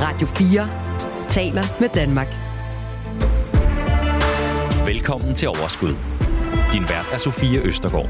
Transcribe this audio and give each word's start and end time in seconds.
Radio 0.00 0.26
4 0.26 1.28
taler 1.28 1.62
med 1.80 1.88
Danmark. 1.88 2.26
Velkommen 4.86 5.34
til 5.34 5.48
Overskud. 5.48 5.94
Din 6.72 6.82
vært 6.82 7.08
er 7.12 7.16
Sofie 7.16 7.60
Østergaard. 7.60 8.08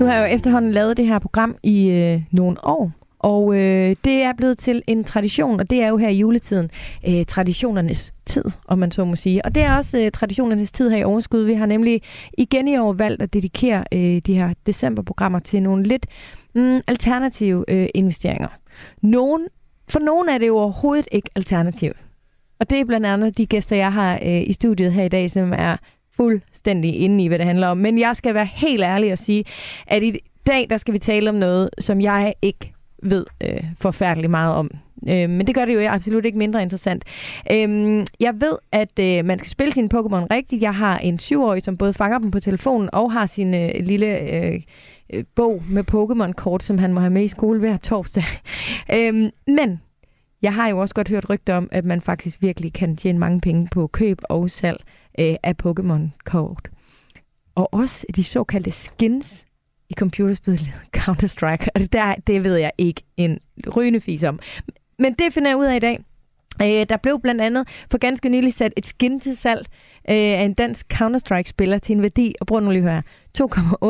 Nu 0.00 0.06
har 0.06 0.12
jeg 0.14 0.20
jo 0.20 0.34
efterhånden 0.34 0.72
lavet 0.72 0.96
det 0.96 1.06
her 1.06 1.18
program 1.18 1.56
i 1.62 1.88
øh, 1.88 2.22
nogle 2.30 2.64
år, 2.64 2.92
og 3.18 3.56
øh, 3.56 3.96
det 4.04 4.22
er 4.22 4.32
blevet 4.36 4.58
til 4.58 4.82
en 4.86 5.04
tradition, 5.04 5.60
og 5.60 5.70
det 5.70 5.82
er 5.82 5.88
jo 5.88 5.96
her 5.96 6.08
i 6.08 6.16
juletiden 6.16 6.70
øh, 7.08 7.24
traditionernes 7.24 8.14
tid, 8.26 8.44
om 8.68 8.78
man 8.78 8.90
så 8.90 9.04
må 9.04 9.16
sige. 9.16 9.44
Og 9.44 9.54
det 9.54 9.62
er 9.62 9.76
også 9.76 9.98
øh, 9.98 10.10
traditionernes 10.10 10.72
tid 10.72 10.90
her 10.90 10.96
i 10.96 11.04
Overskud. 11.04 11.44
Vi 11.44 11.54
har 11.54 11.66
nemlig 11.66 12.02
igen 12.38 12.68
i 12.68 12.76
år 12.76 12.92
valgt 12.92 13.22
at 13.22 13.34
dedikere 13.34 13.84
øh, 13.92 14.20
de 14.26 14.34
her 14.34 14.54
decemberprogrammer 14.66 15.38
til 15.38 15.62
nogle 15.62 15.82
lidt 15.82 16.06
mm, 16.54 16.80
alternative 16.86 17.64
øh, 17.68 17.88
investeringer. 17.94 18.48
Nogen, 19.02 19.46
for 19.88 19.98
nogen 19.98 20.28
er 20.28 20.38
det 20.38 20.46
jo 20.46 20.58
overhovedet 20.58 21.08
ikke 21.12 21.30
alternativt. 21.34 21.96
Og 22.60 22.70
det 22.70 22.80
er 22.80 22.84
blandt 22.84 23.06
andet 23.06 23.38
de 23.38 23.46
gæster, 23.46 23.76
jeg 23.76 23.92
har 23.92 24.18
øh, 24.22 24.42
i 24.42 24.52
studiet 24.52 24.92
her 24.92 25.04
i 25.04 25.08
dag, 25.08 25.30
som 25.30 25.52
er 25.52 25.76
fuldstændig 26.16 27.00
inde 27.00 27.24
i, 27.24 27.26
hvad 27.26 27.38
det 27.38 27.46
handler 27.46 27.68
om. 27.68 27.78
Men 27.78 27.98
jeg 27.98 28.16
skal 28.16 28.34
være 28.34 28.48
helt 28.54 28.82
ærlig 28.82 29.12
og 29.12 29.18
sige, 29.18 29.44
at 29.86 30.02
i 30.02 30.18
dag, 30.46 30.66
der 30.70 30.76
skal 30.76 30.94
vi 30.94 30.98
tale 30.98 31.30
om 31.30 31.36
noget, 31.36 31.70
som 31.78 32.00
jeg 32.00 32.34
ikke 32.42 32.72
ved 33.02 33.26
øh, 33.40 33.64
forfærdeligt 33.80 34.30
meget 34.30 34.54
om. 34.54 34.70
Øh, 35.08 35.30
men 35.30 35.46
det 35.46 35.54
gør 35.54 35.64
det 35.64 35.74
jo 35.74 35.88
absolut 35.88 36.24
ikke 36.24 36.38
mindre 36.38 36.62
interessant. 36.62 37.04
Øh, 37.52 38.06
jeg 38.20 38.34
ved, 38.40 38.58
at 38.72 38.98
øh, 38.98 39.24
man 39.24 39.38
skal 39.38 39.50
spille 39.50 39.72
sine 39.72 39.88
Pokémon 39.94 40.26
rigtigt. 40.30 40.62
Jeg 40.62 40.74
har 40.74 40.98
en 40.98 41.18
syvårig, 41.18 41.62
som 41.62 41.76
både 41.76 41.92
fanger 41.92 42.18
dem 42.18 42.30
på 42.30 42.40
telefonen 42.40 42.88
og 42.92 43.12
har 43.12 43.26
sin 43.26 43.54
øh, 43.54 43.70
lille 43.80 44.20
øh, 44.20 44.60
øh 45.10 45.24
bog 45.34 45.62
med 45.70 45.84
Pokémon-kort, 45.90 46.62
som 46.62 46.78
han 46.78 46.92
må 46.92 47.00
have 47.00 47.10
med 47.10 47.24
i 47.24 47.28
skole 47.28 47.58
hver 47.58 47.76
torsdag. 47.76 48.24
øh, 48.96 49.30
men 49.46 49.80
jeg 50.42 50.54
har 50.54 50.68
jo 50.68 50.78
også 50.78 50.94
godt 50.94 51.08
hørt 51.08 51.30
rygter 51.30 51.54
om, 51.54 51.68
at 51.72 51.84
man 51.84 52.00
faktisk 52.00 52.42
virkelig 52.42 52.72
kan 52.72 52.96
tjene 52.96 53.18
mange 53.18 53.40
penge 53.40 53.68
på 53.70 53.86
køb 53.86 54.18
og 54.28 54.50
salg 54.50 54.84
øh, 55.18 55.36
af 55.42 55.54
Pokémon-kort. 55.66 56.68
Og 57.54 57.74
også 57.74 58.06
de 58.16 58.24
såkaldte 58.24 58.70
skins 58.70 59.45
i 59.90 59.94
computerspillet 59.94 60.68
Counter-Strike. 60.96 61.66
Og 61.74 61.80
det, 61.80 61.92
der, 61.92 62.14
det 62.26 62.44
ved 62.44 62.56
jeg 62.56 62.70
ikke 62.78 63.02
en 63.16 63.38
rygende 63.76 64.00
fis 64.00 64.24
om. 64.24 64.38
Men 64.98 65.12
det 65.12 65.32
finder 65.32 65.50
jeg 65.50 65.56
ud 65.56 65.64
af 65.64 65.76
i 65.76 65.78
dag. 65.78 66.04
Øh, 66.62 66.86
der 66.88 66.96
blev 66.96 67.20
blandt 67.20 67.40
andet 67.40 67.68
for 67.90 67.98
ganske 67.98 68.28
nylig 68.28 68.54
sat 68.54 68.72
et 68.76 68.86
skin 68.86 69.20
til 69.20 69.36
salg 69.36 69.66
øh, 70.10 70.14
af 70.16 70.42
en 70.42 70.54
dansk 70.54 70.86
Counter-Strike-spiller 70.94 71.78
til 71.78 71.96
en 71.96 72.02
værdi, 72.02 72.34
og 72.40 72.46
prøv 72.46 72.60
nu 72.60 72.70
lige 72.70 72.90
at 72.90 72.90
høre, 72.90 73.02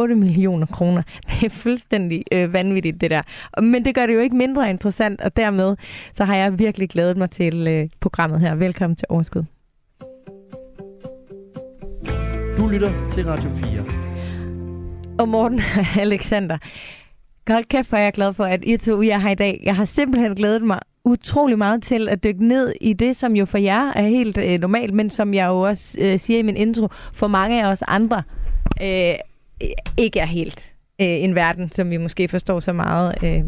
2,8 0.09 0.15
millioner 0.15 0.67
kroner. 0.67 1.03
Det 1.31 1.45
er 1.47 1.51
fuldstændig 1.51 2.25
øh, 2.33 2.53
vanvittigt, 2.53 3.01
det 3.01 3.11
der. 3.11 3.23
Men 3.61 3.85
det 3.85 3.95
gør 3.95 4.07
det 4.07 4.15
jo 4.15 4.21
ikke 4.21 4.37
mindre 4.37 4.71
interessant, 4.71 5.21
og 5.21 5.37
dermed 5.37 5.77
så 6.13 6.25
har 6.25 6.37
jeg 6.37 6.59
virkelig 6.59 6.89
glædet 6.89 7.17
mig 7.17 7.31
til 7.31 7.69
øh, 7.69 7.89
programmet 8.01 8.41
her. 8.41 8.55
Velkommen 8.55 8.97
til 8.97 9.07
Overskud. 9.09 9.45
Du 12.57 12.67
lytter 12.67 13.11
til 13.13 13.27
Radio 13.27 13.51
4. 13.51 14.06
Og 15.19 15.29
Morten 15.29 15.59
og 15.59 15.85
Alexander, 16.03 16.59
hold 17.49 17.65
kæft, 17.65 17.89
hvor 17.89 17.99
er 17.99 18.03
jeg 18.03 18.13
glad 18.13 18.33
for, 18.33 18.45
at 18.45 18.61
I 18.65 18.77
to 18.77 19.03
er 19.03 19.19
her 19.19 19.31
i 19.31 19.35
dag. 19.35 19.61
Jeg 19.65 19.77
har 19.77 19.85
simpelthen 19.85 20.35
glædet 20.35 20.63
mig 20.63 20.79
utrolig 21.05 21.59
meget 21.59 21.83
til 21.83 22.09
at 22.09 22.25
dykke 22.25 22.47
ned 22.47 22.73
i 22.81 22.93
det, 22.93 23.17
som 23.17 23.37
jo 23.37 23.45
for 23.45 23.59
jer 23.59 23.93
er 23.93 24.09
helt 24.09 24.39
øh, 24.39 24.61
normalt, 24.61 24.95
men 24.95 25.11
som 25.11 25.35
jeg 25.35 25.47
jo 25.47 25.61
også 25.61 25.99
øh, 26.01 26.19
siger 26.21 26.39
i 26.39 26.43
min 26.43 26.57
intro, 26.57 26.89
for 27.13 27.27
mange 27.27 27.65
af 27.65 27.71
os 27.71 27.83
andre 27.89 28.23
øh, 28.83 29.15
ikke 29.99 30.21
er 30.21 30.27
helt 30.27 30.73
øh, 31.01 31.07
en 31.09 31.35
verden, 31.35 31.73
som 31.73 31.91
vi 31.91 31.97
måske 31.97 32.29
forstår 32.29 32.61
så 32.61 32.73
meget 32.73 33.15
øh, 33.25 33.43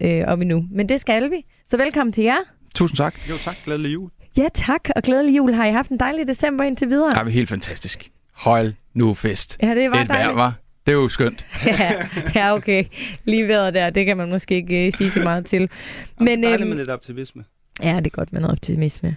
øh, 0.00 0.24
om 0.26 0.42
endnu. 0.42 0.64
Men 0.70 0.88
det 0.88 1.00
skal 1.00 1.30
vi. 1.30 1.36
Så 1.66 1.76
velkommen 1.76 2.12
til 2.12 2.24
jer. 2.24 2.38
Tusind 2.74 2.96
tak. 2.96 3.14
Jo 3.30 3.36
tak, 3.38 3.56
glædelig 3.64 3.92
jul. 3.94 4.10
Ja, 4.36 4.46
tak, 4.54 4.88
og 4.96 5.02
glædelig 5.02 5.36
jul. 5.36 5.52
Har 5.52 5.66
I 5.66 5.72
haft 5.72 5.90
en 5.90 6.00
dejlig 6.00 6.26
december 6.26 6.64
indtil 6.64 6.88
videre? 6.88 7.10
Det 7.10 7.16
er 7.18 7.28
helt 7.28 7.48
fantastisk. 7.48 8.10
Hold 8.34 8.72
nu 8.94 9.14
fest. 9.14 9.58
Ja, 9.62 9.74
det 9.74 9.90
var 9.90 9.96
Et 9.96 10.08
vejr, 10.08 10.18
dejligt. 10.18 10.36
var. 10.36 10.54
Det 10.86 10.92
er 10.92 10.96
jo 10.96 11.08
skønt. 11.08 11.46
ja, 11.66 11.92
ja, 12.34 12.54
okay. 12.54 12.84
Lige 13.24 13.48
vejret 13.48 13.74
der, 13.74 13.90
det 13.90 14.06
kan 14.06 14.16
man 14.16 14.30
måske 14.30 14.54
ikke 14.54 14.86
uh, 14.86 14.98
sige 14.98 15.10
så 15.10 15.20
meget 15.22 15.46
til. 15.46 15.70
Men, 16.20 16.42
dejligt 16.42 16.60
øhm, 16.60 16.68
med 16.68 16.76
lidt 16.76 16.88
optimisme. 16.88 17.44
Ja, 17.82 17.96
det 17.96 18.06
er 18.06 18.10
godt 18.10 18.32
med 18.32 18.40
noget 18.40 18.52
optimisme. 18.58 19.16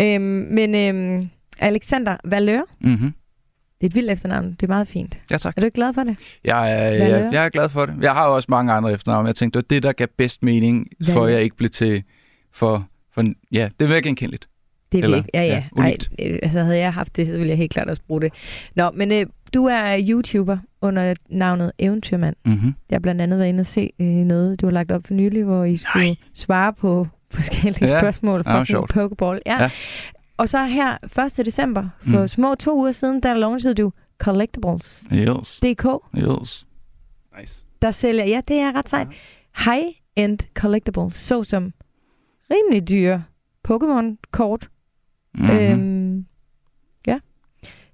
Øhm, 0.00 0.22
men 0.50 0.74
øhm, 0.74 1.28
Alexander 1.58 2.16
Valør, 2.24 2.62
Mm-hmm. 2.80 3.12
det 3.80 3.86
er 3.86 3.86
et 3.86 3.94
vildt 3.94 4.10
efternavn. 4.10 4.50
Det 4.50 4.62
er 4.62 4.66
meget 4.66 4.88
fint. 4.88 5.18
Ja, 5.30 5.36
tak. 5.38 5.56
Er 5.56 5.60
du 5.60 5.64
ikke 5.64 5.74
glad 5.74 5.94
for 5.94 6.04
det? 6.04 6.16
Jeg 6.44 6.72
er, 6.72 6.96
Hvad 6.96 7.08
jeg, 7.08 7.20
er? 7.20 7.30
jeg 7.32 7.44
er 7.44 7.48
glad 7.48 7.68
for 7.68 7.86
det. 7.86 7.94
Jeg 8.00 8.12
har 8.12 8.26
jo 8.26 8.34
også 8.34 8.46
mange 8.50 8.72
andre 8.72 8.92
efternavne. 8.92 9.26
Jeg 9.26 9.34
tænkte, 9.36 9.58
det 9.58 9.64
var 9.70 9.74
det, 9.76 9.82
der 9.82 9.92
gav 9.92 10.06
bedst 10.16 10.42
mening, 10.42 10.86
Hvad 10.98 11.14
for 11.14 11.24
er? 11.24 11.28
jeg 11.28 11.42
ikke 11.42 11.56
blev 11.56 11.70
til... 11.70 12.02
For, 12.52 12.88
for, 13.14 13.24
ja, 13.52 13.68
det 13.78 13.84
er 13.84 13.88
mere 13.88 14.02
genkendeligt. 14.02 14.48
Det 14.92 14.98
er 14.98 15.02
Eller- 15.04 15.16
virkelig, 15.16 15.30
ja, 15.34 15.42
ja. 15.42 15.48
ja, 15.48 15.56
Ej, 15.56 15.84
unikt. 15.86 16.10
øh, 16.18 16.38
altså 16.42 16.62
havde 16.62 16.78
jeg 16.78 16.92
haft 16.94 17.16
det, 17.16 17.26
så 17.26 17.32
ville 17.32 17.48
jeg 17.48 17.56
helt 17.56 17.72
klart 17.72 17.88
også 17.88 18.02
bruge 18.06 18.20
det. 18.20 18.32
Nå, 18.76 18.90
men 18.90 19.12
øh, 19.12 19.26
du 19.54 19.64
er 19.66 19.98
YouTuber 20.08 20.58
under 20.82 21.14
navnet 21.30 21.72
Eventyrmand. 21.78 22.36
Mm-hmm. 22.44 22.74
Jeg 22.90 22.94
har 22.96 23.00
blandt 23.00 23.20
andet 23.20 23.38
været 23.38 23.48
inde 23.48 23.60
og 23.60 23.66
se 23.66 23.90
øh, 23.98 24.06
noget, 24.06 24.60
du 24.60 24.66
har 24.66 24.70
lagt 24.72 24.92
op 24.92 25.06
for 25.06 25.14
nylig, 25.14 25.44
hvor 25.44 25.64
I 25.64 25.76
skulle 25.76 26.06
Nej. 26.06 26.16
svare 26.34 26.72
på 26.72 27.06
forskellige 27.30 27.84
Ja, 27.94 28.00
spørgsmål 28.00 28.44
fra 28.44 28.50
var 28.52 28.58
sådan 28.58 28.62
en 28.62 28.66
sjovt. 28.66 28.90
pokeball. 28.90 29.40
Ja. 29.46 29.62
Ja. 29.62 29.70
Og 30.36 30.48
så 30.48 30.64
her 30.64 30.98
1. 31.38 31.46
december, 31.46 31.88
for 32.02 32.20
Mm. 32.20 32.28
små 32.28 32.54
to 32.54 32.76
uger 32.78 32.92
siden, 32.92 33.22
der 33.22 33.34
launchede 33.34 33.74
du 33.74 33.92
Collectibles.dk, 34.18 35.12
Yes. 35.14 35.58
Yes. 36.40 36.66
Nice. 37.38 37.64
der 37.82 37.90
sælger, 37.90 38.24
ja, 38.24 38.40
det 38.48 38.56
er 38.56 38.72
ret 38.76 38.88
sejt, 38.88 39.08
high-end 39.64 40.38
collectibles, 40.54 41.14
såsom 41.14 41.72
rimelig 42.50 42.88
dyre 42.88 43.24
Pokémon-kort. 43.68 44.68
Mm-hmm. 45.34 45.50
Øhm, 45.50 46.16
ja. 46.18 46.22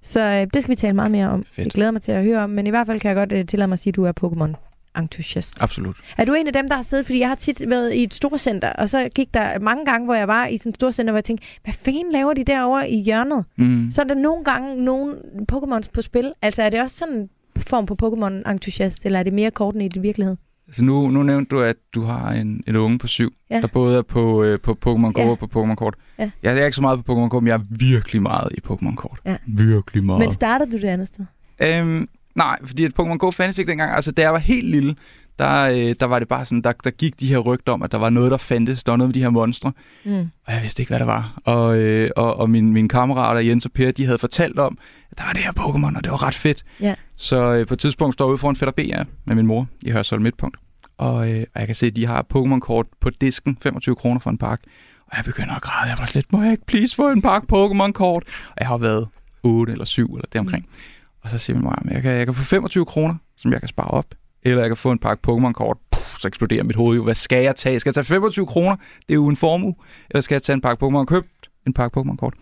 Så 0.06 0.20
øh, 0.20 0.46
det 0.54 0.62
skal 0.62 0.70
vi 0.70 0.76
tale 0.76 0.92
meget 0.92 1.10
mere 1.10 1.28
om. 1.28 1.44
Fedt. 1.44 1.64
Jeg 1.64 1.72
glæder 1.72 1.90
mig 1.90 2.02
til 2.02 2.12
at 2.12 2.22
høre 2.22 2.38
om, 2.38 2.50
men 2.50 2.66
i 2.66 2.70
hvert 2.70 2.86
fald 2.86 3.00
kan 3.00 3.08
jeg 3.08 3.16
godt 3.16 3.32
øh, 3.32 3.46
tillade 3.46 3.68
mig 3.68 3.72
at 3.72 3.78
sige, 3.78 3.90
at 3.90 3.96
du 3.96 4.04
er 4.04 4.12
Pokémon-entusiast. 4.20 5.62
Absolut. 5.62 5.96
Er 6.18 6.24
du 6.24 6.34
en 6.34 6.46
af 6.46 6.52
dem, 6.52 6.68
der 6.68 6.76
har 6.76 6.82
siddet, 6.82 7.06
fordi 7.06 7.18
jeg 7.18 7.28
har 7.28 7.34
tit 7.34 7.70
været 7.70 7.94
i 7.94 8.02
et 8.02 8.14
storcenter, 8.14 8.72
og 8.72 8.88
så 8.88 9.08
gik 9.14 9.34
der 9.34 9.58
mange 9.58 9.84
gange, 9.84 10.04
hvor 10.04 10.14
jeg 10.14 10.28
var 10.28 10.46
i 10.46 10.56
sådan 10.56 10.70
et 10.70 10.74
storcenter, 10.74 11.12
hvor 11.12 11.18
jeg 11.18 11.24
tænkte, 11.24 11.46
hvad 11.64 11.74
fanden 11.74 12.12
laver 12.12 12.34
de 12.34 12.44
derovre 12.44 12.90
i 12.90 13.02
hjørnet? 13.02 13.44
Mm. 13.56 13.88
Så 13.90 14.02
er 14.02 14.06
der 14.06 14.14
nogle 14.14 14.44
gange 14.44 14.84
nogle 14.84 15.14
Pokémons 15.52 15.90
på 15.92 16.02
spil. 16.02 16.32
Altså 16.42 16.62
er 16.62 16.70
det 16.70 16.80
også 16.80 16.96
sådan 16.96 17.14
en 17.14 17.30
form 17.56 17.86
på 17.86 17.96
Pokémon-entusiast, 18.02 19.06
eller 19.06 19.18
er 19.18 19.22
det 19.22 19.32
mere 19.32 19.50
korten 19.50 19.80
i 19.80 19.88
det 19.88 20.02
virkelighed? 20.02 20.36
Så 20.72 20.84
nu, 20.84 21.08
nu 21.10 21.22
nævnte 21.22 21.56
du, 21.56 21.60
at 21.60 21.76
du 21.94 22.02
har 22.02 22.30
en, 22.32 22.62
en 22.66 22.76
unge 22.76 22.98
på 22.98 23.06
syv, 23.06 23.34
Ja. 23.50 23.60
der 23.60 23.66
både 23.66 23.98
er 23.98 24.02
på, 24.02 24.42
øh, 24.42 24.60
på 24.60 24.70
Pokémon 24.86 25.12
Go 25.12 25.20
Ja. 25.22 25.28
og 25.28 25.38
på 25.38 25.46
Pokémon 25.64 25.74
Kort. 25.74 25.94
Ja. 26.18 26.30
Jeg 26.42 26.58
er 26.58 26.64
ikke 26.64 26.76
så 26.76 26.82
meget 26.82 27.04
på 27.04 27.12
Pokémon 27.14 27.28
Go, 27.28 27.40
men 27.40 27.46
jeg 27.48 27.54
er 27.54 27.60
virkelig 27.70 28.22
meget 28.22 28.48
i 28.54 28.60
Pokémon 28.68 28.94
Kort. 28.94 29.18
Ja. 29.24 29.36
Virkelig 29.46 30.04
meget. 30.04 30.20
Men 30.20 30.32
startede 30.32 30.72
du 30.72 30.76
det 30.76 30.84
andet 30.88 31.08
sted? 31.08 31.24
Øhm, 31.60 32.08
nej, 32.36 32.58
fordi 32.66 32.84
at 32.84 32.92
Pokémon 33.00 33.16
Go 33.16 33.30
fandtes 33.30 33.58
ikke 33.58 33.68
dengang. 33.68 33.94
Altså, 33.94 34.12
da 34.12 34.22
jeg 34.22 34.32
var 34.32 34.38
helt 34.38 34.70
lille, 34.70 34.96
der, 35.38 35.62
øh, 35.62 35.94
der 36.00 36.06
var 36.06 36.18
det 36.18 36.28
bare 36.28 36.44
sådan, 36.44 36.62
der, 36.62 36.72
der 36.84 36.90
gik 36.90 37.20
de 37.20 37.26
her 37.26 37.38
rygter 37.38 37.72
om, 37.72 37.82
at 37.82 37.92
der 37.92 37.98
var 37.98 38.10
noget, 38.10 38.30
der 38.30 38.36
fandtes. 38.36 38.84
Der 38.84 38.92
var 38.92 38.96
noget 38.96 39.08
med 39.08 39.14
de 39.14 39.22
her 39.22 39.30
monstre. 39.30 39.72
Mm. 40.04 40.30
Og 40.46 40.52
jeg 40.52 40.62
vidste 40.62 40.82
ikke, 40.82 40.90
hvad 40.90 40.98
det 40.98 41.06
var. 41.06 41.38
Og, 41.44 41.76
øh, 41.76 42.10
og, 42.16 42.36
og 42.36 42.50
mine, 42.50 42.72
mine 42.72 42.88
kammerater, 42.88 43.40
Jens 43.40 43.64
og 43.64 43.72
Per, 43.72 43.90
de 43.90 44.04
havde 44.04 44.18
fortalt 44.18 44.58
om, 44.58 44.78
at 45.10 45.18
der 45.18 45.24
var 45.24 45.32
det 45.32 45.42
her 45.42 45.52
Pokémon, 45.58 45.96
og 45.96 46.04
det 46.04 46.12
var 46.12 46.22
ret 46.22 46.34
fedt. 46.34 46.64
Ja. 46.80 46.94
Så 47.16 47.54
øh, 47.54 47.66
på 47.66 47.74
et 47.74 47.80
tidspunkt 47.80 48.14
står 48.14 48.26
jeg 48.26 48.30
ude 48.30 48.38
foran 48.38 48.56
Fætter 48.56 48.72
B 48.72 48.78
ja, 48.78 49.02
med 49.24 49.34
min 49.34 49.46
mor 49.46 49.68
i 49.82 49.90
Hørsholm 49.90 50.22
Midtpunkt. 50.22 50.56
Og, 50.98 51.32
øh, 51.32 51.44
og 51.54 51.60
jeg 51.60 51.68
kan 51.68 51.74
se, 51.74 51.86
at 51.86 51.96
de 51.96 52.06
har 52.06 52.26
Pokémon-kort 52.34 52.86
på 53.00 53.10
disken, 53.10 53.58
25 53.62 53.94
kroner 53.94 54.20
for 54.20 54.30
en 54.30 54.38
pakke. 54.38 54.64
Og 55.06 55.16
jeg 55.16 55.24
begynder 55.24 55.54
at 55.54 55.62
græde. 55.62 55.90
Jeg 55.90 55.98
var 55.98 56.06
slet, 56.06 56.32
må 56.32 56.42
jeg 56.42 56.52
ikke 56.52 56.66
please 56.66 56.96
få 56.96 57.10
en 57.10 57.22
pakke 57.22 57.46
Pokémon-kort? 57.52 58.22
Og 58.48 58.56
jeg 58.58 58.68
har 58.68 58.78
været 58.78 59.08
8 59.42 59.72
eller 59.72 59.84
7 59.84 60.14
eller 60.14 60.26
deromkring. 60.32 60.64
Mm. 60.64 60.95
Og 61.26 61.30
så 61.30 61.38
siger 61.38 61.56
min 61.56 61.64
mor, 61.64 61.70
at 61.70 61.92
jeg 61.92 62.02
kan, 62.02 62.12
jeg 62.12 62.26
kan 62.26 62.34
få 62.34 62.42
25 62.42 62.84
kroner, 62.86 63.14
som 63.36 63.52
jeg 63.52 63.60
kan 63.60 63.68
spare 63.68 63.88
op. 63.88 64.06
Eller 64.42 64.60
jeg 64.62 64.70
kan 64.70 64.76
få 64.76 64.90
en 64.92 64.98
pakke 64.98 65.30
Pokémon-kort. 65.30 65.76
Puh, 65.90 66.02
Så 66.02 66.28
eksploderer 66.28 66.64
mit 66.64 66.76
hoved 66.76 66.96
jo. 66.96 67.04
Hvad 67.04 67.14
skal 67.14 67.42
jeg 67.42 67.56
tage? 67.56 67.80
Skal 67.80 67.90
jeg 67.90 67.94
tage 67.94 68.04
25 68.04 68.46
kroner? 68.46 68.76
Det 68.76 69.10
er 69.10 69.14
jo 69.14 69.28
en 69.28 69.36
formue. 69.36 69.74
Eller 70.10 70.20
skal 70.20 70.34
jeg 70.34 70.42
tage 70.42 70.54
en 70.54 70.60
pakke 70.60 70.86
Pokémon? 70.86 71.04
Købt 71.04 71.28
en 71.66 71.72
pakke 71.72 72.00
Pokémon-kort. 72.00 72.34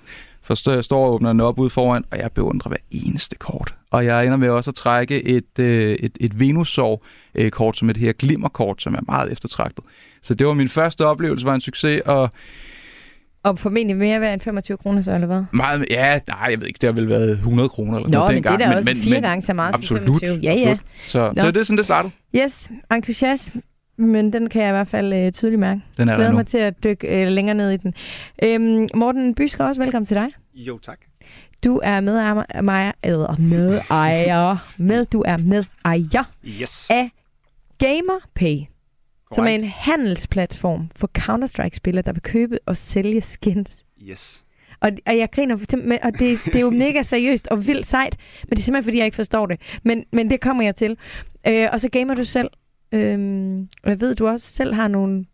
For 0.43 0.55
så 0.55 0.73
jeg 0.73 0.85
står 0.85 1.07
og 1.07 1.13
åbner 1.13 1.29
den 1.29 1.41
op 1.41 1.59
ude 1.59 1.71
foran, 1.71 2.05
og 2.11 2.19
jeg 2.19 2.33
beundrer 2.33 2.69
hver 2.69 2.79
eneste 2.91 3.37
kort. 3.37 3.75
Og 3.91 4.05
jeg 4.07 4.27
ender 4.27 4.37
med 4.37 4.49
også 4.49 4.71
at 4.71 4.75
trække 4.75 5.25
et, 5.25 5.59
øh, 5.59 5.97
et, 6.01 6.13
et 6.21 6.39
Venusaur-kort, 6.39 7.77
som 7.77 7.91
et 7.91 7.97
her 7.97 8.13
glimmerkort, 8.13 8.83
som 8.83 8.95
er 8.95 9.01
meget 9.07 9.33
eftertragtet. 9.33 9.85
Så 10.23 10.35
det 10.35 10.47
var 10.47 10.55
min 10.55 10.69
første 10.69 11.07
oplevelse, 11.07 11.47
var 11.47 11.55
en 11.55 11.61
succes, 11.61 12.03
og 12.07 12.31
og 13.44 13.58
formentlig 13.58 13.96
mere 13.96 14.20
værd 14.20 14.32
end 14.32 14.41
25 14.41 14.76
kroner 14.76 15.00
så, 15.00 15.12
eller 15.14 15.26
hvad? 15.26 15.43
meget, 15.52 15.87
ja, 15.91 16.19
nej, 16.29 16.38
jeg 16.50 16.61
ved 16.61 16.67
ikke, 16.67 16.79
det 16.79 16.87
har 16.88 16.93
vel 16.93 17.08
været 17.08 17.31
100 17.31 17.69
kroner 17.69 17.96
eller 17.96 18.08
sådan 18.08 18.14
Nå, 18.19 18.19
noget 18.19 18.35
men 18.35 18.43
det 18.43 18.46
er 18.49 18.56
dengang. 18.56 18.85
da 18.87 18.91
også 18.91 19.02
fire 19.02 19.20
gange 19.20 19.43
så 19.43 19.52
meget 19.52 19.75
absolut, 19.75 20.02
som 20.02 20.19
25. 20.20 20.38
Ja, 20.43 20.52
ja. 20.52 20.70
absolut. 20.70 20.81
Så 21.06 21.31
det 21.31 21.44
er 21.44 21.50
det, 21.50 21.67
sådan 21.67 21.76
det 21.79 21.85
startede. 21.85 22.12
Yes, 22.37 22.70
entusiasme. 22.93 23.62
Men 23.99 24.32
den 24.32 24.49
kan 24.49 24.62
jeg 24.62 24.69
i 24.69 24.73
hvert 24.73 24.88
fald 24.88 25.12
øh, 25.12 25.32
tydeligt 25.32 25.61
mærke. 25.61 25.81
Den 25.96 26.08
er 26.08 26.12
der 26.12 26.19
Glæder 26.19 26.32
mig 26.32 26.46
til 26.46 26.58
at 26.58 26.85
dykke 26.85 27.23
øh, 27.23 27.29
længere 27.29 27.55
ned 27.56 27.70
i 27.70 27.76
den. 27.76 27.94
Øhm, 28.43 28.88
Morten 28.94 29.35
Bysker, 29.35 29.64
også 29.64 29.81
velkommen 29.81 30.06
til 30.06 30.17
dig. 30.17 30.26
Jo 30.55 30.79
tak. 30.79 30.99
Du 31.64 31.81
er 31.82 32.00
medejer, 32.00 32.35
med, 32.35 32.93
eller 33.02 33.37
medejer, 33.38 34.56
med, 34.79 35.05
du 35.06 35.23
er 35.26 35.37
medejer 35.37 36.25
Yes. 36.46 36.91
af 36.91 37.11
GamerPay. 37.79 38.56
Som 39.35 39.45
er 39.45 39.49
en 39.51 39.65
handelsplatform 39.65 40.91
for 40.97 41.11
Counter-Strike-spillere, 41.19 42.03
der 42.03 42.13
vil 42.13 42.23
købe 42.23 42.59
og 42.67 42.77
sælge 42.77 43.21
skins. 43.21 43.85
Yes. 44.03 44.45
Og, 44.81 44.91
og 45.07 45.17
jeg 45.17 45.29
griner, 45.33 45.55
og 46.03 46.13
det, 46.19 46.39
det 46.45 46.55
er 46.55 46.61
jo 46.61 46.71
mega 46.71 47.03
seriøst 47.03 47.49
og 47.49 47.67
vildt 47.67 47.87
sejt, 47.87 48.17
men 48.43 48.51
det 48.51 48.59
er 48.59 48.63
simpelthen, 48.63 48.85
fordi 48.85 48.99
jeg 48.99 49.05
ikke 49.05 49.15
forstår 49.15 49.47
det. 49.47 49.61
Men, 49.85 50.05
men 50.13 50.31
det 50.31 50.41
kommer 50.41 50.63
jeg 50.65 50.77
til. 50.77 50.97
Øh, 51.49 51.69
og 51.73 51.81
så 51.81 51.89
gamer 51.89 52.15
du 52.15 52.25
selv. 52.25 52.49
Og 53.83 53.91
jeg 53.91 54.01
ved, 54.01 54.15
du 54.15 54.27
også 54.29 54.47
selv 54.53 54.75
har 54.75 54.89
nogle 54.89 55.25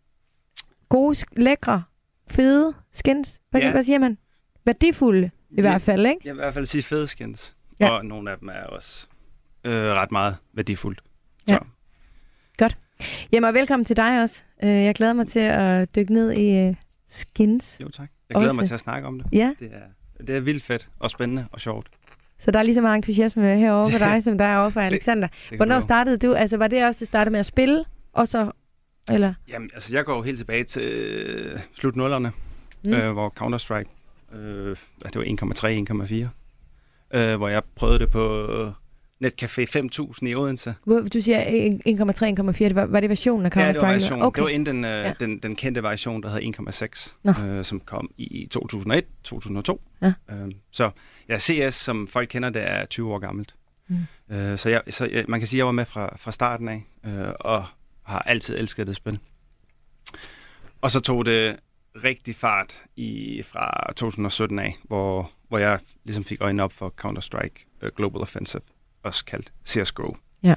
gode, 0.89 1.15
lækre, 1.37 1.83
fede 2.29 2.73
skins. 2.93 3.39
Hvad, 3.49 3.61
Ja. 3.61 3.71
hvad 3.71 3.83
siger 3.83 3.99
man? 3.99 4.17
Værdifulde, 4.65 5.29
i 5.49 5.55
Ja. 5.55 5.61
hvert 5.61 5.81
fald, 5.81 6.05
ikke? 6.05 6.21
Jeg 6.25 6.33
vil 6.33 6.39
i 6.39 6.43
hvert 6.43 6.53
fald 6.53 6.65
sige 6.65 6.81
fede 6.83 7.07
skins. 7.07 7.55
Ja. 7.79 7.89
Og 7.89 8.05
nogle 8.05 8.31
af 8.31 8.37
dem 8.39 8.49
er 8.49 8.63
også 8.63 9.07
øh, 9.63 9.73
ret 9.73 10.11
meget 10.11 10.35
værdifuldt. 10.53 11.01
Ja. 11.47 11.57
Jamen, 13.31 13.47
og 13.47 13.53
velkommen 13.53 13.85
til 13.85 13.97
dig 13.97 14.21
også. 14.21 14.43
Øh, 14.63 14.69
jeg 14.69 14.95
glæder 14.95 15.13
mig 15.13 15.27
til 15.27 15.39
at 15.39 15.95
dykke 15.95 16.13
ned 16.13 16.31
i 16.31 16.55
øh, 16.67 16.75
skins. 17.09 17.77
jo 17.81 17.89
tak. 17.89 18.09
Jeg 18.29 18.35
glæder 18.35 18.49
Også. 18.49 18.59
mig 18.61 18.67
til 18.67 18.73
at 18.73 18.79
snakke 18.79 19.07
om 19.07 19.19
det. 19.19 19.27
Ja, 19.33 19.53
Det 19.59 19.69
er, 19.73 20.23
det 20.27 20.35
er 20.35 20.39
vildt 20.39 20.63
fedt 20.63 20.89
og 20.99 21.09
spændende 21.09 21.45
og 21.51 21.61
sjovt. 21.61 21.87
så 22.39 22.51
der 22.51 22.59
er 22.59 22.63
lige 22.63 22.75
så 22.75 22.81
meget 22.81 22.95
entusiasme 22.95 23.55
herovre 23.57 23.91
for 23.91 23.97
Det- 23.99 24.07
dig, 24.13 24.23
som 24.23 24.37
der 24.37 24.45
er 24.45 24.57
over 24.57 24.69
for 24.69 24.81
Alexander. 24.81 25.27
Det 25.27 25.35
kan 25.49 25.57
Hvornår 25.57 25.79
startede 25.79 26.17
du? 26.17 26.33
Altså, 26.33 26.57
var 26.57 26.67
det 26.67 26.85
også, 26.85 26.99
det 26.99 27.07
startede 27.07 27.31
med 27.31 27.39
at 27.39 27.45
spille? 27.45 27.83
Og 28.13 28.27
så, 28.27 28.51
eller? 29.11 29.33
Jamen, 29.47 29.69
altså 29.73 29.93
jeg 29.95 30.05
går 30.05 30.15
jo 30.15 30.21
helt 30.21 30.37
tilbage 30.37 30.63
til 30.63 30.83
øh, 30.91 31.59
slut 31.73 31.95
nullerne, 31.95 32.31
Mm. 32.85 32.93
øh, 32.93 33.11
hvor 33.11 33.33
Counter-Strike, 33.41 34.35
øh, 34.37 34.75
det 35.03 35.15
var 35.15 35.23
1,3, 35.23 36.27
1,4, 37.13 37.17
øh, 37.19 37.35
hvor 37.37 37.47
jeg 37.49 37.61
prøvede 37.75 37.99
det 37.99 38.11
på 38.11 38.45
Netcafé 39.25 39.63
5000 39.65 40.29
i 40.29 40.35
Odense. 40.35 40.75
Du 40.87 41.21
siger 41.21 41.41
1,3, 41.43 41.47
1,4. 42.67 42.73
Var, 42.73 42.85
var 42.85 42.99
det 42.99 43.09
versionen 43.09 43.45
af 43.45 43.49
Counter-Strike? 43.51 43.59
Ja, 43.65 43.73
det 43.73 43.81
var 43.81 43.91
versionen. 43.93 44.23
Okay. 44.25 44.39
Det 44.39 44.43
var 44.43 44.49
inden 44.49 44.75
den, 44.75 44.85
øh, 44.85 44.91
Ja. 44.91 45.13
den, 45.19 45.39
den 45.39 45.55
kendte 45.55 45.83
version, 45.83 46.23
der 46.23 46.29
hed 46.29 46.41
1,6, 46.41 47.17
Nå. 47.23 47.45
øh, 47.47 47.63
som 47.65 47.79
kom 47.79 48.09
i 48.17 48.47
2001, 48.51 49.05
2002. 49.23 49.81
Ja. 50.01 50.13
Øh, 50.31 50.51
så 50.71 50.91
ja, 51.29 51.39
CS, 51.39 51.73
som 51.75 52.07
folk 52.07 52.27
kender, 52.29 52.49
det 52.49 52.69
er 52.69 52.85
20 52.85 53.13
år 53.13 53.19
gammelt. 53.19 53.55
Mm. 53.87 53.97
Øh, 54.35 54.57
så 54.57 54.69
jeg, 54.69 54.81
så 54.89 55.05
jeg, 55.05 55.25
man 55.27 55.39
kan 55.39 55.47
sige, 55.47 55.57
at 55.57 55.59
jeg 55.59 55.65
var 55.65 55.71
med 55.71 55.85
fra, 55.85 56.15
fra 56.17 56.31
starten 56.31 56.67
af, 56.69 56.83
øh, 57.05 57.27
og 57.39 57.65
har 58.03 58.19
altid 58.19 58.57
elsket 58.57 58.87
det 58.87 58.95
spil. 58.95 59.19
Og 60.81 60.91
så 60.91 60.99
tog 60.99 61.25
det 61.25 61.55
rigtig 62.03 62.35
fart 62.35 62.81
i, 62.95 63.41
fra 63.45 63.93
2017 63.95 64.59
af, 64.59 64.77
hvor, 64.83 65.31
hvor 65.49 65.57
jeg 65.57 65.79
ligesom 66.05 66.23
fik 66.23 66.41
øjnene 66.41 66.63
op 66.63 66.73
for 66.73 66.93
Counter-Strike 67.05 67.65
uh, 67.83 67.89
Global 67.95 68.21
Offensive, 68.21 68.61
også 69.03 69.25
kaldt 69.25 69.51
CSGO. 69.65 70.13
Ja. 70.43 70.55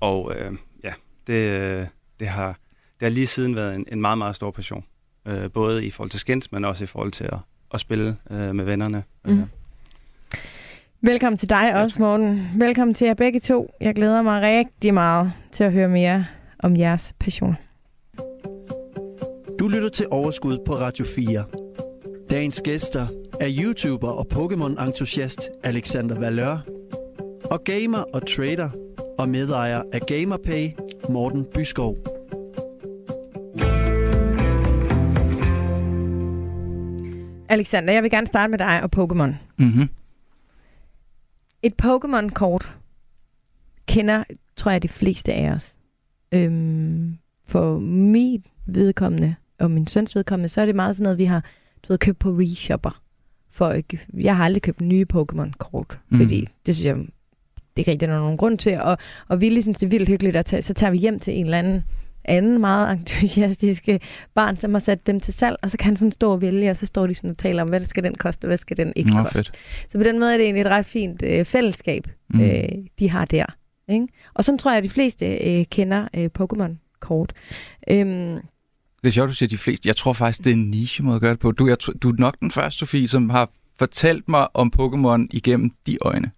Og 0.00 0.34
øh, 0.34 0.52
ja, 0.84 0.92
det, 1.26 1.88
det, 2.20 2.28
har, 2.28 2.58
det 3.00 3.06
har 3.06 3.10
lige 3.10 3.26
siden 3.26 3.56
været 3.56 3.76
en, 3.76 3.84
en 3.92 4.00
meget, 4.00 4.18
meget 4.18 4.36
stor 4.36 4.50
passion. 4.50 4.84
Øh, 5.26 5.50
både 5.50 5.84
i 5.84 5.90
forhold 5.90 6.10
til 6.10 6.20
skins, 6.20 6.52
men 6.52 6.64
også 6.64 6.84
i 6.84 6.86
forhold 6.86 7.12
til 7.12 7.24
at, 7.24 7.38
at 7.74 7.80
spille 7.80 8.16
øh, 8.30 8.54
med 8.54 8.64
vennerne. 8.64 9.02
Mm. 9.24 9.44
Velkommen 11.02 11.38
til 11.38 11.50
dig 11.50 11.74
også, 11.74 11.94
tak. 11.94 12.00
Morten. 12.00 12.50
Velkommen 12.56 12.94
til 12.94 13.06
jer 13.06 13.14
begge 13.14 13.40
to. 13.40 13.70
Jeg 13.80 13.94
glæder 13.94 14.22
mig 14.22 14.42
rigtig 14.42 14.94
meget 14.94 15.32
til 15.52 15.64
at 15.64 15.72
høre 15.72 15.88
mere 15.88 16.26
om 16.58 16.76
jeres 16.76 17.14
passion. 17.18 17.56
Du 19.58 19.68
lytter 19.68 19.88
til 19.88 20.06
Overskud 20.10 20.58
på 20.66 20.74
Radio 20.74 21.04
4. 21.04 21.44
Dagens 22.30 22.62
gæster 22.64 23.06
er 23.40 23.48
YouTuber 23.62 24.08
og 24.08 24.26
Pokémon-entusiast 24.32 25.50
Alexander 25.64 26.18
Valør 26.18 26.58
og 27.50 27.64
gamer 27.64 27.98
og 27.98 28.26
trader 28.26 28.70
og 29.18 29.28
medejer 29.28 29.82
af 29.92 30.00
GamerPay 30.00 30.68
Morten 31.08 31.46
Byskov. 31.54 31.96
Alexander, 37.48 37.92
jeg 37.92 38.02
vil 38.02 38.10
gerne 38.10 38.26
starte 38.26 38.50
med 38.50 38.58
dig 38.58 38.82
og 38.82 38.90
Pokémon. 38.96 39.34
Mm-hmm. 39.58 39.88
Et 41.62 41.74
Pokémon-kort 41.82 42.76
kender, 43.86 44.24
tror 44.56 44.70
jeg, 44.70 44.82
de 44.82 44.88
fleste 44.88 45.32
af 45.32 45.50
os. 45.50 45.76
Øhm, 46.32 47.18
for 47.46 47.78
mit 47.78 48.46
vedkommende 48.66 49.34
og 49.58 49.70
min 49.70 49.86
søns 49.86 50.16
vedkommende, 50.16 50.48
så 50.48 50.60
er 50.60 50.66
det 50.66 50.74
meget 50.74 50.96
sådan 50.96 51.04
noget, 51.04 51.18
vi 51.18 51.24
har 51.24 51.44
du 51.82 51.92
ved, 51.92 51.98
købt 51.98 52.18
på 52.18 52.30
reshopper. 52.30 53.02
For 53.50 53.80
jeg 54.14 54.36
har 54.36 54.44
aldrig 54.44 54.62
købt 54.62 54.80
nye 54.80 55.06
Pokémon-kort, 55.14 55.98
mm. 56.08 56.18
fordi 56.18 56.46
det 56.66 56.74
synes 56.74 56.86
jeg, 56.86 57.06
det 57.76 57.88
er 57.88 57.92
ikke 57.92 58.06
der 58.06 58.12
er 58.12 58.18
nogen 58.18 58.36
grund 58.36 58.58
til. 58.58 58.80
Og, 58.80 58.98
og 59.28 59.40
vi 59.40 59.60
synes, 59.62 59.78
det 59.78 59.86
er 59.86 59.90
vildt 59.90 60.08
hyggeligt 60.08 60.36
at 60.36 60.46
tage, 60.46 60.62
så 60.62 60.74
tager 60.74 60.90
vi 60.90 60.98
hjem 60.98 61.20
til 61.20 61.38
en 61.38 61.44
eller 61.44 61.58
anden 61.58 61.84
anden 62.24 62.60
meget 62.60 62.92
entusiastiske 62.98 64.00
barn, 64.34 64.56
som 64.60 64.74
har 64.74 64.78
sat 64.80 65.06
dem 65.06 65.20
til 65.20 65.34
salg, 65.34 65.56
og 65.62 65.70
så 65.70 65.76
kan 65.76 65.84
han 65.86 65.96
sådan 65.96 66.12
stå 66.12 66.32
og 66.32 66.40
vælge, 66.40 66.70
og 66.70 66.76
så 66.76 66.86
står 66.86 67.06
de 67.06 67.14
sådan 67.14 67.30
og 67.30 67.38
taler 67.38 67.62
om, 67.62 67.68
hvad 67.68 67.80
skal 67.80 68.04
den 68.04 68.14
koste, 68.14 68.44
og 68.44 68.46
hvad 68.46 68.56
skal 68.56 68.76
den 68.76 68.92
ikke 68.96 69.10
Nå, 69.10 69.22
koste. 69.22 69.34
fedt. 69.38 69.52
Så 69.88 69.98
på 69.98 70.04
den 70.04 70.18
måde 70.18 70.32
er 70.32 70.36
det 70.36 70.44
egentlig 70.44 70.60
et 70.60 70.66
ret 70.66 70.86
fint 70.86 71.22
øh, 71.22 71.44
fællesskab, 71.44 72.06
Mm. 72.34 72.40
øh, 72.40 72.64
de 72.98 73.10
har 73.10 73.24
der. 73.24 73.44
Ikke? 73.88 74.06
Og 74.34 74.44
sådan 74.44 74.58
tror 74.58 74.70
jeg, 74.70 74.78
at 74.78 74.84
de 74.84 74.88
fleste 74.90 75.26
øh, 75.26 75.64
kender 75.70 76.08
øh, 76.14 76.30
Pokémon-kort. 76.38 77.32
Øhm, 77.90 78.38
Det 79.02 79.06
er 79.06 79.10
sjovt, 79.10 79.28
du 79.28 79.34
siger 79.34 79.48
de 79.48 79.56
fleste. 79.58 79.88
Jeg 79.88 79.96
tror 79.96 80.12
faktisk, 80.12 80.44
det 80.44 80.50
er 80.50 80.54
en 80.54 80.70
niche 80.70 81.04
måde 81.04 81.14
at 81.14 81.20
gøre 81.22 81.30
det 81.30 81.38
på. 81.40 81.52
Du, 81.52 81.66
jeg, 81.68 81.76
du 82.02 82.08
er 82.08 82.14
nok 82.18 82.40
den 82.40 82.50
første, 82.50 82.78
Sofie, 82.78 83.08
som 83.08 83.30
har 83.30 83.50
fortalt 83.78 84.28
mig 84.28 84.56
om 84.56 84.72
Pokémon 84.80 85.26
igennem 85.30 85.70
de 85.86 85.98
øjne. 86.00 86.30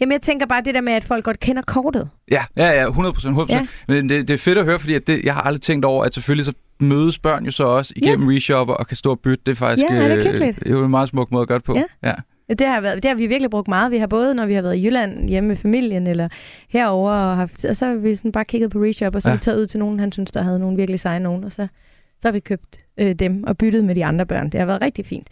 Jamen, 0.00 0.12
jeg 0.12 0.22
tænker 0.22 0.46
bare 0.46 0.62
det 0.64 0.74
der 0.74 0.80
med, 0.80 0.92
at 0.92 1.04
folk 1.04 1.24
godt 1.24 1.40
kender 1.40 1.62
kortet. 1.62 2.08
Ja, 2.30 2.44
ja, 2.56 2.70
ja, 2.70 2.86
100 2.86 3.12
procent. 3.12 3.36
100%. 3.38 3.52
Ja. 3.54 3.66
Men 3.88 4.08
det, 4.08 4.28
det 4.28 4.34
er 4.34 4.38
fedt 4.38 4.58
at 4.58 4.64
høre, 4.64 4.78
fordi 4.78 4.94
at 4.94 5.06
det, 5.06 5.20
jeg 5.24 5.34
har 5.34 5.40
aldrig 5.42 5.60
tænkt 5.60 5.84
over, 5.84 6.04
at 6.04 6.14
selvfølgelig 6.14 6.46
så 6.46 6.52
mødes 6.80 7.18
børn 7.18 7.44
jo 7.44 7.50
så 7.50 7.64
også 7.64 7.92
igennem 7.96 8.28
reshopper 8.28 8.74
og 8.74 8.86
kan 8.86 8.96
stå 8.96 9.10
og 9.10 9.20
bytte. 9.20 9.42
Det 9.46 9.52
er 9.52 9.56
faktisk 9.56 9.86
Ja, 9.90 9.96
er 9.96 10.08
det 10.08 10.42
øh, 10.42 10.54
er 10.66 10.70
jo 10.70 10.84
en 10.84 10.90
meget 10.90 11.08
smuk 11.08 11.30
måde 11.30 11.42
at 11.42 11.48
gøre 11.48 11.58
det 11.58 11.64
på. 11.64 11.74
Ja. 11.76 11.82
ja. 12.08 12.14
Det 12.58 12.66
har, 12.66 12.80
været, 12.80 13.02
det 13.02 13.08
har 13.08 13.14
vi 13.14 13.26
virkelig 13.26 13.50
brugt 13.50 13.68
meget. 13.68 13.92
Vi 13.92 13.98
har 13.98 14.06
både, 14.06 14.34
når 14.34 14.46
vi 14.46 14.54
har 14.54 14.62
været 14.62 14.76
i 14.76 14.86
Jylland 14.86 15.28
hjemme 15.28 15.48
med 15.48 15.56
familien, 15.56 16.06
eller 16.06 16.28
herover 16.68 17.12
og, 17.12 17.36
haft, 17.36 17.64
og 17.64 17.76
så 17.76 17.86
har 17.86 17.94
vi 17.94 18.16
sådan 18.16 18.32
bare 18.32 18.44
kigget 18.44 18.70
på 18.70 18.78
reshop, 18.78 19.14
og 19.14 19.22
så 19.22 19.28
har 19.28 19.32
Ja. 19.32 19.36
vi 19.36 19.40
taget 19.40 19.58
ud 19.58 19.66
til 19.66 19.80
nogen, 19.80 20.00
han 20.00 20.12
synes, 20.12 20.30
der 20.30 20.42
havde 20.42 20.58
nogle 20.58 20.76
virkelig 20.76 21.00
seje 21.00 21.20
nogen, 21.20 21.44
og 21.44 21.52
så, 21.52 21.66
så 22.20 22.28
har 22.28 22.32
vi 22.32 22.40
købt 22.40 22.80
øh, 23.00 23.14
dem 23.14 23.44
og 23.46 23.58
byttet 23.58 23.84
med 23.84 23.94
de 23.94 24.04
andre 24.04 24.26
børn. 24.26 24.50
Det 24.50 24.60
har 24.60 24.66
været 24.66 24.82
rigtig 24.82 25.06
fint. 25.06 25.28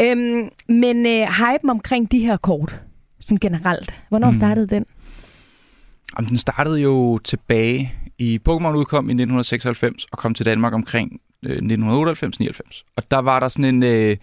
Øhm, 0.00 0.48
men 0.68 1.06
øh, 1.06 1.26
hypen 1.28 1.70
omkring 1.70 2.12
de 2.12 2.18
her 2.18 2.36
kort, 2.36 2.80
sådan 3.26 3.38
generelt, 3.38 3.94
hvornår 4.08 4.30
Mm. 4.30 4.36
startede 4.36 4.66
den? 4.66 4.84
Jamen, 6.18 6.28
den 6.28 6.38
startede 6.38 6.80
jo 6.80 7.18
tilbage 7.18 7.92
i 8.18 8.40
Pokémon 8.48 8.68
udkom 8.76 9.04
i 9.10 9.12
1996 9.12 10.04
og 10.12 10.18
kom 10.18 10.34
til 10.34 10.46
Danmark 10.46 10.72
omkring 10.74 11.20
øh, 11.46 11.56
1998-99. 11.56 12.82
Og 12.96 13.10
der 13.10 13.18
var 13.18 13.40
der 13.40 13.48
sådan 13.48 13.74
en, 13.74 13.82
øh, 13.82 14.16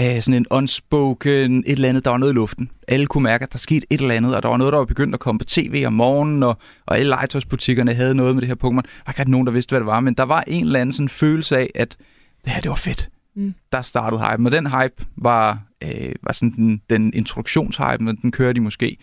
øh, 0.00 0.20
sådan 0.22 0.34
en 0.34 0.46
unspoken 0.50 1.58
et 1.66 1.72
eller 1.72 1.88
andet, 1.88 2.04
der 2.04 2.10
var 2.10 2.18
noget 2.18 2.32
i 2.32 2.34
luften. 2.34 2.70
Alle 2.88 3.06
kunne 3.06 3.22
mærke, 3.24 3.42
at 3.42 3.52
der 3.52 3.58
skete 3.58 3.86
et 3.90 4.00
eller 4.00 4.14
andet, 4.14 4.36
og 4.36 4.42
der 4.42 4.48
var 4.48 4.56
noget, 4.56 4.72
der 4.72 4.78
var 4.78 4.84
begyndt 4.86 5.14
at 5.14 5.20
komme 5.20 5.38
på 5.38 5.44
tv 5.44 5.84
om 5.86 5.92
morgenen, 5.92 6.42
og, 6.42 6.58
og 6.86 6.98
alle 6.98 7.08
legetøjsbutikkerne 7.08 7.94
havde 7.94 8.14
noget 8.14 8.34
med 8.34 8.40
det 8.42 8.48
her 8.48 8.54
Pokémon. 8.64 8.82
Der 8.82 9.02
var 9.06 9.14
ikke 9.20 9.30
nogen, 9.30 9.46
der 9.46 9.52
vidste, 9.52 9.70
hvad 9.70 9.80
det 9.80 9.86
var, 9.86 10.00
men 10.00 10.14
der 10.14 10.22
var 10.22 10.44
en 10.46 10.64
eller 10.66 10.80
anden 10.80 10.92
sådan 10.92 11.08
følelse 11.08 11.58
af, 11.58 11.70
at 11.74 11.96
det 12.44 12.52
her, 12.52 12.60
det 12.60 12.68
var 12.68 12.74
fedt. 12.76 13.08
Mm. 13.40 13.54
Der 13.72 13.82
startede 13.82 14.20
hype, 14.20 14.46
og 14.46 14.52
den 14.52 14.66
hype 14.66 15.06
var, 15.16 15.62
øh, 15.82 16.14
var 16.22 16.32
sådan 16.32 16.50
den, 16.50 16.82
den 16.90 17.14
introduktionshype, 17.14 18.04
men 18.04 18.16
den 18.16 18.32
kørte 18.32 18.56
i 18.56 18.60
måske, 18.60 18.96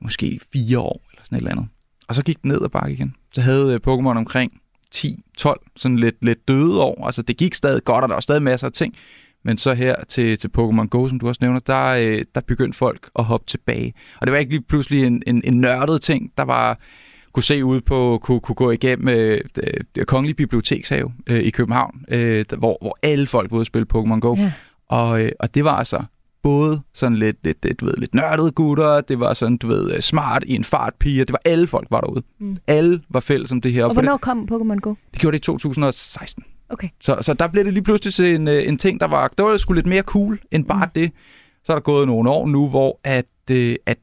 måske 0.00 0.40
fire 0.52 0.78
år, 0.78 1.02
eller 1.12 1.24
sådan 1.24 1.36
et 1.36 1.40
eller 1.40 1.50
andet. 1.50 1.68
Og 2.08 2.14
så 2.14 2.22
gik 2.22 2.42
den 2.42 2.48
ned 2.48 2.62
ad 2.64 2.68
bakke 2.68 2.92
igen. 2.92 3.14
Så 3.34 3.40
havde 3.40 3.74
øh, 3.74 3.80
Pokémon 3.86 4.16
omkring 4.16 4.60
10-12 4.94 5.54
sådan 5.76 5.98
lidt, 5.98 6.24
lidt 6.24 6.48
døde 6.48 6.80
år. 6.82 7.06
Altså 7.06 7.22
det 7.22 7.36
gik 7.36 7.54
stadig 7.54 7.84
godt, 7.84 8.02
og 8.02 8.08
der 8.08 8.14
var 8.14 8.20
stadig 8.20 8.42
masser 8.42 8.66
af 8.66 8.72
ting. 8.72 8.94
Men 9.44 9.58
så 9.58 9.74
her 9.74 10.04
til, 10.08 10.38
til 10.38 10.50
Pokémon 10.58 10.86
Go, 10.86 11.08
som 11.08 11.20
du 11.20 11.28
også 11.28 11.38
nævner, 11.42 11.60
der, 11.60 11.84
øh, 11.86 12.24
der 12.34 12.40
begyndte 12.40 12.78
folk 12.78 13.10
at 13.18 13.24
hoppe 13.24 13.46
tilbage. 13.46 13.94
Og 14.20 14.26
det 14.26 14.32
var 14.32 14.38
ikke 14.38 14.52
lige 14.52 14.62
pludselig 14.68 15.04
en, 15.04 15.22
en, 15.26 15.42
en 15.44 15.60
nørdet 15.60 16.02
ting, 16.02 16.32
der 16.38 16.44
var 16.44 16.78
kunne 17.36 17.44
se 17.44 17.64
ud 17.64 17.80
på, 17.80 18.18
kunne, 18.22 18.40
kunne 18.40 18.54
gå 18.54 18.70
igennem 18.70 19.08
øh, 19.08 19.40
det 19.94 20.06
kongelige 20.06 20.34
bibliotekshave 20.34 21.12
øh, 21.26 21.38
i 21.38 21.50
København, 21.50 22.04
øh, 22.08 22.44
hvor, 22.58 22.78
hvor 22.80 22.98
alle 23.02 23.26
folk 23.26 23.50
både 23.50 23.64
spille 23.64 23.86
Pokémon 23.94 24.18
Go. 24.20 24.34
Ja. 24.36 24.52
Og, 24.88 25.22
øh, 25.22 25.30
og 25.40 25.54
det 25.54 25.64
var 25.64 25.76
altså 25.76 26.02
både 26.42 26.80
sådan 26.94 27.16
lidt, 27.18 27.36
lidt, 27.44 27.64
lidt, 27.64 27.80
du 27.80 27.84
ved, 27.84 27.94
lidt 27.96 28.14
nørdede 28.14 28.50
gutter, 28.50 29.00
det 29.00 29.20
var 29.20 29.34
sådan, 29.34 29.56
du 29.56 29.66
ved, 29.66 29.92
øh, 29.92 30.00
smart 30.00 30.44
i 30.46 30.54
en 30.54 30.64
fart 30.64 30.94
piger, 31.00 31.24
det 31.24 31.32
var 31.32 31.40
alle 31.44 31.66
folk 31.66 31.86
var 31.90 32.00
derude. 32.00 32.22
Mm. 32.40 32.56
Alle 32.66 33.02
var 33.08 33.20
fælles 33.20 33.52
om 33.52 33.60
det 33.60 33.72
her. 33.72 33.84
Og 33.84 33.94
på 33.94 34.00
det, 34.00 34.08
hvornår 34.08 34.16
kom 34.16 34.48
Pokémon 34.52 34.80
Go? 34.80 34.94
det 35.12 35.20
gjorde 35.20 35.34
det 35.36 35.42
i 35.42 35.46
2016. 35.46 36.44
Okay. 36.68 36.88
Så, 37.00 37.18
så 37.20 37.34
der 37.34 37.48
blev 37.48 37.64
det 37.64 37.72
lige 37.72 37.84
pludselig 37.84 38.14
til 38.14 38.34
en, 38.34 38.48
øh, 38.48 38.68
en 38.68 38.78
ting, 38.78 39.00
der 39.00 39.06
var, 39.06 39.28
der 39.38 39.44
var 39.44 39.56
sgu 39.56 39.72
lidt 39.72 39.86
mere 39.86 40.02
cool 40.02 40.38
end 40.50 40.64
bare 40.64 40.86
Mm. 40.86 40.90
det. 40.94 41.10
Så 41.64 41.72
er 41.72 41.76
der 41.76 41.82
gået 41.82 42.06
nogle 42.06 42.30
år 42.30 42.46
nu, 42.46 42.68
hvor 42.68 43.00
at, 43.04 43.26
øh, 43.50 43.76
at, 43.86 43.98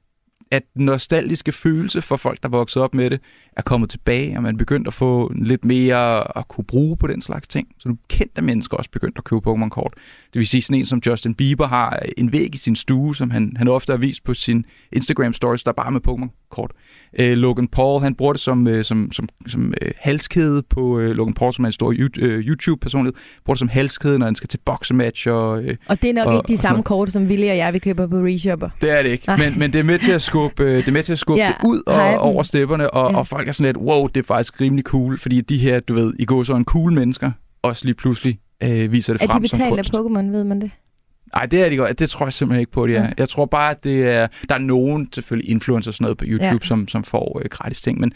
at 0.54 0.64
nostalgiske 0.76 1.52
følelse 1.52 2.02
for 2.02 2.18
folk, 2.18 2.44
der 2.44 2.50
voksede 2.50 2.84
op 2.84 2.94
med 2.94 3.10
det, 3.10 3.20
er 3.58 3.62
kommet 3.62 3.90
tilbage, 3.90 4.38
og 4.38 4.44
man 4.44 4.58
begyndt 4.58 4.88
at 4.88 4.94
få 4.94 5.32
lidt 5.36 5.66
mere 5.66 6.38
at 6.38 6.48
kunne 6.48 6.66
bruge 6.66 6.98
på 6.98 7.08
den 7.08 7.22
slags 7.22 7.48
ting. 7.48 7.68
Så 7.80 7.90
nu 7.90 7.98
kendte 8.10 8.42
mennesker 8.42 8.78
også 8.78 8.90
begyndt 8.92 9.18
at 9.18 9.24
købe 9.24 9.52
Pokémon-kort. 9.52 9.94
Det 10.34 10.40
vil 10.40 10.48
sige, 10.48 10.62
sådan 10.62 10.80
en 10.80 10.86
som 10.86 11.00
Justin 11.06 11.36
Bieber 11.36 11.68
har 11.68 12.00
en 12.18 12.32
væg 12.32 12.56
i 12.56 12.58
sin 12.58 12.76
stue, 12.76 13.16
som 13.16 13.32
han, 13.32 13.54
han 13.58 13.68
ofte 13.68 13.92
har 13.94 13.98
vist 13.98 14.24
på 14.24 14.34
sin 14.34 14.66
Instagram-stories, 14.96 15.64
der 15.66 15.68
er 15.68 15.74
bare 15.78 15.92
med 15.92 16.02
Pokémon-kort. 16.08 16.72
Øh, 17.20 17.38
Logan 17.38 17.68
Paul, 17.68 18.02
han 18.02 18.16
bruger 18.16 18.34
det 18.34 18.42
som, 18.42 18.68
øh, 18.68 18.84
som, 18.84 19.12
som, 19.12 19.30
som 19.48 19.74
øh, 19.82 19.92
halskæde 20.00 20.64
på 20.70 21.00
øh, 21.00 21.12
Logan 21.12 21.34
Paul, 21.34 21.54
som 21.54 21.66
er 21.66 21.68
en 21.68 21.72
stor 21.72 21.92
øh, 22.18 22.40
YouTube-personlighed, 22.40 23.14
bruger 23.46 23.56
det 23.56 23.60
som 23.60 23.70
halskæde, 23.70 24.20
når 24.20 24.26
han 24.26 24.36
skal 24.36 24.48
til 24.50 24.60
boksematch. 24.66 25.28
Og, 25.30 25.64
øh, 25.64 25.76
Og 25.88 26.02
det 26.02 26.10
er 26.10 26.14
nok 26.14 26.28
Og- 26.28 26.34
ikke 26.36 26.48
de 26.48 26.58
samme 26.58 26.84
kort, 26.84 27.12
som 27.12 27.24
Willy 27.24 27.50
og 27.50 27.58
jeg, 27.58 27.74
vi 27.74 27.80
køber 27.80 28.08
på 28.08 28.16
Reshopper. 28.16 28.70
Det 28.82 29.00
er 29.00 29.04
det 29.04 29.10
ikke, 29.10 29.32
men, 29.38 29.60
men 29.60 29.74
det 29.74 29.80
er 29.80 29.84
med 29.84 30.00
til 30.00 30.12
at 30.12 30.22
skubbe, 30.22 30.64
øh, 30.64 30.78
det 30.78 30.88
er 30.88 30.92
med 30.92 31.04
til 31.04 31.14
at 31.14 31.20
skubbe 31.20 31.42
Ja, 31.42 31.48
det 31.48 31.68
ud 31.68 31.82
og, 31.88 32.18
over 32.20 32.44
stepperne, 32.44 32.92
og, 32.92 33.12
Ja. 33.12 33.18
og 33.18 33.28
folk 33.28 33.43
er 33.50 33.54
sådan 33.54 33.74
lidt, 33.76 33.78
wow, 33.78 34.08
det 34.08 34.20
er 34.20 34.24
faktisk 34.26 34.62
rimelig 34.62 34.84
cool, 34.86 35.18
fordi 35.18 35.42
de 35.42 35.58
her, 35.58 35.80
du 35.80 35.94
ved, 35.94 36.14
i 36.20 36.26
går 36.26 36.44
så 36.44 36.56
en 36.56 36.66
cool 36.66 36.94
mennesker, 36.94 37.32
også 37.62 37.86
lige 37.86 37.96
pludselig 37.96 38.40
øh, 38.64 38.92
viser 38.92 39.14
det 39.14 39.22
Er 39.22 39.26
de 39.26 39.32
frem 39.32 39.46
som 39.46 39.58
betalt 39.58 39.72
af 39.80 39.86
kunst. 39.86 39.94
Pokémon, 39.96 40.32
ved 40.32 40.44
man 40.44 40.62
det? 40.62 40.72
Nej, 41.36 41.46
det 41.46 41.66
er 41.66 41.70
de 41.70 41.76
godt. 41.76 42.00
Det 42.00 42.10
tror 42.10 42.26
jeg 42.26 42.34
simpelthen 42.34 42.60
ikke 42.60 42.72
på, 42.72 42.88
det 42.88 42.96
er. 42.98 43.04
Ja. 43.04 43.10
Jeg 43.18 43.30
tror 43.30 43.46
bare, 43.46 43.72
at 43.72 43.84
det 43.84 44.08
er... 44.10 44.28
Der 44.50 44.56
er 44.56 44.60
nogen, 44.60 45.08
selvfølgelig 45.14 45.52
influencer 45.52 45.92
og 45.92 45.96
sådan 45.96 46.06
noget 46.06 46.18
på 46.18 46.26
YouTube, 46.28 46.60
ja. 46.62 46.68
som, 46.68 46.88
som 46.88 47.04
får 47.04 47.40
øh, 47.44 47.50
gratis 47.50 47.82
ting, 47.82 48.00
men, 48.00 48.14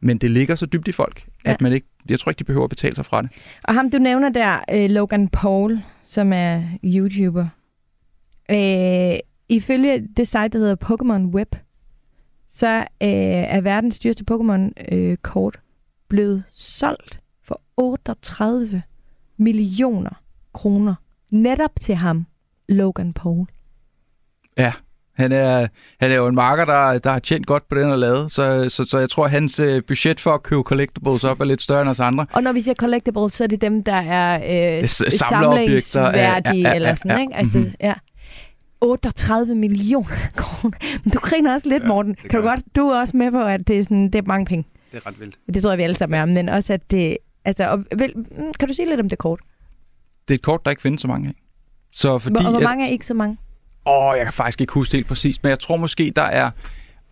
men 0.00 0.18
det 0.18 0.30
ligger 0.30 0.54
så 0.54 0.66
dybt 0.66 0.88
i 0.88 0.92
folk, 0.92 1.26
Ja. 1.46 1.52
at 1.52 1.60
man 1.60 1.72
ikke... 1.72 1.86
Jeg 2.08 2.20
tror 2.20 2.30
ikke, 2.30 2.38
de 2.38 2.44
behøver 2.44 2.64
at 2.64 2.70
betale 2.70 2.94
sig 2.96 3.06
fra 3.06 3.22
det. 3.22 3.30
Og 3.64 3.74
ham, 3.74 3.90
du 3.90 3.98
nævner 3.98 4.28
der, 4.28 4.58
øh, 4.72 4.90
Logan 4.90 5.28
Paul, 5.28 5.80
som 6.06 6.32
er 6.32 6.62
YouTuber. 6.84 7.46
Øh, 8.50 9.14
ifølge 9.48 10.08
det 10.16 10.28
site, 10.28 10.48
der 10.48 10.58
hedder 10.58 10.76
Pokémon 10.84 11.34
Web, 11.34 11.54
så 12.56 12.76
øh, 12.76 13.08
er 13.56 13.60
verdens 13.60 13.98
dyreste 13.98 14.24
Pokémon-kort 14.30 15.60
blevet 16.08 16.44
solgt 16.52 17.18
for 17.44 17.60
38 17.76 18.82
millioner 19.36 20.20
kroner. 20.52 20.94
Netop 21.30 21.70
til 21.80 21.94
ham, 21.94 22.26
Logan 22.68 23.12
Paul. 23.12 23.46
Han 25.16 25.32
er, 25.32 25.66
han 26.00 26.10
er 26.10 26.14
jo 26.14 26.26
en 26.26 26.34
marker, 26.34 26.64
der, 26.64 26.98
der 26.98 27.10
har 27.10 27.18
tjent 27.18 27.46
godt 27.46 27.68
på 27.68 27.74
den 27.74 27.90
og 27.90 27.98
lavet, 27.98 28.32
så, 28.32 28.68
så, 28.68 28.84
så 28.84 28.98
jeg 28.98 29.10
tror, 29.10 29.26
hans 29.26 29.60
øh, 29.60 29.82
budget 29.86 30.20
for 30.20 30.34
at 30.34 30.42
købe 30.42 30.62
collectibles 30.62 31.24
op 31.24 31.40
er 31.40 31.44
lidt 31.44 31.62
større 31.62 31.80
end 31.82 31.90
os 31.90 32.00
andre. 32.00 32.26
Og 32.32 32.42
når 32.42 32.52
vi 32.52 32.60
siger 32.60 32.74
collectibles, 32.74 33.32
så 33.32 33.44
er 33.44 33.48
det 33.48 33.60
dem, 33.60 33.84
der 33.84 33.94
er 33.94 34.34
øh, 34.80 34.86
samlerobjekter, 34.88 36.00
ja, 36.00 36.08
ja, 36.08 36.34
samlingsværdige 36.42 36.68
ja, 36.68 36.74
eller 36.74 36.88
ja, 36.88 36.94
sådan, 36.94 37.10
ja. 37.16 37.20
ikke? 37.20 37.34
Altså, 37.34 37.58
Mhm. 37.58 37.72
ja. 37.80 37.94
38 38.80 39.54
millioner 39.54 40.08
kroner. 40.36 40.76
Men 41.04 41.10
du 41.12 41.18
griner 41.18 41.52
også 41.54 41.68
lidt, 41.68 41.82
Ja, 41.82 41.88
Morten. 41.88 42.14
det 42.22 42.30
Kan 42.30 42.40
du 42.42 42.48
jeg. 42.48 42.56
godt, 42.56 42.76
du 42.76 42.88
er 42.88 43.00
også 43.00 43.16
med 43.16 43.30
på, 43.30 43.42
at 43.42 43.68
det 43.68 43.78
er, 43.78 43.82
sådan, 43.82 44.04
det 44.04 44.14
er 44.14 44.22
mange 44.22 44.46
penge. 44.46 44.64
Det 44.92 45.02
er 45.04 45.06
ret 45.06 45.20
vildt. 45.20 45.38
Det 45.54 45.62
tror 45.62 45.70
jeg, 45.70 45.78
vi 45.78 45.82
alle 45.82 45.96
sammen 45.96 46.20
er. 46.20 46.24
Men 46.24 46.48
også, 46.48 46.72
at 46.72 46.90
det... 46.90 47.16
Altså, 47.44 47.68
og, 47.70 47.84
vel, 47.96 48.12
mm, 48.16 48.52
kan 48.58 48.68
du 48.68 48.74
sige 48.74 48.88
lidt 48.88 49.00
om 49.00 49.08
det 49.08 49.18
kort? 49.18 49.40
Det 50.28 50.34
er 50.34 50.38
et 50.38 50.42
kort, 50.42 50.64
der 50.64 50.70
ikke 50.70 50.82
findes 50.82 51.00
så 51.02 51.08
mange 51.08 51.28
af. 51.28 51.34
Så 51.92 52.18
fordi, 52.18 52.34
Hvor, 52.34 52.44
og 52.46 52.50
hvor 52.50 52.60
mange 52.68 52.86
er 52.86 52.90
ikke 52.90 53.06
så 53.06 53.14
mange? 53.14 53.36
Åh, 53.86 54.12
jeg 54.16 54.24
kan 54.26 54.32
faktisk 54.32 54.60
ikke 54.60 54.72
huske 54.72 54.92
det 54.92 54.96
helt 54.98 55.06
præcist, 55.06 55.42
men 55.42 55.50
jeg 55.50 55.58
tror 55.58 55.76
måske, 55.76 56.12
der 56.16 56.22
er... 56.22 56.50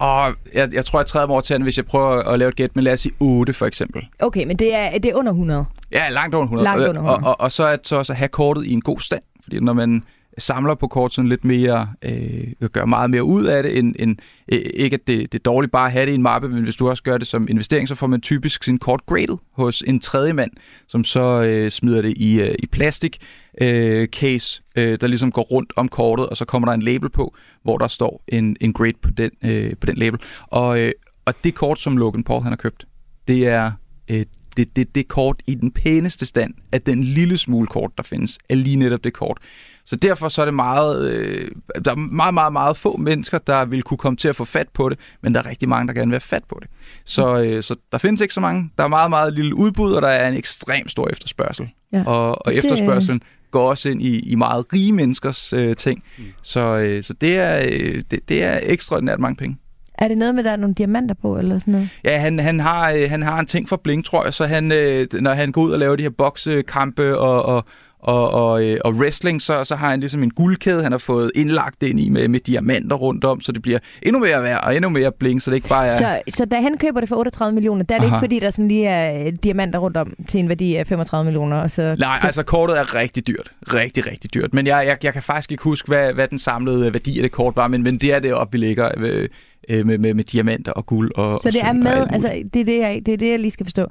Åh, 0.01 0.35
jeg, 0.55 0.75
jeg 0.75 0.85
tror, 0.85 0.99
jeg 0.99 1.07
træder 1.07 1.27
mig 1.27 1.33
over 1.33 1.41
til 1.41 1.55
den, 1.55 1.63
hvis 1.63 1.77
jeg 1.77 1.87
prøver 1.87 2.23
at 2.23 2.39
lave 2.39 2.49
et 2.49 2.57
gæt, 2.57 2.77
men 2.77 2.85
lad 2.85 2.93
os 2.93 3.01
sige 3.01 3.15
8 3.21 3.53
for 3.53 3.67
eksempel. 3.67 4.03
Okay, 4.19 4.45
men 4.45 4.57
det 4.57 4.75
er, 4.75 4.91
det 4.99 5.05
er 5.11 5.15
under 5.15 5.33
100. 5.33 5.65
Ja, 5.93 6.09
langt 6.09 6.35
under 6.35 6.45
100. 6.45 6.65
Langt 6.65 6.89
under 6.89 7.01
Og, 7.03 7.13
100. 7.15 7.35
og, 7.35 7.41
og 7.41 7.53
så, 7.53 7.67
at, 7.69 7.81
så 7.89 7.97
også 7.97 8.13
at 8.13 8.17
have 8.17 8.29
kortet 8.29 8.67
i 8.67 8.73
en 8.73 8.81
god 8.81 8.99
stand, 9.01 9.23
fordi 9.43 9.61
når 9.61 9.73
man 9.73 10.03
samler 10.39 10.75
på 10.75 10.87
kort 10.87 11.15
sådan 11.15 11.29
lidt 11.29 11.45
mere, 11.45 11.89
øh, 12.03 12.69
gør 12.73 12.85
meget 12.85 13.11
mere 13.11 13.25
ud 13.25 13.45
af 13.45 13.63
det, 13.63 13.79
end, 13.79 13.95
end 13.99 14.17
øh, 14.49 14.61
ikke 14.75 14.95
at 14.95 15.07
det, 15.07 15.33
det 15.33 15.39
er 15.39 15.43
dårligt 15.43 15.73
bare 15.73 15.87
at 15.87 15.93
have 15.93 16.07
det 16.07 16.13
i 16.13 16.15
en 16.15 16.23
mappe, 16.23 16.49
men 16.49 16.63
hvis 16.65 16.77
du 16.77 16.89
også 16.89 17.03
gør 17.03 17.19
det 17.19 17.27
som 17.27 17.49
investering, 17.49 17.89
så 17.89 17.95
får 17.95 18.07
man 18.07 18.21
typisk 18.21 18.65
sin 18.65 18.79
kort 18.79 19.07
graded 19.07 19.37
hos 19.53 19.83
en 19.87 20.01
tredje 20.01 20.33
mand, 20.33 20.51
som 20.89 21.05
så 21.05 21.43
øh, 21.43 21.71
smider 21.71 22.03
det 22.03 22.15
i, 22.17 22.41
øh, 22.41 22.55
i 22.59 22.67
plastik 22.67 23.19
øh, 23.61 24.09
case, 24.09 24.63
øh, 24.77 24.99
der 25.01 25.07
ligesom 25.07 25.33
går 25.33 25.43
rundt 25.43 25.73
om 25.77 25.89
kortet, 25.89 26.27
og 26.27 26.37
så 26.37 26.45
kommer 26.45 26.69
der 26.69 26.75
en 26.75 26.83
label 26.83 27.11
på, 27.11 27.35
hvor 27.63 27.79
der 27.79 27.89
står 27.89 28.25
en, 28.29 28.57
en 28.61 28.73
grade 28.73 28.99
på 29.03 29.11
den, 29.11 29.31
øh, 29.45 29.77
på 29.81 29.87
den 29.87 29.97
label. 29.97 30.21
Og, 30.47 30.81
øh, 30.81 30.93
og 31.25 31.35
det 31.45 31.55
kort, 31.55 31.81
som 31.81 31.97
Logan 31.97 32.25
Paul 32.25 32.43
han 32.43 32.53
har 32.53 32.57
købt, 32.57 32.87
det 33.29 33.47
er 33.47 33.73
øh, 34.11 34.25
det, 34.57 34.77
det, 34.77 34.95
det 34.95 35.09
kort 35.09 35.43
i 35.49 35.55
den 35.55 35.71
pæneste 35.71 36.27
stand 36.27 36.55
af 36.73 36.83
den 36.83 37.05
lille 37.05 37.39
smule 37.39 37.67
kort, 37.67 37.91
der 37.97 38.03
findes, 38.03 38.39
er 38.49 38.55
lige 38.55 38.77
netop 38.77 39.05
det 39.05 39.13
kort. 39.13 39.39
Så 39.87 39.97
derfor 39.97 40.29
så 40.29 40.41
er 40.41 40.45
det 40.45 40.55
meget, 40.55 41.11
øh, 41.13 41.51
der 41.85 41.91
er 41.91 41.95
meget, 41.97 42.35
meget, 42.35 42.53
meget 42.53 42.77
få 42.77 42.97
mennesker, 42.97 43.39
der 43.39 43.65
vil 43.65 43.83
kunne 43.83 43.99
komme 43.99 44.17
til 44.17 44.29
at 44.29 44.37
få 44.37 44.45
fat 44.45 44.69
på 44.75 44.89
det, 44.89 44.99
men 45.23 45.35
der 45.35 45.41
er 45.43 45.47
rigtig 45.47 45.69
mange, 45.69 45.89
der 45.89 45.95
gerne 45.95 46.11
vil 46.11 46.15
have 46.15 46.21
fat 46.21 46.45
på 46.49 46.59
det. 46.63 46.69
Så, 47.05 47.39
øh, 47.43 47.63
så 47.63 47.75
der 47.93 47.99
findes 47.99 48.21
ikke 48.21 48.35
så 48.35 48.41
mange. 48.41 48.71
Der 48.79 48.85
er 48.85 48.89
meget, 48.89 49.11
meget 49.11 49.33
lille 49.33 49.55
udbud, 49.55 49.93
og 49.93 50.03
der 50.03 50.09
er 50.09 50.29
en 50.29 50.35
ekstrem 50.37 50.89
stor 50.89 51.09
efterspørgsel. 51.09 51.69
Ja. 51.93 52.03
Og, 52.07 52.47
og 52.47 52.53
Det- 52.53 52.59
efterspørgselen 52.59 53.23
går 53.51 53.71
også 53.71 53.89
ind 53.89 54.03
i, 54.03 54.19
i 54.31 54.35
meget 54.35 54.65
rige 54.73 54.93
menneskers 54.93 55.53
øh, 55.53 55.77
ting. 55.77 56.03
Mm. 56.19 56.25
Så, 56.43 56.61
øh, 56.61 57.03
så 57.03 57.15
det, 57.15 57.37
er, 57.39 57.59
øh, 57.71 58.03
det, 58.11 58.21
det 58.29 58.43
er 58.45 58.61
ekstraordinært 58.63 59.19
mange 59.21 59.37
penge. 59.37 59.57
Er 59.95 60.09
det 60.09 60.19
noget 60.19 60.35
med, 60.35 60.41
at 60.41 60.45
der 60.45 60.51
er 60.51 60.57
nogle 60.57 60.75
diamanter 60.75 61.15
på, 61.23 61.39
eller 61.39 61.59
sådan 61.59 61.73
noget? 61.73 61.89
Ja, 62.05 62.19
han, 62.19 62.39
han, 62.39 62.61
har, 62.61 62.91
øh, 62.91 63.11
han 63.11 63.23
har 63.23 63.41
en 63.41 63.47
ting 63.47 63.69
for 63.69 63.77
Blink, 63.77 64.05
tror 64.05 64.25
jeg, 64.25 64.35
så 64.35 64.47
han, 64.47 64.73
øh, 64.73 65.07
når 65.21 65.33
han 65.35 65.53
går 65.53 65.63
ud 65.63 65.73
og 65.73 65.79
laver 65.79 65.97
de 65.97 66.03
her 66.03 66.11
boksekampe 66.11 67.19
og, 67.19 67.43
og, 67.45 67.65
og, 68.03 68.31
og, 68.31 68.65
øh, 68.65 68.79
og 68.85 68.93
wrestling, 68.93 69.43
så, 69.43 69.65
så 69.65 69.77
har 69.77 69.91
han 69.91 70.01
ligesom 70.01 70.23
en 70.23 70.31
guldkæde, 70.31 70.83
han 70.83 70.93
har 70.93 70.99
fået 70.99 71.31
indlagt 71.35 71.83
ind 71.83 72.01
i 72.01 72.09
med, 72.09 72.29
med 72.29 72.41
diamanter 72.41 72.97
rundt 72.97 73.25
om, 73.25 73.41
så 73.41 73.53
det 73.53 73.63
bliver 73.63 73.79
endnu 74.03 74.21
mere 74.21 74.43
værd 74.43 74.65
og 74.65 74.77
endnu 74.77 74.91
mere 74.91 75.13
Blink, 75.13 75.43
så 75.43 75.51
det 75.51 75.57
ikke 75.57 75.69
bare 75.69 75.87
er... 75.87 75.97
Så, 75.97 76.21
så 76.29 76.45
da 76.45 76.61
han 76.61 76.79
køber 76.79 77.01
det 77.01 77.09
for 77.09 77.17
38 77.17 77.55
millioner, 77.55 77.85
der 77.85 77.95
er 77.95 77.99
det 77.99 78.07
Aha. 78.07 78.17
ikke 78.17 78.25
fordi, 78.25 78.39
der 78.39 78.51
sådan 78.51 78.69
lige 78.69 78.87
er 78.87 79.27
øh, 79.27 79.33
diamanter 79.43 79.79
rundt 79.79 79.97
om 79.97 80.15
til 80.29 80.41
en 80.41 80.49
værdi 80.49 80.77
af 80.77 80.87
35 80.87 81.25
millioner. 81.25 81.57
Og 81.57 81.71
så, 81.71 81.97
Nej, 81.99 82.19
så, 82.21 82.27
altså 82.27 82.43
kortet 82.43 82.79
er 82.79 82.95
rigtig 82.95 83.27
dyrt. 83.27 83.53
Rigtig, 83.75 84.07
rigtig 84.07 84.35
dyrt. 84.35 84.55
Men 84.55 84.67
jeg, 84.67 84.85
jeg, 84.87 85.05
jeg 85.05 85.13
kan 85.13 85.23
faktisk 85.23 85.53
ikke 85.53 85.65
huske, 85.65 85.89
hvad, 85.89 86.13
hvad 86.13 86.29
den 86.29 86.39
samlede 86.39 86.93
værdi 86.93 87.19
af 87.19 87.23
det 87.23 87.33
kort 87.33 87.57
var, 87.57 87.69
men, 87.69 87.83
men 87.83 87.99
det 87.99 88.13
er 88.13 88.19
det 88.19 88.35
op, 88.35 88.53
vi 88.53 88.59
ligger 88.59 88.91
øh, 88.97 89.29
øh, 89.69 89.87
med, 89.87 89.99
med, 89.99 90.15
med 90.15 90.25
diamanter 90.25 90.73
og 90.73 90.87
guld 90.87 91.11
og 91.15 91.41
så 91.43 91.49
og 91.49 91.53
det 91.53 91.63
er 91.63 91.69
og 91.69 91.77
med, 91.77 91.87
alt 91.87 91.99
muligt. 91.99 92.13
altså 92.13 92.49
det 92.55 92.61
er 92.61 92.65
det, 92.65 92.79
jeg, 92.79 93.03
det 93.07 93.15
er 93.15 93.19
det, 93.19 93.31
jeg 93.31 93.39
lige 93.39 93.51
skal 93.51 93.67
forstå. 93.67 93.87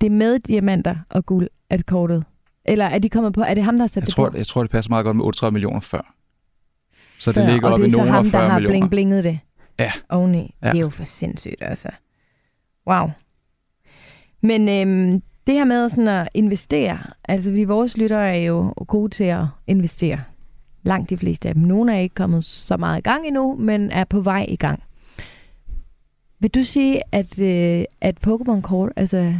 Det 0.00 0.06
er 0.06 0.10
med 0.10 0.38
diamanter 0.38 0.96
og 1.10 1.26
guld, 1.26 1.48
at 1.70 1.86
kortet. 1.86 2.24
Eller 2.64 2.84
er 2.84 2.98
de 2.98 3.08
kommet 3.08 3.32
på, 3.32 3.42
er 3.42 3.54
det 3.54 3.64
ham, 3.64 3.74
der 3.76 3.82
har 3.82 3.86
sat 3.86 3.96
jeg, 3.96 4.06
det 4.06 4.14
tror, 4.14 4.30
på? 4.30 4.36
jeg 4.36 4.46
tror, 4.46 4.62
det 4.62 4.70
passer 4.70 4.90
meget 4.90 5.04
godt 5.04 5.16
med 5.16 5.24
38 5.24 5.52
millioner 5.52 5.80
før. 5.80 6.14
Så 7.18 7.32
det 7.32 7.42
før, 7.42 7.50
ligger 7.52 7.66
og 7.68 7.72
op 7.72 7.78
det 7.78 7.84
i 7.84 7.86
er 7.86 7.90
så 7.90 7.96
nogen 7.96 8.12
ham, 8.12 8.18
og 8.18 8.24
der 8.24 8.30
40 8.30 8.50
har 8.50 8.58
bling 8.58 8.90
blinget 8.90 9.24
det 9.24 9.38
Ja. 9.78 9.92
oveni. 10.08 10.54
Ja. 10.62 10.68
Det 10.70 10.76
er 10.76 10.80
jo 10.80 10.88
for 10.90 11.04
sindssygt, 11.04 11.56
altså. 11.62 11.88
Wow. 12.86 13.06
Men 14.40 14.68
øhm, 14.68 15.22
det 15.46 15.54
her 15.54 15.64
med 15.64 15.88
sådan 15.88 16.08
at 16.08 16.28
investere, 16.34 16.98
altså 17.24 17.50
fordi 17.50 17.64
vores 17.64 17.96
lyttere 17.96 18.36
er 18.36 18.40
jo 18.40 18.74
gode 18.86 19.08
til 19.10 19.24
at 19.24 19.44
investere. 19.66 20.20
Langt 20.82 21.10
de 21.10 21.16
fleste 21.16 21.48
af 21.48 21.54
dem. 21.54 21.62
Nogle 21.62 21.94
er 21.94 21.98
ikke 21.98 22.14
kommet 22.14 22.44
så 22.44 22.76
meget 22.76 22.98
i 22.98 23.02
gang 23.02 23.26
endnu, 23.26 23.56
men 23.56 23.90
er 23.90 24.04
på 24.04 24.20
vej 24.20 24.46
i 24.48 24.56
gang. 24.56 24.82
Vil 26.38 26.50
du 26.50 26.62
sige, 26.64 27.02
at, 27.12 27.38
øh, 27.38 27.84
at 28.00 28.16
Pokémon-kort, 28.26 28.92
altså, 28.96 29.34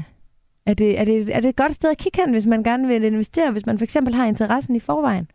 er 0.66 0.74
det, 0.74 1.00
er, 1.00 1.04
det, 1.04 1.36
er 1.36 1.40
det 1.40 1.48
et 1.48 1.56
godt 1.56 1.74
sted 1.74 1.90
at 1.90 1.98
kigge 1.98 2.20
hen, 2.22 2.32
hvis 2.32 2.46
man 2.46 2.62
gerne 2.62 2.88
vil 2.88 3.04
investere, 3.04 3.50
hvis 3.50 3.66
man 3.66 3.78
for 3.78 3.84
eksempel 3.84 4.14
har 4.14 4.26
interessen 4.26 4.76
i 4.76 4.80
forvejen? 4.80 5.30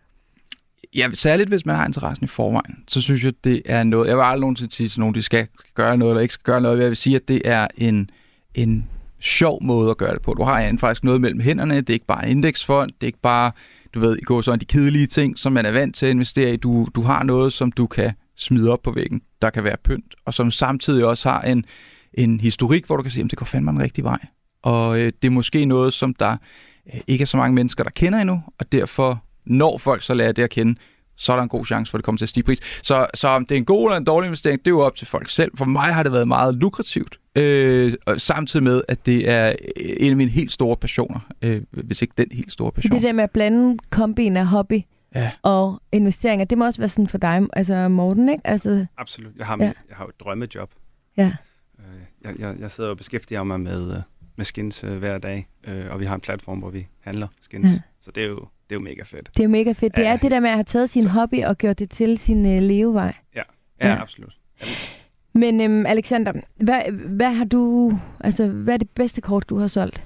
Ja, 0.96 1.10
særligt 1.14 1.50
hvis 1.50 1.66
man 1.66 1.76
har 1.76 1.86
interessen 1.86 2.24
i 2.24 2.28
forvejen, 2.28 2.84
så 2.88 3.02
synes 3.02 3.26
jeg, 3.26 3.34
det 3.44 3.62
er 3.66 3.84
noget... 3.84 4.08
Jeg 4.08 4.18
vil 4.18 4.24
aldrig 4.24 4.40
nogensinde 4.40 4.76
sige 4.76 4.90
til 4.90 5.00
nogen, 5.00 5.16
de 5.16 5.22
skal 5.22 5.48
gøre 5.74 5.98
noget 5.98 6.12
eller 6.12 6.22
ikke 6.22 6.34
skal 6.34 6.44
gøre 6.44 6.62
noget. 6.62 6.80
Jeg 6.80 6.88
vil 6.88 6.98
sige, 6.98 7.16
at 7.16 7.28
det 7.28 7.42
er 7.46 7.68
en, 7.78 8.10
en 8.56 8.90
sjov 9.20 9.64
måde 9.64 9.90
at 9.90 9.98
gøre 9.98 10.14
det 10.14 10.22
på. 10.22 10.34
Du 10.34 10.44
har 10.44 10.60
ja, 10.60 10.74
faktisk 10.80 11.04
noget 11.04 11.22
mellem 11.22 11.40
hænderne. 11.40 11.76
Det 11.76 11.90
er 11.90 11.94
ikke 11.94 12.06
bare 12.06 12.26
en 12.26 12.32
indeksfond. 12.32 12.90
Det 12.90 13.04
er 13.04 13.08
ikke 13.08 13.22
bare, 13.22 13.52
du 13.94 14.00
ved, 14.00 14.22
gå 14.26 14.42
sådan 14.42 14.60
de 14.60 14.66
kedelige 14.66 15.08
ting, 15.08 15.40
som 15.40 15.54
man 15.54 15.66
er 15.66 15.72
vant 15.72 15.96
til 15.96 16.06
at 16.06 16.10
investere 16.10 16.54
i. 16.54 16.58
Du, 16.58 16.88
du 16.96 17.02
har 17.02 17.24
noget, 17.24 17.54
som 17.54 17.72
du 17.72 17.88
kan 17.88 18.14
smide 18.36 18.72
op 18.72 18.82
på 18.82 18.92
væggen, 18.92 19.22
der 19.42 19.50
kan 19.50 19.64
være 19.64 19.78
pynt, 19.84 20.16
og 20.26 20.34
som 20.34 20.52
samtidig 20.52 21.06
også 21.06 21.30
har 21.30 21.42
en, 21.42 21.66
en 22.14 22.40
historik, 22.40 22.86
hvor 22.86 22.98
du 22.98 23.04
kan 23.04 23.12
sige, 23.12 23.24
at 23.24 23.30
det 23.30 23.40
går 23.40 23.46
fandme 23.46 23.72
en 23.72 23.80
rigtig 23.80 24.04
vej. 24.04 24.20
Og 24.64 25.00
øh, 25.00 25.12
det 25.22 25.28
er 25.28 25.32
måske 25.32 25.66
noget, 25.66 25.94
som 25.94 26.14
der 26.14 26.38
øh, 26.94 27.00
ikke 27.08 27.22
er 27.22 27.26
så 27.26 27.38
mange 27.38 27.56
mennesker, 27.56 27.84
der 27.84 27.92
kender 27.92 28.20
endnu, 28.20 28.42
og 28.60 28.72
derfor, 28.72 29.24
når 29.46 29.78
folk 29.78 30.02
så 30.04 30.14
lærer 30.14 30.32
det 30.32 30.44
at 30.44 30.50
kende, 30.50 30.76
så 31.16 31.32
er 31.32 31.36
der 31.36 31.44
en 31.44 31.50
god 31.50 31.66
chance 31.66 31.92
for, 31.92 31.98
at 31.98 32.00
det 32.00 32.06
kommer 32.06 32.18
til 32.18 32.26
at 32.26 32.30
stige 32.30 32.44
pris. 32.44 32.60
Så, 32.86 33.08
så 33.14 33.28
om 33.28 33.46
det 33.46 33.56
er 33.56 33.60
en 33.60 33.66
god 33.66 33.86
eller 33.88 33.98
en 33.98 34.04
dårlig 34.04 34.28
investering, 34.28 34.60
det 34.60 34.68
er 34.68 34.72
jo 34.72 34.80
op 34.80 34.96
til 34.96 35.08
folk 35.08 35.30
selv. 35.30 35.52
For 35.58 35.66
mig 35.66 35.94
har 35.94 36.04
det 36.04 36.12
været 36.12 36.28
meget 36.28 36.56
lukrativt, 36.56 37.20
øh, 37.36 37.94
og 38.06 38.22
samtidig 38.22 38.64
med, 38.64 38.82
at 38.88 39.06
det 39.06 39.30
er 39.30 39.54
en 40.00 40.10
af 40.12 40.18
mine 40.18 40.32
helt 40.32 40.52
store 40.52 40.78
passioner, 40.78 41.20
øh, 41.42 41.62
hvis 41.72 42.02
ikke 42.02 42.14
den 42.18 42.28
helt 42.32 42.52
store 42.54 42.72
passion. 42.72 42.94
Det 42.96 43.04
der 43.04 43.14
med 43.14 43.24
at 43.24 43.32
blande 43.32 43.78
kombin 43.90 44.38
af 44.38 44.48
hobby 44.48 44.82
Ja. 45.16 45.32
og 45.42 45.82
investeringer, 45.92 46.46
det 46.46 46.58
må 46.58 46.66
også 46.66 46.80
være 46.80 46.90
sådan 46.90 47.08
for 47.08 47.18
dig, 47.18 47.42
altså 47.54 47.88
Morten, 47.88 48.30
ikke? 48.30 48.42
Altså, 48.48 48.86
Absolut. 48.98 49.32
Jeg 49.38 49.46
har, 49.46 49.58
Ja. 49.60 49.66
ja. 49.66 49.72
jeg 49.90 49.98
har 49.98 50.04
jo 50.04 50.10
et 50.10 50.20
drømmejob. 50.20 50.70
ja. 51.18 51.32
Øh, 51.80 51.86
Jeg, 52.24 52.40
jeg, 52.40 52.56
jeg 52.60 52.72
sidder 52.72 52.90
og 52.90 52.98
beskæftiger 52.98 53.44
mig 53.44 53.60
med, 53.60 53.92
øh, 53.96 54.02
med 54.40 54.46
skins 54.46 54.84
øh, 54.84 54.98
hver 54.98 55.18
dag, 55.18 55.48
øh, 55.68 55.86
og 55.92 56.00
vi 56.00 56.06
har 56.06 56.16
en 56.16 56.22
platform, 56.22 56.60
hvor 56.60 56.70
vi 56.70 56.88
handler 57.02 57.28
skins. 57.42 57.70
Ja. 57.72 57.80
Så 58.02 58.12
det 58.12 58.24
er, 58.24 58.28
jo, 58.28 58.36
det 58.40 58.46
er 58.70 58.76
jo 58.76 58.80
mega 58.80 59.04
fedt. 59.04 59.28
Det 59.34 59.40
er 59.40 59.44
jo 59.44 59.50
mega 59.50 59.72
fedt. 59.72 59.96
Det 59.96 60.02
Ja. 60.04 60.08
er 60.08 60.18
det 60.18 60.32
der 60.32 60.40
med 60.40 60.50
at 60.50 60.56
have 60.56 60.64
taget 60.64 60.90
sin 60.90 61.08
hobby 61.08 61.44
og 61.44 61.58
gjort 61.58 61.80
det 61.80 61.90
til 61.90 62.18
sin 62.18 62.46
øh, 62.46 62.62
levevej. 62.62 63.14
Ja, 63.36 63.42
Ja. 63.82 63.88
ja. 63.88 64.02
absolut. 64.02 64.34
Men 65.34 65.62
øhm, 65.62 65.86
Alexander, 65.86 66.34
hvad, 66.56 66.82
hvad 66.92 67.34
har 67.34 67.46
du, 67.46 67.92
altså, 68.20 68.48
hvad 68.48 68.74
er 68.74 68.78
det 68.78 68.90
bedste 68.90 69.22
kort, 69.22 69.50
du 69.50 69.58
har 69.60 69.68
solgt? 69.68 70.04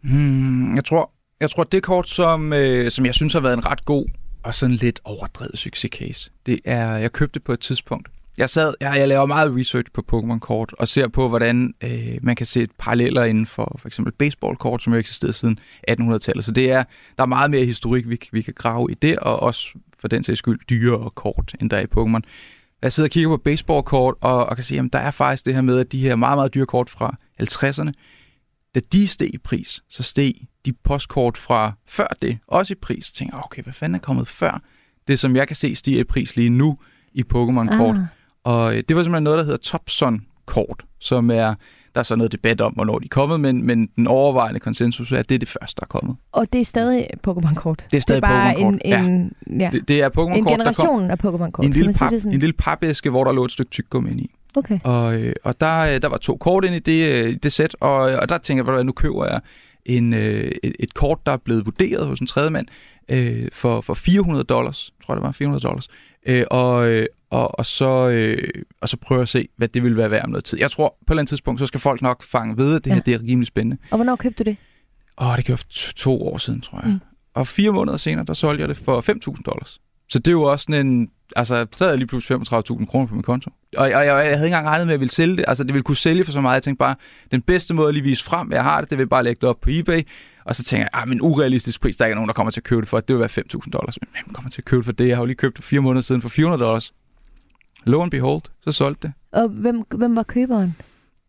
Hmm, 0.00 0.74
jeg 0.76 0.84
tror, 0.84 1.10
jeg 1.40 1.50
tror 1.50 1.64
det 1.64 1.82
kort, 1.82 2.08
som, 2.08 2.52
øh, 2.52 2.90
som 2.90 3.06
jeg 3.06 3.14
synes 3.14 3.32
har 3.32 3.40
været 3.40 3.54
en 3.56 3.66
ret 3.66 3.84
god 3.84 4.06
og 4.44 4.54
sådan 4.54 4.76
lidt 4.76 5.00
overdrevet 5.04 5.58
succescase, 5.58 6.30
det 6.46 6.60
er, 6.64 6.96
jeg 6.96 7.12
købte 7.12 7.40
på 7.40 7.52
et 7.52 7.60
tidspunkt. 7.60 8.08
Jeg 8.38 8.50
sad, 8.50 8.74
jeg, 8.80 8.94
jeg 8.96 9.08
laver 9.08 9.26
meget 9.26 9.56
research 9.56 9.92
på 9.92 10.04
Pokémon-kort, 10.12 10.74
og 10.78 10.88
ser 10.88 11.08
på, 11.08 11.28
hvordan 11.28 11.74
øh, 11.84 12.18
man 12.22 12.36
kan 12.36 12.46
se 12.46 12.66
paralleller 12.78 13.24
inden 13.24 13.46
for 13.46 13.76
for 13.78 13.88
eksempel 13.88 14.12
baseball-kort, 14.12 14.82
som 14.82 14.92
jo 14.92 14.98
eksisterede 14.98 15.32
siden 15.32 15.58
1800-tallet. 15.90 16.44
Så 16.44 16.52
det 16.52 16.70
er, 16.70 16.84
der 17.16 17.22
er 17.22 17.26
meget 17.26 17.50
mere 17.50 17.64
historik, 17.64 18.08
vi, 18.08 18.18
vi 18.32 18.42
kan 18.42 18.54
grave 18.56 18.90
i 18.90 18.94
det, 18.94 19.18
og 19.18 19.40
også 19.40 19.68
for 19.98 20.08
den 20.08 20.24
sags 20.24 20.38
skyld 20.38 20.60
dyrere 20.70 21.10
kort, 21.10 21.54
end 21.60 21.70
der 21.70 21.76
er 21.76 21.80
i 21.80 21.86
Pokémon. 21.98 22.20
Jeg 22.82 22.92
sidder 22.92 23.06
og 23.06 23.10
kigger 23.10 23.30
på 23.30 23.36
baseball-kort, 23.36 24.14
og, 24.20 24.46
og 24.46 24.56
kan 24.56 24.64
se, 24.64 24.78
at 24.78 24.92
der 24.92 24.98
er 24.98 25.10
faktisk 25.10 25.46
det 25.46 25.54
her 25.54 25.62
med, 25.62 25.80
at 25.80 25.92
de 25.92 26.00
her 26.00 26.16
meget, 26.16 26.36
meget 26.36 26.54
dyre 26.54 26.66
kort 26.66 26.90
fra 26.90 27.16
50'erne, 27.42 27.92
da 28.74 28.80
de 28.92 29.06
steg 29.08 29.34
i 29.34 29.38
pris, 29.38 29.82
så 29.88 30.02
steg 30.02 30.32
de 30.64 30.72
postkort 30.72 31.38
fra 31.38 31.72
før 31.86 32.06
det 32.22 32.38
også 32.46 32.72
i 32.72 32.76
pris. 32.82 33.04
Så 33.04 33.14
tænker 33.14 33.44
okay, 33.44 33.62
hvad 33.62 33.72
fanden 33.72 33.94
er 33.94 33.98
kommet 34.00 34.28
før? 34.28 34.62
Det, 35.08 35.18
som 35.18 35.36
jeg 35.36 35.46
kan 35.46 35.56
se 35.56 35.74
stiger 35.74 36.00
i 36.00 36.04
pris 36.04 36.36
lige 36.36 36.50
nu 36.50 36.78
i 37.12 37.22
Pokémon-kort. 37.34 37.96
Ah. 37.96 38.02
Og 38.48 38.76
øh, 38.76 38.82
det 38.88 38.96
var 38.96 39.02
simpelthen 39.02 39.22
noget, 39.22 39.38
der 39.38 39.44
hedder 39.44 39.58
Topson-kort, 39.58 40.84
som 40.98 41.30
er, 41.30 41.54
der 41.94 42.00
er 42.00 42.02
så 42.02 42.16
noget 42.16 42.32
debat 42.32 42.60
om, 42.60 42.72
hvornår 42.72 42.98
de 42.98 43.04
er 43.04 43.08
kommet, 43.08 43.40
men, 43.40 43.66
men 43.66 43.88
den 43.96 44.06
overvejende 44.06 44.60
konsensus 44.60 45.12
er, 45.12 45.18
at 45.18 45.28
det 45.28 45.34
er 45.34 45.38
det 45.38 45.48
første, 45.48 45.80
der 45.80 45.84
er 45.84 45.88
kommet. 45.88 46.16
Og 46.32 46.52
det 46.52 46.60
er 46.60 46.64
stadig 46.64 47.06
Pokémon-kort? 47.28 47.86
Det 47.90 47.96
er 47.96 48.00
stadig 48.00 48.24
Pokémon-kort, 48.24 48.80
en, 48.84 49.32
en, 49.48 49.60
ja. 49.60 49.70
Det, 49.72 49.88
det 49.88 50.02
er 50.02 50.08
Pokémon-kort, 50.08 50.38
en 50.38 50.44
der 50.44 50.50
generation 50.50 51.00
kom 51.00 51.10
af 51.10 51.18
Pokémon-kort. 51.24 51.66
en 51.66 51.72
lille, 51.72 51.92
pap, 51.92 52.12
en 52.12 52.40
lille 52.40 52.52
papæske, 52.52 53.10
hvor 53.10 53.24
der 53.24 53.32
lå 53.32 53.44
et 53.44 53.52
stykke 53.52 53.70
tyggegummi 53.70 54.10
ind 54.10 54.20
i. 54.20 54.30
Okay. 54.56 54.78
Og, 54.84 55.14
øh, 55.14 55.34
og 55.44 55.60
der, 55.60 55.78
øh, 55.78 56.02
der 56.02 56.08
var 56.08 56.16
to 56.16 56.36
kort 56.36 56.64
ind 56.64 56.74
i 56.74 56.78
det, 56.78 57.42
det 57.42 57.52
sæt, 57.52 57.76
og, 57.80 57.98
og 57.98 58.28
der 58.28 58.38
tænker 58.38 58.64
jeg, 58.64 58.72
hvad 58.72 58.84
nu 58.84 58.92
køber 58.92 59.26
jeg 59.26 59.40
en, 59.86 60.14
øh, 60.14 60.50
et, 60.62 60.76
et 60.80 60.94
kort, 60.94 61.18
der 61.26 61.32
er 61.32 61.36
blevet 61.36 61.66
vurderet 61.66 62.06
hos 62.06 62.20
en 62.20 62.26
tredje 62.26 62.50
mand 62.50 62.66
øh, 63.08 63.48
for, 63.52 63.80
for 63.80 63.94
400 63.94 64.44
dollars, 64.44 64.92
tror 65.06 65.14
jeg 65.14 65.16
det 65.16 65.26
var, 65.26 65.32
400 65.32 65.62
dollars. 65.62 65.88
Øh, 66.28 66.44
og, 66.50 66.88
øh, 66.88 67.06
og, 67.30 67.58
og, 67.58 67.66
så, 67.66 68.08
øh, 68.08 68.48
og 68.80 68.88
så 68.88 68.96
prøve 68.96 69.22
at 69.22 69.28
se, 69.28 69.48
hvad 69.56 69.68
det 69.68 69.82
vil 69.82 69.96
være 69.96 70.10
værd 70.10 70.24
om 70.24 70.30
noget 70.30 70.44
tid. 70.44 70.58
Jeg 70.58 70.70
tror, 70.70 70.88
på 70.88 70.94
et 70.94 71.10
eller 71.10 71.20
andet 71.20 71.28
tidspunkt, 71.28 71.60
så 71.60 71.66
skal 71.66 71.80
folk 71.80 72.02
nok 72.02 72.22
fange 72.22 72.56
ved, 72.56 72.76
at 72.76 72.84
det 72.84 72.90
Ja. 72.90 72.94
her 72.94 73.02
det 73.02 73.14
er 73.14 73.18
rimelig 73.22 73.46
spændende. 73.46 73.76
Og 73.90 73.96
hvornår 73.98 74.16
købte 74.16 74.44
du 74.44 74.50
det? 74.50 74.56
Åh, 75.20 75.36
det 75.36 75.46
for 75.58 75.66
to, 75.70 75.92
to 75.96 76.22
år 76.28 76.38
siden, 76.38 76.60
tror 76.60 76.80
jeg. 76.84 76.90
Mm. 76.92 76.98
Og 77.34 77.46
fire 77.46 77.72
måneder 77.72 77.96
senere, 77.96 78.24
der 78.24 78.34
solgte 78.34 78.60
jeg 78.60 78.68
det 78.68 78.76
for 78.76 79.00
5.000 79.36 79.42
dollars. 79.42 79.80
Så 80.08 80.18
det 80.18 80.28
er 80.28 80.32
jo 80.32 80.42
også 80.42 80.62
sådan 80.62 80.86
en... 80.86 81.10
Altså, 81.36 81.66
så 81.72 81.84
havde 81.84 81.90
jeg 81.90 81.98
lige 81.98 82.08
pludselig 82.08 82.40
35.000 82.40 82.86
kroner 82.86 83.06
på 83.06 83.14
min 83.14 83.22
konto. 83.22 83.50
Og, 83.76 83.84
og 83.84 83.90
jeg, 83.90 84.06
jeg, 84.06 84.14
havde 84.14 84.32
ikke 84.32 84.46
engang 84.46 84.66
regnet 84.66 84.86
med, 84.86 84.92
at 84.92 84.96
jeg 84.96 85.00
ville 85.00 85.12
sælge 85.12 85.36
det. 85.36 85.44
Altså, 85.48 85.64
det 85.64 85.72
ville 85.74 85.82
kunne 85.82 85.96
sælge 85.96 86.24
for 86.24 86.32
så 86.32 86.40
meget. 86.40 86.54
Jeg 86.54 86.62
tænkte 86.62 86.78
bare, 86.78 86.94
den 87.30 87.42
bedste 87.42 87.74
måde 87.74 87.88
at 87.88 87.94
lige 87.94 88.04
vise 88.04 88.24
frem, 88.24 88.48
at 88.48 88.54
jeg 88.54 88.62
har 88.64 88.80
det, 88.80 88.90
det 88.90 88.98
vil 88.98 89.06
bare 89.08 89.24
lægge 89.24 89.40
det 89.40 89.48
op 89.48 89.60
på 89.60 89.70
eBay. 89.72 90.02
Og 90.44 90.56
så 90.56 90.64
tænker 90.64 90.82
jeg, 90.82 91.02
ah, 91.02 91.08
men 91.08 91.20
urealistisk 91.22 91.80
pris, 91.80 91.96
der 91.96 92.04
er 92.04 92.06
ikke 92.06 92.14
nogen, 92.14 92.28
der 92.28 92.34
kommer 92.34 92.50
til 92.50 92.60
at 92.60 92.64
købe 92.64 92.80
det 92.80 92.88
for. 92.88 93.00
Det 93.00 93.14
vil 93.16 93.20
være 93.20 93.44
5.000 93.54 93.70
dollars. 93.70 94.00
Men 94.00 94.08
hvem 94.12 94.34
kommer 94.34 94.50
til 94.50 94.60
at 94.60 94.64
købe 94.64 94.78
det 94.78 94.84
for 94.84 94.92
det? 94.92 95.08
Jeg 95.08 95.16
har 95.16 95.22
jo 95.22 95.26
lige 95.26 95.36
købt 95.36 95.56
det 95.56 95.64
fire 95.64 95.80
måneder 95.80 96.02
siden 96.02 96.22
for 96.22 96.28
400 96.28 96.64
dollars. 96.64 96.92
Lo 97.84 98.02
and 98.02 98.10
behold, 98.10 98.42
så 98.64 98.72
solgte 98.72 99.08
det. 99.08 99.12
Og 99.32 99.48
hvem, 99.48 99.82
hvem 99.94 100.16
var 100.16 100.22
køberen? 100.22 100.76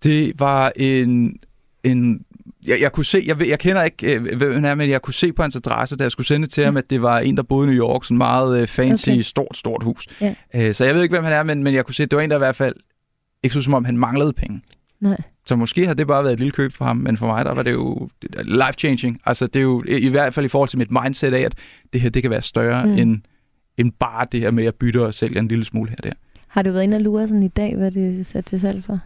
Det 0.03 0.39
var 0.39 0.71
en... 0.75 1.39
en 1.83 2.25
jeg, 2.67 2.81
jeg 2.81 2.91
kunne 2.91 3.05
se, 3.05 3.23
jeg, 3.25 3.47
jeg 3.47 3.59
kender 3.59 3.83
ikke, 3.83 4.15
øh, 4.15 4.37
hvem 4.37 4.53
han 4.53 4.65
er, 4.65 4.75
men 4.75 4.89
jeg 4.89 5.01
kunne 5.01 5.13
se 5.13 5.33
på 5.33 5.41
hans 5.41 5.55
adresse, 5.55 5.95
da 5.95 6.03
jeg 6.03 6.11
skulle 6.11 6.27
sende 6.27 6.47
til 6.47 6.65
ham, 6.65 6.77
at 6.77 6.89
det 6.89 7.01
var 7.01 7.19
en, 7.19 7.37
der 7.37 7.43
boede 7.43 7.67
i 7.67 7.71
New 7.75 7.79
York, 7.87 8.03
sådan 8.03 8.17
meget 8.17 8.61
øh, 8.61 8.67
fancy, 8.67 9.09
Okay. 9.09 9.21
stort, 9.21 9.57
stort 9.57 9.83
hus. 9.83 10.07
Ja. 10.21 10.33
Øh, 10.55 10.73
så 10.73 10.85
jeg 10.85 10.95
ved 10.95 11.03
ikke, 11.03 11.13
hvem 11.13 11.23
han 11.23 11.33
er, 11.33 11.43
men, 11.43 11.63
men 11.63 11.73
jeg 11.73 11.85
kunne 11.85 11.95
se, 11.95 12.03
at 12.03 12.11
det 12.11 12.17
var 12.17 12.23
en, 12.23 12.29
der 12.29 12.35
i 12.35 12.39
hvert 12.39 12.55
fald 12.55 12.75
ikke 13.43 13.53
så 13.53 13.61
som 13.61 13.73
om 13.73 13.85
han 13.85 13.97
manglede 13.97 14.33
penge. 14.33 14.61
Nej. 15.01 15.17
Så 15.45 15.55
måske 15.55 15.87
har 15.87 15.93
det 15.93 16.07
bare 16.07 16.23
været 16.23 16.33
et 16.33 16.39
lille 16.39 16.51
køb 16.51 16.71
for 16.73 16.85
ham, 16.85 16.97
men 16.97 17.17
for 17.17 17.27
mig, 17.27 17.45
der 17.45 17.53
var 17.53 17.63
det 17.63 17.71
jo 17.71 18.09
life-changing. 18.43 19.17
Altså, 19.25 19.47
det 19.47 19.55
er 19.55 19.63
jo 19.63 19.83
i, 19.87 20.07
hvert 20.07 20.33
fald 20.33 20.45
i 20.45 20.49
forhold 20.49 20.69
til 20.69 20.77
mit 20.79 20.91
mindset 21.03 21.33
af, 21.33 21.39
at 21.41 21.55
det 21.93 22.01
her, 22.01 22.09
det 22.09 22.21
kan 22.21 22.31
være 22.31 22.41
større 22.41 22.85
Mm. 22.85 22.91
end, 22.91 23.21
end 23.77 23.91
bare 23.99 24.27
det 24.31 24.39
her 24.39 24.51
med 24.51 24.65
at 24.65 24.75
bytte 24.75 25.01
og 25.05 25.13
sælge 25.13 25.39
en 25.39 25.47
lille 25.47 25.65
smule 25.65 25.89
her 25.89 25.95
der. 26.03 26.11
Har 26.47 26.61
du 26.61 26.71
været 26.71 26.83
inde 26.83 26.95
og 26.97 27.01
lure 27.01 27.27
sådan 27.27 27.43
i 27.43 27.47
dag, 27.47 27.75
hvad 27.75 27.91
det 27.91 28.19
er 28.19 28.23
sat 28.23 28.45
til 28.45 28.59
salg 28.59 28.83
for? 28.83 28.99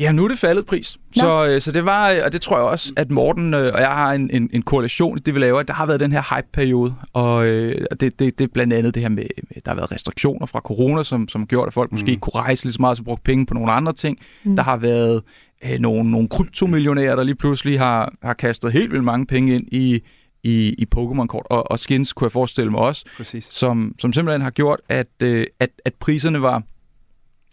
Ja, 0.00 0.12
nu 0.12 0.24
er 0.24 0.28
det 0.28 0.38
faldet 0.38 0.66
pris. 0.66 0.98
Nå. 1.16 1.20
Så, 1.22 1.46
øh, 1.46 1.60
så 1.60 1.72
det 1.72 1.84
var, 1.84 2.10
øh, 2.10 2.18
og 2.24 2.32
det 2.32 2.40
tror 2.40 2.56
jeg 2.56 2.66
også, 2.66 2.92
at 2.96 3.10
Morten 3.10 3.54
øh, 3.54 3.72
og 3.74 3.80
jeg 3.80 3.88
har 3.88 4.12
en, 4.12 4.30
en, 4.30 4.50
en 4.52 4.62
korrelation 4.62 5.18
i 5.18 5.20
det, 5.20 5.34
vi 5.34 5.38
laver. 5.40 5.62
Der 5.62 5.72
har 5.72 5.86
været 5.86 6.00
den 6.00 6.12
her 6.12 6.36
hype-periode, 6.36 6.94
og 7.12 7.46
øh, 7.46 7.86
og 7.90 8.00
det, 8.00 8.18
det, 8.18 8.38
det 8.38 8.44
er 8.44 8.48
blandt 8.48 8.72
andet 8.72 8.94
det 8.94 9.02
her 9.02 9.08
med, 9.08 9.24
med, 9.36 9.62
der 9.64 9.70
har 9.70 9.74
været 9.76 9.92
restriktioner 9.92 10.46
fra 10.46 10.60
corona, 10.60 11.02
som, 11.02 11.28
som 11.28 11.46
gjort, 11.46 11.66
at 11.66 11.74
folk 11.74 11.92
måske 11.92 12.04
Mm. 12.04 12.10
ikke 12.10 12.20
kunne 12.20 12.40
rejse 12.42 12.64
lige 12.64 12.72
så 12.72 12.82
meget, 12.82 12.96
så 12.96 13.02
brugt 13.04 13.24
penge 13.24 13.46
på 13.46 13.54
nogle 13.54 13.72
andre 13.72 13.92
ting. 13.92 14.18
Mm. 14.44 14.56
Der 14.56 14.62
har 14.62 14.76
været 14.76 15.22
øh, 15.64 15.78
nogle, 15.78 16.10
nogle 16.10 16.28
kryptomillionærer, 16.28 17.16
der 17.16 17.22
lige 17.22 17.34
pludselig 17.36 17.78
har, 17.78 18.12
har 18.22 18.34
kastet 18.34 18.72
helt 18.72 18.90
vildt 18.92 19.04
mange 19.04 19.26
penge 19.26 19.54
ind 19.54 19.66
i, 19.72 20.02
i, 20.42 20.68
i 20.78 20.86
Pokémon-kort, 20.96 21.46
og, 21.50 21.70
og 21.70 21.78
skins 21.78 22.12
kunne 22.12 22.24
jeg 22.26 22.32
forestille 22.32 22.70
mig 22.70 22.80
også, 22.80 23.04
Præcis. 23.16 23.44
som, 23.50 23.94
som 24.00 24.12
simpelthen 24.12 24.42
har 24.42 24.50
gjort, 24.50 24.80
at, 24.88 25.06
øh, 25.22 25.46
at, 25.60 25.70
at 25.84 25.94
priserne 25.94 26.42
var 26.42 26.62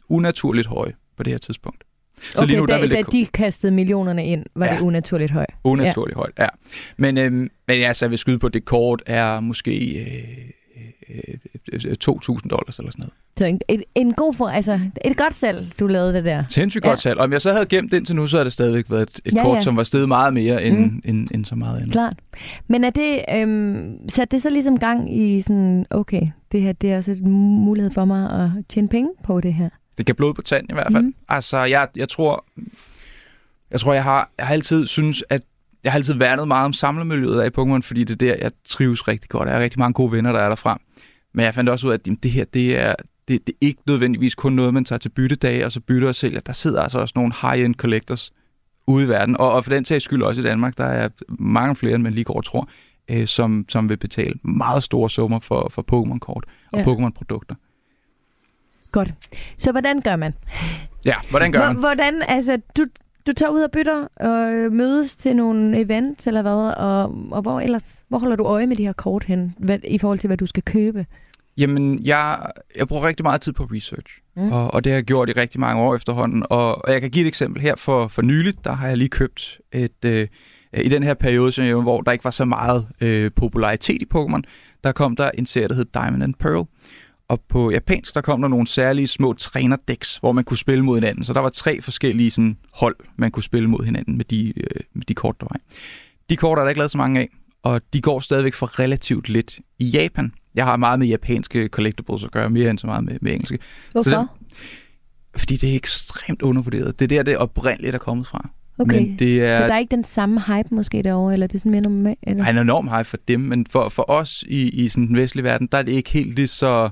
unaturligt 0.10 0.68
høje 0.68 0.94
på 1.18 1.24
det 1.24 1.34
her 1.34 1.38
tidspunkt. 1.38 1.84
Så 2.32 2.38
okay, 2.38 2.48
lige 2.48 2.60
nu, 2.60 2.66
da, 2.66 2.74
der 2.74 2.80
vil 2.82 2.90
da 2.92 2.96
det 2.98 3.12
de 3.12 3.26
kastede 3.26 3.72
millionerne 3.72 4.26
ind, 4.26 4.46
var 4.56 4.66
Ja. 4.66 4.74
det 4.76 4.82
unaturligt 4.82 5.32
højt. 5.32 5.50
unaturligt 5.64 6.16
ja. 6.16 6.20
højt. 6.20 6.34
Ja. 6.40 6.48
Men, 6.98 7.18
øhm, 7.18 7.50
men 7.68 7.80
ja, 7.80 7.94
så 7.94 8.06
jeg 8.06 8.10
vil 8.10 8.18
skyde 8.18 8.40
på, 8.40 8.48
at 8.48 8.54
det 8.54 8.66
kort 8.66 9.04
er 9.06 9.40
måske 9.40 10.00
øh, 10.00 10.16
øh, 11.10 11.34
øh, 11.74 11.96
2.000 12.04 12.48
dollars 12.50 12.80
eller 12.80 12.92
sådan 12.92 13.00
noget. 13.00 13.14
Så 13.38 13.46
en, 13.46 13.60
et, 13.68 13.84
en 13.96 14.14
god 14.14 14.34
for, 14.34 14.48
altså 14.48 14.80
et 15.06 15.18
godt 15.18 15.34
salg, 15.34 15.68
du 15.80 15.88
lavede 15.88 16.14
det 16.14 16.26
der. 16.26 16.44
Sindssygt 16.50 16.86
Ja. 16.86 16.90
godt 16.90 17.00
salg. 17.00 17.20
Og 17.20 17.24
om 17.24 17.32
jeg 17.34 17.42
så 17.42 17.52
havde 17.52 17.66
gemt 17.66 17.92
den 17.92 18.06
til 18.06 18.16
nu, 18.16 18.28
så 18.28 18.38
havde 18.38 18.46
det 18.46 18.54
stadigvæk 18.54 18.86
været 18.92 19.02
et, 19.02 19.20
et 19.26 19.34
Ja, 19.34 19.44
kort, 19.44 19.56
ja. 19.58 19.62
som 19.62 19.78
var 19.78 19.84
steget 19.84 20.08
meget 20.08 20.34
mere 20.34 20.64
end, 20.64 20.78
Mm. 20.78 20.84
mm. 20.84 21.02
end, 21.06 21.28
end 21.34 21.46
så 21.46 21.56
meget 21.56 21.78
andet. 21.78 21.92
Klart. 21.92 22.14
Men 22.68 22.84
er 22.84 22.90
det, 22.90 23.20
øhm, 23.36 24.10
satte 24.10 24.36
det 24.36 24.42
så 24.44 24.50
ligesom 24.50 24.80
gang 24.80 25.18
i 25.18 25.42
sådan, 25.42 25.86
okay, 25.90 26.22
det 26.52 26.62
her 26.62 26.72
det 26.74 26.92
er 26.92 26.98
også 26.98 27.12
en 27.12 27.32
mulighed 27.66 27.92
for 27.92 28.06
mig 28.06 28.44
at 28.44 28.50
tjene 28.70 28.88
penge 28.88 29.10
på 29.24 29.42
det 29.42 29.54
her? 29.54 29.70
Det 29.98 30.06
kan 30.06 30.16
blod 30.16 30.34
på 30.34 30.42
tanden 30.42 30.70
i 30.70 30.74
hvert 30.74 30.92
fald. 30.92 31.04
Mm. 31.04 31.16
Altså, 31.30 31.64
jeg, 31.64 31.88
jeg 31.96 32.10
tror, 32.10 32.46
jeg 33.72 33.80
tror, 33.80 33.94
jeg 33.94 34.04
har, 34.04 34.30
jeg 34.38 34.48
har 34.48 34.54
altid 34.54 34.88
synes, 34.88 35.24
at 35.30 35.42
jeg 35.84 35.92
har 35.92 36.00
altid 36.00 36.14
værnet 36.14 36.48
meget 36.48 36.66
om 36.66 36.74
samlermiljøet 36.74 37.42
af 37.42 37.48
i 37.48 37.62
Pokémon, 37.62 37.82
fordi 37.82 38.04
det 38.04 38.14
er 38.14 38.28
der, 38.28 38.36
jeg 38.42 38.52
trives 38.66 39.08
rigtig 39.08 39.30
godt. 39.30 39.50
Jeg 39.50 39.58
har 39.58 39.64
rigtig 39.64 39.80
mange 39.80 39.94
gode 39.94 40.12
venner, 40.12 40.32
der 40.32 40.40
er 40.40 40.50
derfra. 40.50 40.80
Men 41.34 41.46
jeg 41.46 41.54
fandt 41.54 41.70
også 41.70 41.88
ud 41.88 41.92
af, 41.92 41.98
at 41.98 42.08
jamen, 42.08 42.20
det 42.24 42.32
her, 42.32 42.44
det 42.44 42.78
er, 42.78 42.96
det, 43.28 43.48
det 43.48 43.54
er 43.54 43.58
ikke 43.62 43.82
nødvendigvis 43.88 44.36
kun 44.36 44.54
noget, 44.54 44.74
man 44.74 44.86
tager 44.86 45.00
til 45.00 45.10
byttedage, 45.10 45.66
og 45.66 45.72
så 45.72 45.80
bytter 45.80 46.08
og 46.08 46.16
sælger. 46.16 46.40
Der 46.40 46.54
sidder 46.54 46.82
altså 46.82 47.00
også 47.00 47.14
nogle 47.16 47.34
high-end 47.42 47.76
collectors 47.76 48.34
ude 48.88 49.06
i 49.06 49.08
verden, 49.08 49.38
og, 49.38 49.52
og 49.52 49.64
for 49.64 49.72
den 49.72 49.86
sags 49.86 50.04
skyld 50.04 50.24
også 50.24 50.42
i 50.42 50.44
Danmark, 50.44 50.78
der 50.78 50.86
er 50.86 51.10
mange 51.40 51.76
flere, 51.76 51.96
end 51.96 52.04
man 52.04 52.14
lige 52.14 52.24
går 52.24 52.34
og 52.34 52.46
tror, 52.46 52.70
øh, 53.10 53.28
som, 53.28 53.66
som 53.70 53.90
vil 53.90 53.98
betale 53.98 54.34
meget 54.44 54.84
store 54.84 55.10
summer 55.10 55.40
for, 55.40 55.72
for 55.72 55.82
Pokémon-kort 55.82 56.44
og 56.72 56.80
ja. 56.80 56.84
Pokémon-produkter. 56.84 57.56
Godt. 58.96 59.14
Så 59.58 59.72
hvordan 59.72 60.02
gør 60.02 60.16
man? 60.16 60.34
Ja, 61.06 61.16
hvordan 61.30 61.52
gør 61.52 61.60
man? 61.60 61.76
Hvor- 61.76 61.80
Hvordan, 61.82 62.22
altså, 62.28 62.58
du, 62.78 62.86
du 63.28 63.34
tager 63.34 63.50
ud 63.50 63.62
og 63.62 63.72
bytter 63.72 64.08
og 64.16 64.54
øh, 64.54 64.72
mødes 64.72 65.16
til 65.16 65.36
nogle 65.36 65.80
events 65.80 66.28
eller 66.28 66.42
hvad, 66.42 66.52
og, 66.78 67.16
og 67.32 67.42
hvor 67.42 67.60
ellers, 67.60 67.84
hvor 68.10 68.18
holder 68.20 68.36
du 68.36 68.44
øje 68.44 68.68
med 68.68 68.76
de 68.76 68.84
her 68.86 68.94
kort 68.94 69.24
hen, 69.24 69.56
hvad, 69.60 69.80
i 69.84 69.98
forhold 69.98 70.20
til, 70.20 70.28
hvad 70.28 70.38
du 70.38 70.46
skal 70.46 70.64
købe? 70.64 71.06
Jamen, 71.58 72.00
jeg, 72.06 72.40
jeg 72.78 72.88
bruger 72.88 73.08
rigtig 73.08 73.24
meget 73.24 73.42
tid 73.42 73.54
på 73.54 73.64
research, 73.64 74.20
Mm. 74.38 74.52
og, 74.52 74.74
og 74.74 74.84
det 74.84 74.92
har 74.92 74.98
jeg 74.98 75.04
gjort 75.04 75.30
i 75.30 75.32
rigtig 75.32 75.60
mange 75.60 75.82
år 75.82 75.96
efterhånden. 75.96 76.44
Og, 76.50 76.86
og 76.86 76.92
jeg 76.94 77.02
kan 77.02 77.10
give 77.10 77.24
et 77.24 77.28
eksempel 77.28 77.62
her 77.62 77.76
for, 77.76 78.08
for 78.08 78.22
nyligt, 78.22 78.66
der 78.66 78.74
har 78.74 78.88
jeg 78.88 78.98
lige 78.98 79.10
købt 79.10 79.60
et... 79.72 80.06
Øh, 80.06 80.28
i 80.74 80.90
den 80.90 81.04
her 81.04 81.14
periode, 81.14 81.82
hvor 81.82 82.02
der 82.02 82.12
ikke 82.12 82.24
var 82.24 82.32
så 82.32 82.46
meget 82.46 82.88
øh, 83.02 83.32
popularitet 83.36 84.02
i 84.02 84.06
Pokémon, 84.16 84.42
der 84.84 84.92
kom 84.92 85.16
der 85.16 85.30
en 85.34 85.46
serie, 85.46 85.68
der 85.68 85.74
hed 85.76 85.86
Diamond 85.94 86.24
and 86.24 86.34
Pearl. 86.40 86.66
Og 87.28 87.42
på 87.50 87.72
japansk, 87.72 88.16
der 88.16 88.22
kom 88.22 88.42
der 88.42 88.48
nogle 88.48 88.68
særlige 88.68 89.08
små 89.08 89.34
trænerdæks, 89.34 90.18
hvor 90.18 90.32
man 90.32 90.44
kunne 90.44 90.58
spille 90.58 90.84
mod 90.86 90.98
hinanden. 91.00 91.24
Så 91.24 91.34
der 91.34 91.40
var 91.40 91.50
tre 91.50 91.82
forskellige 91.82 92.32
sådan, 92.32 92.58
hold, 92.74 92.96
man 93.18 93.32
kunne 93.32 93.44
spille 93.44 93.70
mod 93.70 93.86
hinanden 93.86 94.18
med 94.18 94.26
de, 94.26 94.54
øh, 94.60 94.82
med 94.94 95.04
de 95.08 95.14
kort, 95.14 95.36
der 95.40 95.48
var. 95.52 95.58
De 96.30 96.36
kort 96.36 96.58
er 96.60 96.62
der 96.64 96.70
ikke 96.70 96.80
lavet 96.80 96.92
så 96.92 96.98
mange 96.98 97.20
af, 97.20 97.30
og 97.64 97.82
de 97.94 98.02
går 98.02 98.20
stadigvæk 98.20 98.54
for 98.54 98.80
relativt 98.80 99.30
lidt 99.30 99.60
i 99.80 99.86
Japan. 99.86 100.34
Jeg 100.56 100.66
har 100.66 100.78
meget 100.78 101.00
med 101.00 101.08
japanske 101.08 101.68
collectibles 101.68 102.24
at 102.24 102.32
gøre, 102.32 102.50
mere 102.50 102.70
end 102.70 102.80
så 102.80 102.88
meget 102.88 103.04
med, 103.04 103.18
med 103.22 103.32
engelske. 103.34 103.60
Hvorfor? 103.92 104.10
den- 104.10 104.28
Fordi 105.38 105.56
det 105.58 105.72
er 105.72 105.76
ekstremt 105.76 106.42
undervurderet. 106.42 107.00
Det 107.00 107.06
er 107.12 107.18
der, 107.18 107.24
det 107.24 107.38
oprindeligt 107.38 107.96
er 107.96 108.00
kommet 108.00 108.28
fra. 108.28 108.50
okay. 108.80 108.96
Men 109.00 109.20
det 109.20 109.42
er, 109.44 109.60
Så 109.60 109.68
der 109.68 109.74
er 109.74 109.80
ikke 109.80 109.96
den 109.96 110.04
samme 110.04 110.42
hype 110.48 110.76
måske 110.76 111.04
derovre, 111.04 111.34
eller 111.34 111.48
det 111.48 111.56
er 111.56 111.60
sådan 111.60 111.72
mere 111.72 111.82
normalt? 111.82 112.20
Eller? 112.24 112.44
Nej, 112.44 112.52
en 112.52 112.58
enorm 112.58 112.88
hype 112.90 113.04
for 113.04 113.18
dem, 113.28 113.40
men 113.40 113.66
for, 113.70 113.90
for 113.90 114.10
os 114.12 114.44
i, 114.48 114.70
i 114.70 114.88
sådan 114.88 115.08
den 115.08 115.16
vestlige 115.16 115.44
verden, 115.44 115.68
der 115.72 115.78
er 115.78 115.82
det 115.82 115.92
ikke 115.92 116.10
helt 116.10 116.36
lige 116.36 116.48
så... 116.48 116.90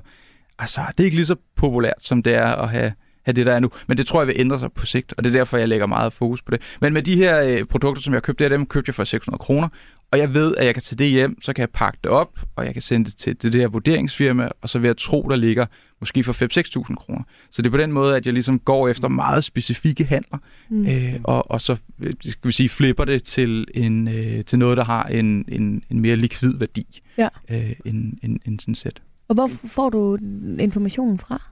Altså, 0.58 0.80
det 0.88 1.00
er 1.00 1.04
ikke 1.04 1.16
lige 1.16 1.26
så 1.26 1.36
populært, 1.56 1.98
som 2.00 2.22
det 2.22 2.34
er 2.34 2.46
at 2.46 2.68
have, 2.68 2.92
have 3.22 3.32
det, 3.32 3.46
der 3.46 3.52
er 3.52 3.60
nu. 3.60 3.70
Men 3.86 3.98
det 3.98 4.06
tror 4.06 4.20
jeg 4.20 4.28
vil 4.28 4.36
ændre 4.38 4.58
sig 4.58 4.72
på 4.72 4.86
sigt, 4.86 5.14
og 5.16 5.24
det 5.24 5.34
er 5.34 5.38
derfor, 5.38 5.56
jeg 5.56 5.68
lægger 5.68 5.86
meget 5.86 6.12
fokus 6.12 6.42
på 6.42 6.50
det. 6.50 6.60
Men 6.80 6.92
med 6.92 7.02
de 7.02 7.16
her 7.16 7.42
øh, 7.42 7.64
produkter, 7.64 8.02
som 8.02 8.14
jeg 8.14 8.22
købte, 8.22 8.44
der, 8.44 8.48
dem 8.50 8.66
købte 8.66 8.88
jeg 8.88 8.94
for 8.94 9.04
600 9.04 9.38
kroner, 9.38 9.68
og 10.10 10.18
jeg 10.18 10.34
ved, 10.34 10.56
at 10.56 10.66
jeg 10.66 10.74
kan 10.74 10.82
tage 10.82 10.96
det 10.96 11.08
hjem, 11.08 11.42
så 11.42 11.52
kan 11.52 11.60
jeg 11.60 11.70
pakke 11.70 11.98
det 12.04 12.10
op, 12.10 12.38
og 12.56 12.64
jeg 12.64 12.72
kan 12.72 12.82
sende 12.82 13.10
det 13.10 13.38
til 13.40 13.52
det 13.52 13.60
her 13.60 13.68
vurderingsfirma, 13.68 14.48
og 14.62 14.68
så 14.68 14.78
vil 14.78 14.88
jeg 14.88 14.96
tro, 14.96 15.26
der 15.30 15.36
ligger 15.36 15.66
måske 16.00 16.24
for 16.24 16.82
5-6.000 16.88 16.94
kroner. 16.94 17.22
Så 17.50 17.62
det 17.62 17.66
er 17.66 17.70
på 17.70 17.76
den 17.76 17.92
måde, 17.92 18.16
at 18.16 18.26
jeg 18.26 18.34
ligesom 18.34 18.58
går 18.58 18.88
efter 18.88 19.08
meget 19.08 19.44
specifikke 19.44 20.04
handler, 20.04 20.38
mm. 20.70 20.86
øh, 20.86 21.14
og, 21.24 21.50
og 21.50 21.60
så 21.60 21.76
øh, 22.00 22.12
skal 22.20 22.48
vi 22.48 22.52
sige, 22.52 22.68
flipper 22.68 23.04
det 23.04 23.22
til, 23.22 23.66
en, 23.74 24.08
øh, 24.08 24.44
til 24.44 24.58
noget, 24.58 24.76
der 24.76 24.84
har 24.84 25.04
en, 25.04 25.44
en, 25.48 25.82
en 25.90 26.00
mere 26.00 26.16
likvid 26.16 26.58
værdi 26.58 27.00
Ja. 27.18 27.28
øh, 27.50 27.72
end, 27.84 28.12
end, 28.22 28.40
end 28.46 28.60
sådan 28.60 28.74
set. 28.74 29.02
Og 29.28 29.34
hvor 29.34 29.50
får 29.68 29.90
du 29.90 30.18
informationen 30.58 31.18
fra? 31.18 31.42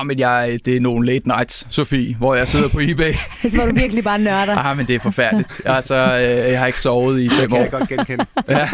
Åh, 0.00 0.06
men 0.06 0.18
jeg, 0.18 0.58
det 0.64 0.76
er 0.76 0.80
nogle 0.80 1.06
late 1.06 1.28
nights, 1.28 1.66
Sofie, 1.70 2.14
hvor 2.14 2.34
jeg 2.34 2.48
sidder 2.48 2.68
på 2.68 2.80
eBay. 2.88 3.12
Altså, 3.44 3.58
hvor 3.58 3.66
du 3.66 3.74
virkelig 3.74 4.04
bare 4.04 4.18
nørder. 4.18 4.56
ah, 4.56 4.76
men 4.76 4.86
det 4.86 4.94
er 4.94 5.00
forfærdeligt. 5.00 5.62
Altså, 5.64 5.94
øh, 5.94 6.50
jeg 6.52 6.58
har 6.58 6.66
ikke 6.66 6.80
sovet 6.80 7.20
i 7.20 7.24
Det 7.24 7.32
fem 7.32 7.48
kan 7.50 7.58
år. 7.58 7.62
jeg 7.62 7.70
godt 7.70 7.88
genkende. 7.88 8.26
Ja. 8.48 8.68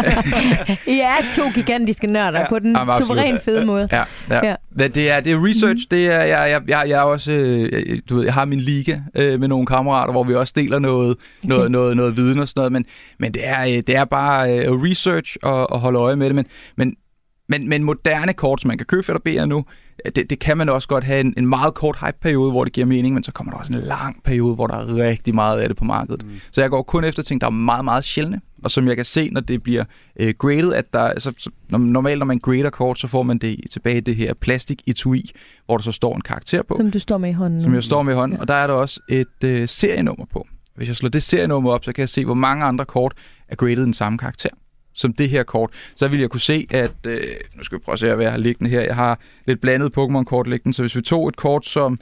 I 0.95 1.01
er 1.01 1.17
to 1.37 1.43
gigantiske 1.55 2.07
nørder 2.07 2.41
Ja. 2.41 2.49
på 2.49 2.59
den 2.59 2.77
Jamen, 2.77 2.91
absolut. 2.91 3.07
suveræn 3.07 3.38
fede 3.45 3.67
måde. 3.67 3.88
Ja, 3.93 4.03
ja. 4.31 4.47
Ja. 4.47 4.55
Men 4.71 4.91
det 4.91 5.11
er, 5.11 5.21
det 5.21 5.33
er 5.33 5.45
research. 5.47 5.87
Det 5.91 6.07
er, 6.07 6.23
jeg, 6.23 6.51
jeg, 6.51 6.62
jeg, 6.69 6.85
jeg 6.88 6.99
er 6.99 7.03
også, 7.05 7.33
øh, 7.33 7.99
du 8.09 8.17
ved, 8.17 8.25
jeg 8.25 8.35
har 8.35 8.45
min 8.45 8.61
liga 8.61 8.99
øh, 9.14 9.41
med 9.41 9.49
nogle 9.49 9.67
kammerater, 9.67 10.12
hvor 10.12 10.25
vi 10.25 10.35
også 10.35 10.53
deler 10.57 10.79
noget, 10.79 11.11
okay. 11.11 11.49
noget, 11.49 11.71
noget, 11.71 11.97
noget 11.97 12.17
viden 12.17 12.38
og 12.38 12.49
sådan 12.49 12.61
noget, 12.61 12.73
men, 12.73 12.85
men 13.19 13.35
det, 13.35 13.43
er, 13.45 13.64
det 13.64 13.97
er 13.97 14.05
bare 14.05 14.59
øh, 14.59 14.73
research 14.83 15.37
og, 15.43 15.73
og 15.73 15.81
holde 15.81 15.99
øje 15.99 16.17
med 16.17 16.27
det. 16.27 16.35
Men, 16.35 16.47
men, 16.77 16.95
men, 17.49 17.69
men 17.69 17.85
moderne 17.85 18.33
kort, 18.33 18.61
som 18.61 18.69
man 18.69 18.79
kan 18.79 18.87
købe 18.87 19.03
for 19.03 19.19
BR 19.25 19.45
nu, 19.45 19.65
øh, 20.07 20.13
det, 20.17 20.31
det 20.31 20.39
kan 20.39 20.59
man 20.59 20.69
også 20.69 20.89
godt 20.89 21.05
have 21.05 21.21
en, 21.21 21.35
en 21.37 21.47
meget 21.47 21.75
kort 21.75 21.99
hype-periode, 22.01 22.51
hvor 22.51 22.65
det 22.65 22.73
giver 22.73 22.87
mening, 22.87 23.15
men 23.15 23.25
så 23.25 23.33
kommer 23.33 23.53
der 23.53 23.59
også 23.59 23.73
en 23.73 23.79
lang 23.79 24.23
periode, 24.25 24.55
hvor 24.55 24.67
der 24.67 24.75
er 24.75 24.95
rigtig 25.09 25.35
meget 25.35 25.61
af 25.61 25.69
det 25.69 25.77
på 25.77 25.85
markedet. 25.85 26.25
Mm. 26.27 26.31
Så 26.53 26.61
jeg 26.61 26.71
går 26.71 26.83
kun 26.83 27.05
efter 27.05 27.23
ting, 27.23 27.41
der 27.41 27.47
er 27.47 27.51
meget, 27.51 27.85
meget 27.85 28.05
sjældne, 28.05 28.41
og 28.65 28.71
som 28.71 28.89
jeg 28.89 28.97
kan 28.97 29.05
se, 29.05 29.31
når 29.31 29.41
det 29.41 29.63
bliver 29.63 29.85
øh, 30.21 30.35
graded, 30.39 30.73
at 30.73 30.93
der, 30.93 31.21
så, 31.21 31.35
så, 31.39 31.51
når, 31.69 31.79
normalt 31.79 32.19
når 32.19 32.27
man 32.27 32.39
grader 32.39 32.71
kort, 32.71 32.99
så 32.99 33.07
får 33.09 33.23
man 33.23 33.39
det 33.39 33.61
tilbage 33.71 33.97
i 33.97 34.01
det 34.01 34.17
her 34.17 34.35
plastik 34.35 34.83
etui, 34.87 35.31
hvor 35.67 35.77
der 35.77 35.83
så 35.85 35.93
står 35.93 36.15
en 36.17 36.21
karakter 36.23 36.63
på, 36.63 36.75
Som 36.77 36.91
du 36.91 36.99
står 36.99 37.19
med 37.19 37.31
i 37.31 37.33
hånden. 37.33 37.63
som 37.63 37.75
jeg 37.75 37.85
står 37.85 38.03
med 38.03 38.13
i 38.13 38.17
hånden, 38.17 38.37
Ja. 38.37 38.41
og 38.41 38.49
der 38.49 38.55
er 38.55 38.67
der 38.67 38.75
også 38.75 39.01
et 39.09 39.45
øh, 39.45 39.69
serienummer 39.69 40.25
på. 40.33 40.47
Hvis 40.77 40.89
jeg 40.89 40.97
slår 40.97 41.09
det 41.09 41.23
serienummer 41.23 41.71
op, 41.71 41.85
så 41.85 41.93
kan 41.93 42.01
jeg 42.03 42.09
se, 42.09 42.25
hvor 42.25 42.35
mange 42.35 42.65
andre 42.65 42.85
kort 42.85 43.13
er 43.49 43.57
graded 43.57 43.77
den 43.85 43.95
samme 43.95 44.19
karakter 44.19 44.49
som 44.99 45.13
det 45.13 45.29
her 45.29 45.43
kort, 45.43 45.71
så 45.97 46.09
vil 46.09 46.21
jeg 46.21 46.31
kunne 46.31 46.41
se, 46.41 46.67
at... 46.71 46.93
Øh, 47.07 47.23
nu 47.57 47.63
skal 47.63 47.79
vi 47.79 47.83
prøve 47.83 47.93
at 47.93 47.99
se, 47.99 48.15
hvad 48.15 48.25
jeg 48.25 48.33
har 48.33 48.39
liggende 48.39 48.71
her. 48.71 48.81
Jeg 48.81 48.95
har 48.95 49.21
lidt 49.47 49.61
blandet 49.61 49.93
Pokémon-kort 49.99 50.47
liggende, 50.47 50.77
så 50.77 50.83
hvis 50.83 50.97
vi 50.97 51.03
tog 51.03 51.29
et 51.29 51.37
kort 51.37 51.67
som 51.67 51.99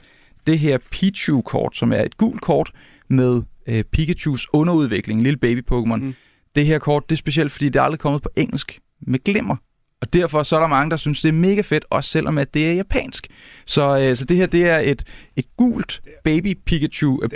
det 0.47 0.59
her 0.59 0.77
Pichu-kort, 0.91 1.75
som 1.75 1.91
er 1.91 2.01
et 2.01 2.17
gult 2.17 2.41
kort 2.41 2.71
med 3.09 3.41
øh, 3.67 3.83
Pikachus 3.83 4.47
underudvikling, 4.53 5.19
en 5.19 5.23
lille 5.23 5.39
baby-Pokémon. 5.45 5.95
Mm. 5.95 6.13
Det 6.55 6.65
her 6.65 6.79
kort, 6.79 7.09
det 7.09 7.15
er 7.15 7.17
specielt, 7.17 7.51
fordi 7.51 7.65
det 7.65 7.75
er 7.75 7.83
aldrig 7.83 7.99
kommet 7.99 8.21
på 8.21 8.29
engelsk 8.37 8.79
med 9.01 9.19
glimmer. 9.19 9.55
Og 10.01 10.13
derfor 10.13 10.43
så 10.43 10.55
er 10.55 10.59
der 10.59 10.67
mange, 10.67 10.91
der 10.91 10.97
synes, 10.97 11.21
det 11.21 11.29
er 11.29 11.33
mega 11.33 11.61
fedt, 11.61 11.85
også 11.89 12.09
selvom 12.09 12.37
at 12.37 12.53
det 12.53 12.69
er 12.69 12.73
japansk. 12.73 13.27
Så, 13.65 13.99
øh, 13.99 14.15
så 14.15 14.25
det 14.25 14.37
her, 14.37 14.45
det 14.45 14.69
er 14.69 14.77
et, 14.77 15.03
et 15.35 15.45
gult 15.57 16.01
baby 16.23 16.57
Pikachu, 16.65 17.11
uh, 17.11 17.29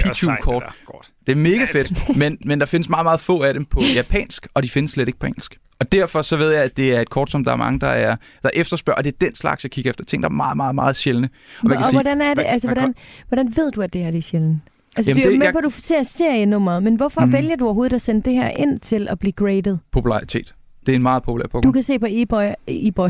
Det 1.01 1.10
det 1.27 1.31
er 1.31 1.35
mega 1.35 1.65
fedt, 1.71 2.15
men, 2.17 2.37
men 2.45 2.59
der 2.59 2.65
findes 2.65 2.89
meget, 2.89 3.05
meget 3.05 3.19
få 3.19 3.41
af 3.41 3.53
dem 3.53 3.65
på 3.65 3.81
japansk, 3.81 4.47
og 4.53 4.63
de 4.63 4.69
findes 4.69 4.91
slet 4.91 5.07
ikke 5.07 5.19
på 5.19 5.25
engelsk. 5.25 5.55
Og 5.79 5.91
derfor 5.91 6.21
så 6.21 6.37
ved 6.37 6.51
jeg, 6.51 6.63
at 6.63 6.77
det 6.77 6.95
er 6.95 7.01
et 7.01 7.09
kort, 7.09 7.31
som 7.31 7.43
der 7.43 7.51
er 7.51 7.55
mange, 7.55 7.79
der, 7.79 7.87
er, 7.87 8.15
der 8.43 8.49
efterspørger, 8.53 8.97
og 8.97 9.03
det 9.03 9.13
er 9.13 9.17
den 9.25 9.35
slags, 9.35 9.63
jeg 9.63 9.71
kigger 9.71 9.89
efter. 9.91 10.05
Ting, 10.05 10.23
der 10.23 10.29
er 10.29 10.33
meget, 10.33 10.57
meget, 10.57 10.75
meget 10.75 10.95
sjældne. 10.95 11.29
Og, 11.63 11.71
Og, 11.71 11.77
og 11.77 11.83
sige, 11.83 11.93
hvordan 11.95 12.21
er 12.21 12.33
det? 12.33 12.43
Altså, 12.47 12.67
hvordan, 12.67 12.95
hvordan 13.27 13.53
ved 13.55 13.71
du, 13.71 13.81
at 13.81 13.93
det 13.93 14.03
her 14.03 14.11
det 14.11 14.17
er 14.17 14.21
sjældent? 14.21 14.57
Altså, 14.97 15.09
Jamen, 15.11 15.23
du 15.23 15.27
er 15.27 15.31
det- 15.31 15.39
med 15.39 15.47
jeg- 15.47 15.53
på, 15.53 15.57
at 15.57 15.63
du 15.63 15.69
ser 15.69 16.03
serienummeret, 16.03 16.83
men 16.83 16.95
hvorfor 16.95 17.21
Mhm. 17.21 17.33
vælger 17.33 17.55
du 17.55 17.65
overhovedet 17.65 17.93
at 17.95 18.01
sende 18.01 18.21
det 18.21 18.33
her 18.33 18.47
ind 18.49 18.79
til 18.79 19.07
at 19.09 19.19
blive 19.19 19.31
graded? 19.31 19.77
popularitet. 19.91 20.55
Det 20.85 20.91
er 20.91 20.95
en 20.95 21.01
meget 21.01 21.23
populær 21.23 21.45
Pokémon. 21.55 21.61
Du 21.61 21.71
kan 21.71 21.83
se 21.83 21.99
på 21.99 22.05
e-boy, 22.09 22.43
e-boy, 22.67 23.09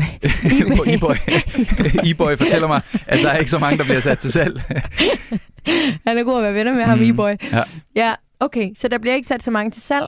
På 0.76 0.84
eBay. 0.86 1.16
eBay 2.10 2.36
fortæller 2.36 2.68
mig, 2.68 2.80
at 3.06 3.18
der 3.18 3.28
er 3.28 3.36
ikke 3.38 3.50
så 3.50 3.58
mange, 3.58 3.78
der 3.78 3.84
bliver 3.84 4.00
sat 4.00 4.18
til 4.18 4.32
salg. 4.32 4.60
Han 6.06 6.18
er 6.18 6.22
god 6.22 6.36
at 6.36 6.42
være 6.42 6.54
venner 6.54 6.72
med 6.74 6.82
ham, 6.84 6.98
Mhm. 6.98 7.10
e-boy. 7.10 7.34
Ja. 7.52 7.62
ja, 7.96 8.14
okay, 8.40 8.70
så 8.76 8.88
der 8.88 8.98
bliver 8.98 9.14
ikke 9.14 9.28
sat 9.28 9.42
så 9.42 9.50
mange 9.50 9.70
til 9.70 9.82
salg. 9.82 10.06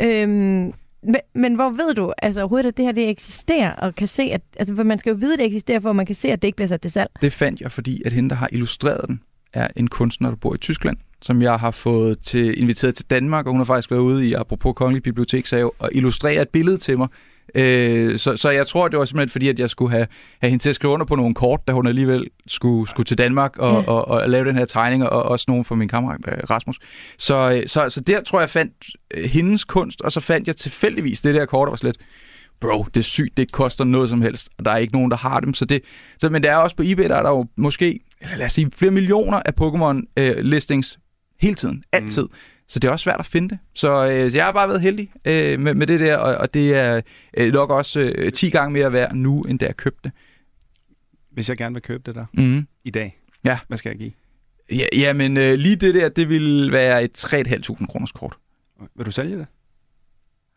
Øhm, 0.00 0.72
men, 1.02 1.16
men 1.34 1.54
hvor 1.54 1.70
ved 1.70 1.94
du 1.94 2.12
altså 2.18 2.40
overhovedet, 2.40 2.68
at 2.68 2.76
det 2.76 2.84
her 2.84 2.92
det 2.92 3.08
eksisterer, 3.08 3.72
og 3.72 3.94
kan 3.94 4.08
se, 4.08 4.22
at, 4.22 4.40
altså 4.56 4.76
for 4.76 4.82
man 4.82 4.98
skal 4.98 5.10
jo 5.10 5.16
vide, 5.20 5.32
at 5.32 5.38
det 5.38 5.46
eksisterer, 5.46 5.80
for 5.80 5.92
man 5.92 6.06
kan 6.06 6.14
se, 6.16 6.28
at 6.28 6.42
det 6.42 6.48
ikke 6.48 6.56
bliver 6.56 6.68
sat 6.68 6.80
til 6.80 6.90
salg. 6.90 7.10
Det 7.22 7.32
fandt 7.32 7.60
jeg, 7.60 7.72
fordi 7.72 8.02
at 8.06 8.12
hende, 8.12 8.30
der 8.30 8.36
har 8.36 8.48
illustreret 8.52 9.08
den, 9.08 9.20
er 9.52 9.68
en 9.76 9.88
kunstner, 9.88 10.28
der 10.28 10.36
bor 10.36 10.54
i 10.54 10.58
Tyskland, 10.58 10.96
som 11.22 11.42
jeg 11.42 11.54
har 11.56 11.70
fået 11.70 12.18
til, 12.18 12.60
inviteret 12.60 12.94
til 12.94 13.06
Danmark, 13.10 13.46
og 13.46 13.52
hun 13.52 13.60
har 13.60 13.64
faktisk 13.64 13.90
været 13.90 14.00
ude 14.00 14.28
i, 14.28 14.32
apropos 14.34 14.72
Kongelig 14.76 15.02
Bibliotekshave, 15.02 15.70
og 15.78 15.88
illustrere 15.92 16.42
et 16.42 16.48
billede 16.48 16.76
til 16.76 16.98
mig. 16.98 17.08
Øh, 17.54 18.18
så, 18.18 18.36
så 18.36 18.50
jeg 18.50 18.66
tror, 18.66 18.88
det 18.88 18.98
var 18.98 19.04
simpelthen 19.04 19.32
fordi, 19.32 19.48
at 19.48 19.58
jeg 19.58 19.70
skulle 19.70 19.90
have, 19.90 20.06
have 20.40 20.50
hende 20.50 20.62
til 20.62 20.68
at 20.68 20.74
skrive 20.74 20.92
under 20.92 21.06
på 21.06 21.16
nogle 21.16 21.34
kort, 21.34 21.60
da 21.66 21.72
hun 21.72 21.86
alligevel 21.86 22.26
skulle, 22.46 22.90
skulle 22.90 23.04
til 23.04 23.18
Danmark 23.18 23.58
og, 23.58 23.72
Ja. 23.72 23.78
ja. 23.78 23.84
og, 23.86 24.08
og, 24.08 24.30
lave 24.30 24.44
den 24.44 24.56
her 24.56 24.64
tegning, 24.64 25.08
og 25.08 25.22
også 25.22 25.44
nogle 25.48 25.64
fra 25.64 25.74
min 25.74 25.88
kammerat 25.88 26.20
øh, 26.28 26.34
Rasmus. 26.50 26.78
Så, 27.18 27.52
øh, 27.52 27.62
så, 27.68 27.90
så 27.90 28.00
der 28.00 28.20
tror 28.22 28.38
jeg, 28.38 28.42
jeg 28.42 28.50
fandt 28.50 28.72
øh, 29.14 29.24
hendes 29.24 29.64
kunst, 29.64 30.00
og 30.00 30.12
så 30.12 30.20
fandt 30.20 30.46
jeg 30.48 30.56
tilfældigvis 30.56 31.20
det 31.20 31.34
der 31.34 31.46
kort, 31.46 31.66
der 31.66 31.70
var 31.70 31.76
slet, 31.76 31.96
bro, 32.60 32.84
det 32.94 33.00
er 33.00 33.04
sygt, 33.04 33.36
det 33.36 33.52
koster 33.52 33.84
noget 33.84 34.08
som 34.10 34.22
helst, 34.22 34.48
og 34.58 34.64
der 34.64 34.70
er 34.70 34.76
ikke 34.76 34.92
nogen, 34.92 35.10
der 35.10 35.16
har 35.16 35.40
dem. 35.40 35.54
Så 35.54 35.64
det, 35.64 35.82
så, 36.18 36.28
men 36.28 36.42
der 36.42 36.52
er 36.52 36.56
også 36.56 36.76
på 36.76 36.82
eBay, 36.86 37.08
der 37.08 37.16
er 37.16 37.22
der 37.22 37.30
jo 37.30 37.46
måske, 37.56 38.00
lad 38.36 38.46
os 38.46 38.52
sige, 38.52 38.70
flere 38.76 38.92
millioner 38.92 39.40
af 39.46 39.52
Pokémon-listings 39.60 40.98
hele 41.40 41.54
tiden, 41.54 41.84
altid. 41.92 42.22
Mm. 42.22 42.34
Så 42.72 42.78
det 42.78 42.88
er 42.88 42.92
også 42.92 43.02
svært 43.02 43.20
at 43.20 43.26
finde 43.26 43.48
det. 43.48 43.58
Så, 43.74 44.06
øh, 44.08 44.30
så 44.30 44.36
jeg 44.36 44.44
har 44.44 44.52
bare 44.52 44.68
været 44.68 44.80
heldig 44.80 45.12
øh, 45.24 45.60
med, 45.60 45.74
med 45.74 45.86
det 45.86 46.00
der, 46.00 46.16
og, 46.16 46.34
og 46.36 46.54
det 46.54 46.74
er 46.74 47.00
øh, 47.36 47.52
nok 47.52 47.70
også 47.70 48.00
øh, 48.00 48.32
10 48.32 48.50
gange 48.50 48.72
mere 48.72 48.92
værd 48.92 49.14
nu, 49.14 49.42
end 49.42 49.58
da 49.58 49.66
jeg 49.66 49.76
købte 49.76 50.00
det. 50.04 50.12
Hvis 51.32 51.48
jeg 51.48 51.56
gerne 51.56 51.74
vil 51.74 51.82
købe 51.82 52.02
det 52.06 52.14
der 52.14 52.26
Mm. 52.32 52.66
i 52.84 52.90
dag, 52.90 53.18
Ja. 53.44 53.58
hvad 53.68 53.78
skal 53.78 53.90
jeg 53.90 53.98
give? 53.98 54.12
Ja, 54.72 54.84
jamen, 54.96 55.36
øh, 55.36 55.54
lige 55.54 55.76
det 55.76 55.94
der, 55.94 56.08
det 56.08 56.28
vil 56.28 56.72
være 56.72 57.04
et 57.04 57.24
3.500 57.24 57.86
kroners 57.86 58.12
kort. 58.12 58.36
Vil 58.96 59.06
du 59.06 59.10
sælge 59.10 59.38
det? 59.38 59.46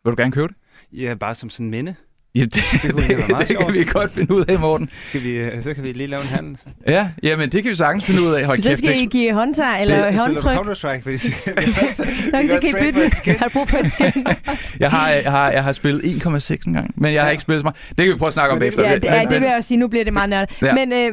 Vil 0.04 0.12
du 0.12 0.22
gerne 0.22 0.32
købe 0.32 0.48
det? 0.48 0.56
Ja, 1.00 1.14
bare 1.16 1.36
som 1.36 1.50
sådan 1.50 1.66
en 1.66 1.72
minde. 1.72 1.96
Ja, 2.36 2.42
det, 2.42 2.54
Det 2.54 2.82
det, 2.82 2.92
kunne 2.92 3.04
det, 3.08 3.48
det 3.48 3.58
kan 3.58 3.74
vi 3.74 3.84
godt 3.84 4.14
finde 4.14 4.34
ud 4.34 4.46
af, 4.48 4.60
Morten. 4.60 4.90
Skal 5.08 5.24
vi, 5.24 5.30
øh, 5.30 5.64
så 5.64 5.74
kan 5.74 5.84
vi 5.86 5.92
lige 5.92 6.08
lave 6.08 6.22
en 6.22 6.28
handel. 6.28 6.58
Så, 6.58 6.64
Ja, 6.88 7.10
jamen 7.24 7.50
det 7.50 7.64
kan 7.64 7.70
vi 7.72 7.76
sagtens 7.76 8.06
finde 8.06 8.22
ud 8.22 8.34
af. 8.34 8.46
Hold 8.46 8.60
Så 8.60 8.70
kæft, 8.70 8.80
skal 8.80 9.02
I 9.02 9.06
give 9.06 9.34
håndtag 9.34 9.82
eller 9.82 10.12
du 10.12 10.18
håndtryk. 10.18 10.58
Counter-Strike, 10.58 11.02
fordi 11.04 11.18
så 11.18 11.32
kan 11.44 11.54
vi 11.58 11.72
også, 11.90 12.06
vi 12.42 12.48
så 12.48 12.58
kan 12.62 12.70
I 12.70 12.74
bytte. 12.74 13.32
Har 13.40 13.46
du 13.48 13.52
brug 13.54 13.70
for 13.70 13.78
et 13.78 13.92
skin? 13.92 14.26
Jeg 14.80 14.92
har, 14.92 15.10
jeg 15.10 15.32
har, 15.32 15.52
jeg 15.52 15.64
har 15.64 15.72
spillet 15.72 16.02
1,6 16.02 16.68
en 16.68 16.74
gang, 16.74 16.94
men 16.98 17.14
jeg 17.14 17.22
har 17.22 17.28
Ja. 17.28 17.32
ikke 17.32 17.42
spillet 17.42 17.62
så 17.62 17.64
meget. 17.64 17.76
Det 17.98 18.06
kan 18.06 18.14
vi 18.14 18.18
prøve 18.18 18.28
at 18.28 18.34
snakke 18.34 18.54
om 18.54 18.60
bagefter. 18.60 18.84
Ja, 18.90 18.96
det, 18.96 19.04
ja, 19.04 19.22
det 19.22 19.42
vil 19.42 19.48
jeg 19.48 19.56
også 19.58 19.68
sige. 19.68 19.78
Nu 19.78 19.88
bliver 19.88 20.04
det 20.04 20.14
meget 20.14 20.30
nørdet. 20.30 20.50
Ja. 20.62 20.74
Men 20.74 20.94
øh, 20.94 21.12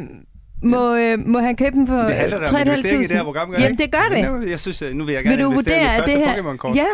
må, 0.71 0.95
øh, 0.97 1.19
må 1.27 1.39
han 1.41 1.57
købe 1.57 1.71
den 1.77 1.87
for 1.87 1.97
Det 2.03 2.15
handler 2.15 2.39
da 2.39 2.47
om 2.55 2.61
investering 2.67 3.05
i 3.05 3.07
det 3.07 3.17
her 3.17 3.25
program, 3.25 3.51
gør 3.51 3.59
Jamen, 3.59 3.79
det 3.79 3.93
gør 3.93 4.09
det. 4.41 4.51
Jeg 4.51 4.61
synes, 4.61 4.83
at 4.83 4.97
nu 4.97 5.05
vil 5.05 5.13
jeg 5.15 5.25
gerne 5.25 5.37
Vil 5.37 5.45
du 5.45 5.51
investere 5.51 5.81
i 5.81 5.85
mit 5.85 5.91
første 5.97 6.11
her... 6.17 6.35
Pokémon-kort. 6.37 6.77
Ja. 6.77 6.85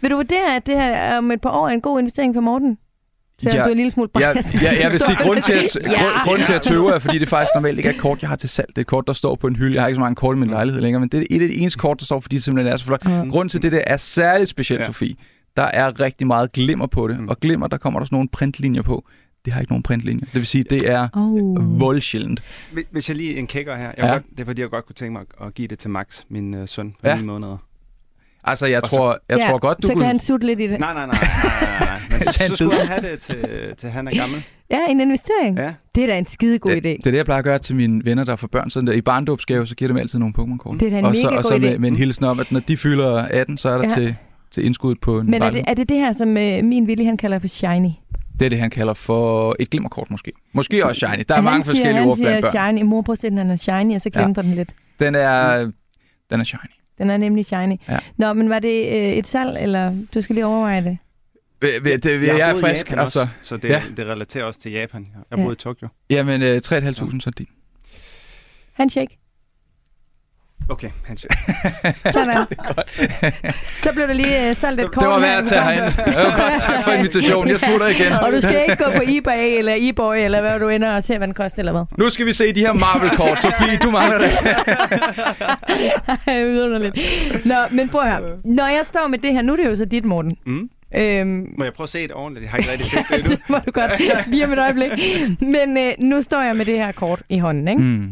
Vil 0.00 0.10
du 0.10 0.16
vurdere, 0.16 0.56
at 0.56 0.66
det 0.66 0.74
her 0.76 1.16
om 1.18 1.30
et 1.30 1.40
par 1.40 1.50
år 1.50 1.68
er 1.68 1.72
en 1.72 1.80
god 1.80 1.98
investering 2.00 2.34
for 2.34 2.40
Morten? 2.40 2.78
Selvom 3.42 3.56
Ja. 3.56 3.62
du 3.62 3.68
er 3.68 3.70
en 3.70 3.76
lille 3.76 3.92
smule 3.92 4.08
jeg, 4.18 4.32
biased. 4.34 4.60
jeg, 4.62 4.78
jeg 4.82 4.92
vil 4.92 5.00
sige, 5.00 5.16
grund 5.16 5.42
til, 5.42 5.52
at, 5.52 5.76
Ja. 5.86 5.90
grund, 6.02 6.14
grund 6.24 6.42
til 6.44 6.52
at 6.52 6.62
tøve 6.62 6.94
er, 6.94 6.98
fordi 6.98 7.18
det 7.18 7.28
faktisk 7.28 7.50
normalt 7.54 7.78
ikke 7.78 7.88
er 7.88 7.92
et 7.92 8.00
kort, 8.00 8.20
jeg 8.22 8.28
har 8.28 8.36
til 8.36 8.48
salg. 8.48 8.68
Det 8.68 8.78
er 8.78 8.80
et 8.80 8.86
kort, 8.86 9.06
der 9.06 9.12
står 9.12 9.34
på 9.34 9.46
en 9.46 9.56
hylde. 9.56 9.74
Jeg 9.74 9.82
har 9.82 9.88
ikke 9.88 9.96
så 9.96 10.00
mange 10.00 10.14
kort 10.14 10.36
i 10.36 10.38
min 10.38 10.50
lejlighed 10.50 10.82
længere, 10.82 11.00
men 11.00 11.08
det 11.08 11.20
er 11.20 11.26
et 11.30 11.42
af 11.42 11.48
de 11.48 11.54
eneste 11.54 11.78
kort, 11.78 12.00
der 12.00 12.04
står, 12.06 12.20
fordi 12.20 12.36
det 12.36 12.44
simpelthen 12.44 12.72
er 12.72 12.76
så 12.76 12.84
flot. 12.84 13.04
Mm. 13.04 13.30
Grunden 13.30 13.48
til 13.48 13.62
det 13.62 13.72
der 13.72 13.80
er 13.86 13.96
særligt 13.96 14.50
specielt, 14.50 14.78
Ja. 14.80 14.84
ja. 14.84 14.88
Sofie. 14.92 15.14
Der 15.56 15.62
er 15.62 16.00
rigtig 16.00 16.26
meget 16.26 16.52
glimmer 16.52 16.86
på 16.86 17.08
det, 17.08 17.20
Mm. 17.20 17.28
og 17.28 17.40
glimmer, 17.40 17.66
der 17.66 17.76
kommer 17.76 18.00
der 18.00 18.04
sådan 18.04 18.16
nogle 18.16 18.28
printlinjer 18.32 18.82
på. 18.82 19.04
Det 19.44 19.52
har 19.52 19.60
ikke 19.60 19.72
nogen 19.72 19.82
printlinjer. 19.82 20.24
Det 20.26 20.34
vil 20.34 20.46
sige, 20.46 20.64
det 20.70 20.90
er 20.90 21.08
Oh. 21.12 21.80
voldsjældent. 21.80 22.42
Hvis- 22.90 23.08
jeg 23.08 23.16
lige 23.16 23.36
en 23.36 23.46
kækker 23.46 23.76
her. 23.76 23.82
Jeg 23.82 23.94
Ja. 23.98 24.06
ja. 24.06 24.12
godt, 24.12 24.22
det 24.30 24.40
er 24.40 24.44
fordi, 24.44 24.60
jeg 24.62 24.70
godt 24.70 24.86
kunne 24.86 24.94
tænke 24.94 25.12
mig 25.12 25.22
at- 25.46 25.54
give 25.54 25.68
det 25.68 25.78
til 25.78 25.90
Max, 25.90 26.20
min 26.28 26.54
øh, 26.54 26.68
søn, 26.68 26.90
på 26.90 26.96
Ja. 27.04 27.10
ja. 27.10 27.16
9 27.16 27.22
måneder. 27.26 27.56
Altså, 28.50 28.66
jeg, 28.66 28.80
Og 28.82 28.88
så- 28.88 28.96
tror, 28.96 29.18
jeg 29.28 29.38
ja, 29.38 29.46
tror 29.50 29.58
godt, 29.58 29.78
du 29.82 29.86
så 29.86 29.92
kunne... 29.92 30.02
kan 30.02 30.06
han 30.06 30.18
sutte 30.20 30.46
lidt 30.46 30.60
i 30.60 30.66
det. 30.66 30.80
Nej, 30.80 30.94
nej, 30.94 31.06
nej. 31.06 31.14
nej, 31.20 31.28
nej, 31.70 31.80
nej. 31.80 31.98
Men 32.10 32.20
så, 32.32 32.44
så 32.48 32.56
skulle 32.56 32.78
han 32.78 32.86
have 32.88 33.10
det 33.12 33.18
til, 33.18 33.74
til 33.78 33.88
han 33.90 34.08
er 34.08 34.14
gammel. 34.14 34.42
Ja, 34.70 34.78
en 34.88 35.00
investering. 35.00 35.58
Ja. 35.58 35.74
Det 35.94 36.02
er 36.02 36.06
da 36.06 36.18
en 36.18 36.26
skide 36.26 36.58
god 36.58 36.70
det, 36.70 36.76
idé. 36.76 36.82
det 36.82 37.06
er 37.06 37.10
det, 37.10 37.16
jeg 37.16 37.24
plejer 37.24 37.38
at 37.38 37.44
gøre 37.44 37.58
til 37.58 37.76
mine 37.76 38.04
venner, 38.04 38.24
der 38.24 38.36
får 38.36 38.46
børn. 38.46 38.70
Sådan 38.70 38.86
der. 38.86 38.92
I 38.92 39.00
barndåbsgave, 39.00 39.66
så 39.66 39.74
giver 39.74 39.88
dem 39.88 39.96
altid 39.96 40.18
nogle 40.18 40.34
Pokémon-kort. 40.38 40.80
Det 40.80 40.86
er 40.86 40.90
da 40.90 40.98
en 40.98 41.04
og 41.04 41.16
så, 41.16 41.26
mega 41.26 41.36
og 41.38 41.44
så 41.44 41.50
god 41.50 41.58
idé. 41.60 41.62
med, 41.62 41.78
med 41.78 41.88
en 41.88 41.96
hilsen 41.96 42.24
om, 42.24 42.40
at 42.40 42.52
når 42.52 42.60
de 42.60 42.76
fylder 42.76 43.14
18, 43.30 43.58
så 43.58 43.68
er 43.68 43.72
der 43.78 43.82
Ja. 43.82 43.88
ja. 43.88 43.94
til, 43.94 44.14
til 44.50 44.64
indskuddet 44.66 45.00
på 45.00 45.18
en 45.18 45.30
Men 45.30 45.42
er 45.42 45.50
det, 45.50 45.64
er 45.68 45.74
det 45.74 45.88
det 45.88 45.96
her, 45.96 46.12
som 46.12 46.36
øh, 46.36 46.64
min 46.64 46.84
Willy 46.86 47.04
han 47.04 47.16
kalder 47.16 47.38
for 47.38 47.48
shiny? 47.48 47.88
Det 48.38 48.44
er 48.46 48.48
det, 48.48 48.58
han 48.58 48.70
kalder 48.70 48.94
for 48.94 49.56
et 49.60 49.70
glimmerkort 49.70 50.10
måske. 50.10 50.32
Måske 50.52 50.86
også 50.86 50.98
shiny. 51.06 51.24
Der 51.28 51.34
er 51.34 51.36
han 51.36 51.44
mange 51.44 51.62
siger, 51.64 51.70
forskellige 51.72 51.98
han 51.98 52.08
ord 52.08 52.16
blandt 52.18 52.44
siger 52.44 52.62
børn. 52.62 52.76
shiny. 52.76 52.86
Mor 52.86 53.02
på 53.02 53.12
at 53.12 53.18
han 53.22 53.50
er 53.50 53.56
shiny, 53.56 53.94
og 53.94 54.00
så 54.00 54.10
Ja. 54.14 54.20
glemte 54.20 54.42
den 54.42 54.54
lidt. 54.54 54.70
Den 55.00 55.14
er, 55.14 55.70
den 56.30 56.40
er 56.40 56.44
shiny. 56.44 56.70
Den 56.98 57.10
er 57.10 57.16
nemlig 57.16 57.44
shiny. 57.46 57.76
Ja. 57.88 57.98
Nå, 58.16 58.32
men 58.32 58.50
var 58.50 58.58
det 58.58 58.86
øh, 58.88 59.12
et 59.12 59.26
salg, 59.26 59.56
eller 59.60 59.94
du 60.14 60.20
skal 60.20 60.34
lige 60.34 60.46
overveje 60.46 60.84
det? 60.84 60.98
Øh, 61.62 61.84
det, 61.84 62.04
det, 62.04 62.26
jeg, 62.26 62.38
jeg 62.38 62.50
er 62.50 62.54
frisk, 62.54 62.86
Japan 62.90 62.98
altså. 62.98 63.20
Også, 63.20 63.32
så 63.42 63.56
det, 63.56 63.68
Ja. 63.68 63.82
det 63.96 64.06
relaterer 64.06 64.44
også 64.44 64.60
til 64.60 64.72
Japan. 64.72 65.06
Jeg 65.14 65.22
har 65.32 65.38
Ja. 65.38 65.44
boet 65.44 65.54
i 65.54 65.58
Tokyo. 65.62 65.88
Jamen, 66.10 66.42
øh, 66.42 66.60
3.500 66.64 67.20
så 67.20 67.30
din. 67.38 67.46
Handshake? 68.72 69.17
Okay, 70.70 70.88
handshake. 71.04 71.34
Sådan. 72.12 72.36
Så 73.82 73.92
blev 73.94 74.06
der 74.08 74.12
lige 74.14 74.50
uh, 74.50 74.56
solgt 74.56 74.80
et 74.80 74.90
kort 74.92 75.00
Det 75.02 75.08
var 75.08 75.18
værd 75.20 75.38
at 75.38 75.48
tage 75.48 75.62
herind. 75.62 75.84
Det 76.06 76.14
var 76.16 76.50
godt. 76.50 76.62
Tak 76.62 76.84
for 76.84 76.90
invitationen. 76.90 77.50
Jeg 77.50 77.58
smutter 77.58 77.86
igen. 77.86 78.12
Og 78.12 78.32
du 78.32 78.40
skal 78.40 78.62
ikke 78.70 78.84
gå 78.84 78.90
på 78.90 79.02
eBay 79.06 79.58
eller 79.58 79.74
eBoy, 79.78 80.16
eller 80.16 80.40
hvad 80.40 80.60
du 80.60 80.68
ender 80.68 80.94
og 80.96 81.02
se, 81.02 81.16
hvad 81.18 81.26
den 81.26 81.34
koster, 81.34 81.58
eller 81.58 81.72
hvad? 81.72 81.84
Nu 81.98 82.10
skal 82.10 82.26
vi 82.26 82.32
se 82.32 82.52
de 82.52 82.60
her 82.60 82.72
Marvel-kort. 82.72 83.42
Sofie, 83.42 83.76
du 83.82 83.90
mangler 83.90 84.18
det. 84.18 84.30
Ej, 86.26 86.44
vidunderligt. 86.44 86.96
Nå, 87.46 87.54
men 87.70 87.88
prøv 87.88 88.02
her. 88.02 88.20
Når 88.44 88.66
jeg 88.66 88.80
står 88.84 89.08
med 89.08 89.18
det 89.18 89.32
her, 89.32 89.42
nu 89.42 89.52
er 89.52 89.56
det 89.56 89.64
jo 89.64 89.74
så 89.76 89.84
dit, 89.84 90.04
Morten. 90.04 90.36
Mm. 90.46 90.70
Øhm, 90.96 91.54
Må 91.58 91.64
jeg 91.64 91.72
prøve 91.72 91.84
at 91.84 91.88
se 91.88 92.02
det 92.02 92.12
ordentligt? 92.12 92.42
Jeg 92.42 92.50
har 92.50 92.58
ikke 92.58 92.70
rigtig 92.72 92.86
set 92.90 93.04
det 93.10 93.18
endnu. 93.18 93.30
det 93.30 93.40
må 93.48 93.58
du 93.66 93.70
godt. 93.70 93.92
Lige 94.26 94.44
om 94.44 94.52
et 94.52 94.58
øjeblik. 94.58 94.90
Men 95.40 95.76
øh, 95.78 95.92
nu 95.98 96.22
står 96.22 96.42
jeg 96.42 96.56
med 96.56 96.64
det 96.64 96.74
her 96.78 96.92
kort 96.92 97.22
i 97.28 97.38
hånden, 97.38 97.68
ikke? 97.68 97.82
Mm. 97.82 98.10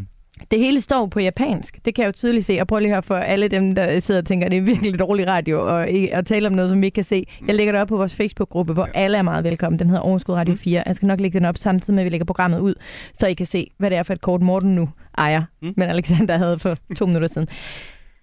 Det 0.50 0.58
hele 0.58 0.80
står 0.80 1.06
på 1.06 1.20
japansk. 1.20 1.78
Det 1.84 1.94
kan 1.94 2.02
jeg 2.02 2.06
jo 2.06 2.12
tydeligt 2.12 2.46
se. 2.46 2.58
Og 2.60 2.66
prøv 2.66 2.78
lige 2.78 2.94
her 2.94 3.00
for 3.00 3.14
alle 3.14 3.48
dem, 3.48 3.74
der 3.74 4.00
sidder 4.00 4.20
og 4.20 4.26
tænker, 4.26 4.46
at 4.46 4.50
det 4.50 4.58
er 4.58 4.62
virkelig 4.62 4.98
dårlig 4.98 5.26
radio 5.26 5.60
og, 5.60 5.88
og 6.12 6.26
tale 6.26 6.46
om 6.46 6.52
noget, 6.52 6.70
som 6.70 6.80
vi 6.80 6.86
ikke 6.86 6.94
kan 6.94 7.04
se. 7.04 7.24
Jeg 7.46 7.54
lægger 7.54 7.72
det 7.72 7.80
op 7.82 7.88
på 7.88 7.96
vores 7.96 8.14
Facebook-gruppe, 8.14 8.72
hvor 8.72 8.88
alle 8.94 9.18
er 9.18 9.22
meget 9.22 9.44
velkommen. 9.44 9.78
Den 9.78 9.86
hedder 9.88 10.02
Overskud 10.02 10.34
Radio 10.34 10.54
4. 10.54 10.82
Jeg 10.86 10.96
skal 10.96 11.06
nok 11.06 11.20
lægge 11.20 11.38
den 11.38 11.46
op 11.46 11.56
samtidig 11.58 11.94
med, 11.94 12.02
at 12.02 12.04
vi 12.04 12.10
lægger 12.10 12.24
programmet 12.24 12.58
ud, 12.60 12.74
så 13.18 13.26
I 13.26 13.34
kan 13.34 13.46
se, 13.46 13.70
hvad 13.78 13.90
det 13.90 13.98
er 13.98 14.02
for 14.02 14.12
et 14.12 14.20
kort, 14.20 14.42
Morten 14.42 14.74
nu 14.74 14.88
ejer, 15.18 15.42
Mm. 15.62 15.74
men 15.76 15.88
Alexander 15.88 16.36
havde 16.38 16.58
for 16.58 16.76
to 16.96 17.06
minutter 17.06 17.28
siden. 17.28 17.48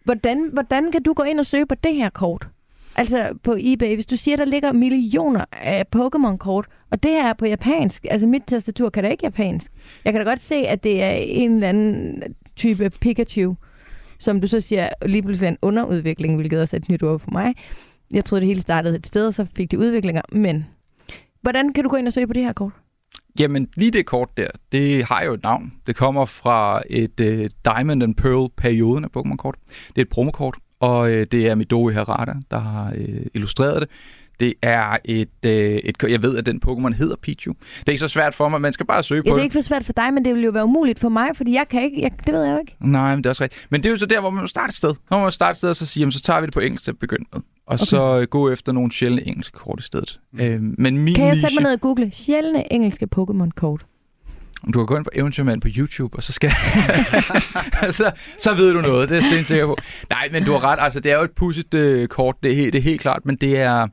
Hvordan, 0.06 0.50
hvordan 0.54 0.92
kan 0.92 1.04
du 1.04 1.14
gå 1.14 1.24
ind 1.24 1.40
og 1.40 1.46
søge 1.46 1.66
på 1.66 1.76
det 1.84 1.96
her 1.96 2.10
kort? 2.10 2.48
Altså 2.96 3.38
på 3.44 3.56
eBay, 3.60 3.94
hvis 3.94 4.06
du 4.06 4.18
siger, 4.18 4.38
der 4.38 4.46
ligger 4.46 4.72
millioner 4.72 5.46
af 5.52 5.86
Pokémon-kort, 5.96 6.66
og 6.92 7.04
det 7.04 7.12
her 7.12 7.30
er 7.30 7.34
på 7.34 7.46
japansk, 7.46 8.06
altså 8.10 8.28
mit 8.28 8.44
tastatur 8.48 8.90
kan 8.90 9.04
da 9.04 9.10
ikke 9.10 9.26
japansk. 9.26 9.72
Jeg 10.06 10.14
kan 10.14 10.26
da 10.26 10.30
godt 10.30 10.42
se, 10.42 10.56
at 10.56 10.84
det 10.84 11.04
er 11.04 11.12
en 11.12 11.54
eller 11.54 11.70
anden 11.70 12.24
type 12.56 12.90
Pikachu, 12.90 13.56
som 14.20 14.42
du 14.42 14.48
så 14.48 14.60
siger 14.60 14.90
lige 15.06 15.22
pludselig 15.22 15.48
er 15.48 15.52
en 15.52 15.58
underudvikling, 15.62 16.36
hvilket 16.36 16.62
også 16.62 16.76
er 16.76 16.80
et 16.80 16.90
nyt 16.90 17.04
ord 17.04 17.20
for 17.20 17.32
mig. 17.32 17.54
Jeg 18.12 18.26
troede, 18.26 18.42
det 18.42 18.48
hele 18.48 18.62
startede 18.62 18.96
et 18.96 19.08
sted, 19.08 19.28
og 19.28 19.34
så 19.34 19.46
fik 19.56 19.72
de 19.72 19.80
udviklinger, 19.80 20.22
men 20.32 20.66
hvordan 21.42 21.74
kan 21.74 21.84
du 21.84 21.90
gå 21.90 21.96
ind 21.96 22.08
og 22.08 22.14
søge 22.14 22.28
på 22.28 22.34
det 22.34 22.44
her 22.44 22.54
kort? 22.54 22.72
Jamen, 23.40 23.68
lige 23.78 23.92
det 23.92 24.06
kort 24.06 24.38
der, 24.38 24.48
det 24.72 25.06
har 25.06 25.24
jo 25.24 25.34
et 25.34 25.44
navn. 25.44 25.74
Det 25.88 25.96
kommer 25.96 26.26
fra 26.26 26.82
et 26.90 27.20
uh, 27.20 27.46
Diamond 27.66 28.04
and 28.04 28.16
Pearl-perioden 28.16 29.04
af 29.04 29.10
Pokémon-kort. 29.18 29.56
Det 29.68 29.98
er 29.98 30.02
et 30.02 30.10
promokort, 30.10 30.58
og 30.84 31.00
uh, 31.00 31.08
det 31.08 31.48
er 31.48 31.56
Midori 31.56 31.94
Harada, 31.94 32.34
der 32.52 32.60
har 32.60 32.92
uh, 32.92 33.26
illustreret 33.34 33.82
det. 33.82 33.90
Det 34.40 34.54
er 34.62 34.98
et, 35.06 35.30
uh, 35.46 35.52
et... 35.52 35.96
Jeg 36.04 36.24
ved, 36.24 36.38
at 36.38 36.46
den 36.46 36.62
Pokémon 36.68 36.94
hedder 36.94 37.16
Pichu. 37.22 37.54
Det 37.80 37.88
er 37.88 37.92
ikke 37.92 38.00
så 38.00 38.08
svært 38.08 38.34
for 38.34 38.50
mig, 38.50 38.62
man 38.62 38.74
skal 38.74 38.86
bare 38.86 39.04
søge 39.04 39.22
Ja, 39.26 39.32
på 39.32 39.36
det 39.36 39.42
er 39.42 39.44
ikke 39.44 39.54
for 39.54 39.62
svært 39.62 39.86
for 39.86 39.94
dig, 39.94 40.14
men 40.14 40.26
det 40.26 40.36
vil 40.36 40.44
jo 40.44 40.52
være 40.52 40.64
umuligt 40.64 41.00
for 41.00 41.10
mig, 41.10 41.30
fordi 41.36 41.54
jeg 41.54 41.68
kan 41.70 41.84
ikke, 41.84 42.02
jeg, 42.02 42.12
det 42.26 42.34
ved 42.34 42.44
jeg 42.44 42.54
jo 42.54 42.60
ikke. 42.60 42.76
Nej, 42.80 43.16
men 43.16 43.18
det 43.18 43.26
er 43.26 43.30
også 43.30 43.44
rigtigt. 43.44 43.68
Men 43.70 43.84
det 43.84 43.90
er 43.90 43.92
jo 43.92 43.98
så 43.98 44.06
der, 44.06 44.20
hvor 44.20 44.30
man 44.30 44.42
må 44.42 44.48
starte 44.48 44.70
et 44.70 44.74
sted. 44.74 44.94
Så 44.94 45.00
må 45.12 45.20
man 45.20 45.32
starte 45.32 45.52
et 45.52 45.58
sted 45.58 45.70
og 45.70 45.76
så 45.76 45.86
sige, 45.86 46.02
jamen, 46.02 46.12
så 46.12 46.22
tager 46.22 46.40
vi 46.40 46.46
det 46.46 46.54
på 46.54 46.60
engelsk 46.60 46.84
til 46.84 46.92
at 46.92 47.00
begynde 47.00 47.26
med. 47.34 47.42
Og 47.68 47.74
okay. 47.74 47.86
så 47.86 48.20
øh, 48.20 48.28
gå 48.28 48.52
efter 48.52 48.72
nogle 48.72 48.92
sjældne 48.92 49.28
engelske 49.28 49.58
kort 49.58 49.80
i 49.80 49.84
stedet. 49.84 50.20
Mm. 50.34 50.40
Øhm, 50.40 50.76
men 50.78 50.98
min 50.98 51.16
Kan 51.16 51.26
jeg 51.26 51.34
niche, 51.34 51.42
sætte 51.42 51.56
mig 51.56 51.64
ned 51.64 51.74
og 51.74 51.82
google 51.82 52.12
sjældne 52.12 52.74
engelske 52.74 53.08
Pokémon-kort? 53.16 53.86
Du 54.72 54.80
kan 54.80 54.86
gå 54.86 54.98
ind 54.98 55.04
på 55.04 55.10
Eventyrmand 55.14 55.62
på 55.62 55.68
YouTube, 55.78 56.18
og 56.18 56.24
så 56.24 56.32
skal 56.32 56.52
så, 57.92 58.12
så 58.40 58.54
ved 58.54 58.74
du 58.74 58.82
noget. 58.82 59.10
Det 59.10 59.18
er 59.18 59.22
jeg 59.22 59.32
stensikker 59.32 59.66
på. 59.66 59.78
Nej, 60.10 60.30
men 60.32 60.44
du 60.44 60.52
har 60.52 60.64
ret. 60.64 60.78
Altså, 60.82 61.00
det 61.00 61.12
er 61.12 61.16
jo 61.16 61.24
et 61.24 61.32
pudsigt 61.32 61.74
øh, 61.74 62.08
kort. 62.08 62.36
Det 62.44 62.52
er, 62.52 62.56
helt, 62.56 62.74
det 62.74 62.80
er 62.80 62.84
helt 62.84 63.02
klart, 63.02 63.26
men 63.26 63.36
det 63.36 63.60
er, 63.60 63.88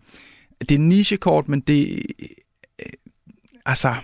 det 0.61 0.72
er 0.72 0.78
niche-kort, 0.78 1.48
men 1.48 1.61
det... 1.61 2.02
Øh, 2.80 2.87
altså, 3.66 3.94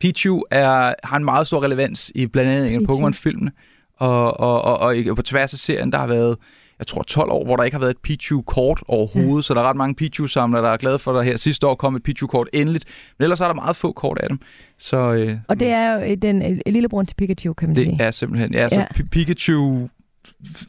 Pichu 0.00 0.44
er, 0.50 0.94
har 1.04 1.16
en 1.16 1.24
meget 1.24 1.46
stor 1.46 1.62
relevans 1.62 2.12
i 2.14 2.26
blandt 2.26 2.50
andet 2.50 2.74
en 2.74 2.82
af. 2.82 2.94
Pokémon-filmene. 2.94 3.50
Og, 3.96 4.40
og, 4.40 4.62
og, 4.62 4.78
og, 4.78 4.96
og 5.10 5.16
på 5.16 5.22
tværs 5.22 5.52
af 5.52 5.58
serien, 5.58 5.92
der 5.92 5.98
har 5.98 6.06
været 6.06 6.36
jeg 6.82 6.86
tror 6.86 7.02
12 7.02 7.30
år, 7.30 7.44
hvor 7.44 7.56
der 7.56 7.64
ikke 7.64 7.74
har 7.74 7.80
været 7.80 7.90
et 7.90 7.98
Pichu-kort 8.02 8.82
overhovedet, 8.88 9.36
mm. 9.36 9.42
så 9.42 9.54
der 9.54 9.60
er 9.60 9.64
ret 9.68 9.76
mange 9.76 9.94
Pichu-samlere, 9.94 10.62
der 10.62 10.68
er 10.70 10.76
glade 10.76 10.98
for, 10.98 11.10
at 11.12 11.14
der 11.16 11.22
her 11.22 11.36
sidste 11.36 11.66
år 11.66 11.74
kom 11.74 11.96
et 11.96 12.02
Pichu-kort 12.02 12.48
endeligt, 12.52 12.84
men 13.18 13.24
ellers 13.24 13.40
er 13.40 13.46
der 13.46 13.54
meget 13.54 13.76
få 13.76 13.92
kort 13.92 14.18
af 14.18 14.28
dem. 14.28 14.38
Så 14.78 14.96
øh, 15.12 15.36
Og 15.48 15.60
det 15.60 15.68
er 15.68 15.92
jo 16.08 16.14
den 16.14 16.42
øh, 16.52 16.58
lillebror 16.66 17.02
til 17.02 17.14
Pikachu, 17.14 17.52
kan 17.52 17.68
man 17.68 17.76
det 17.76 17.84
sige. 17.84 17.96
er 18.00 18.10
simpelthen, 18.10 18.54
ja, 18.54 18.68
så. 18.68 18.86
Pi- 18.96 19.08
Pikachu, 19.10 19.88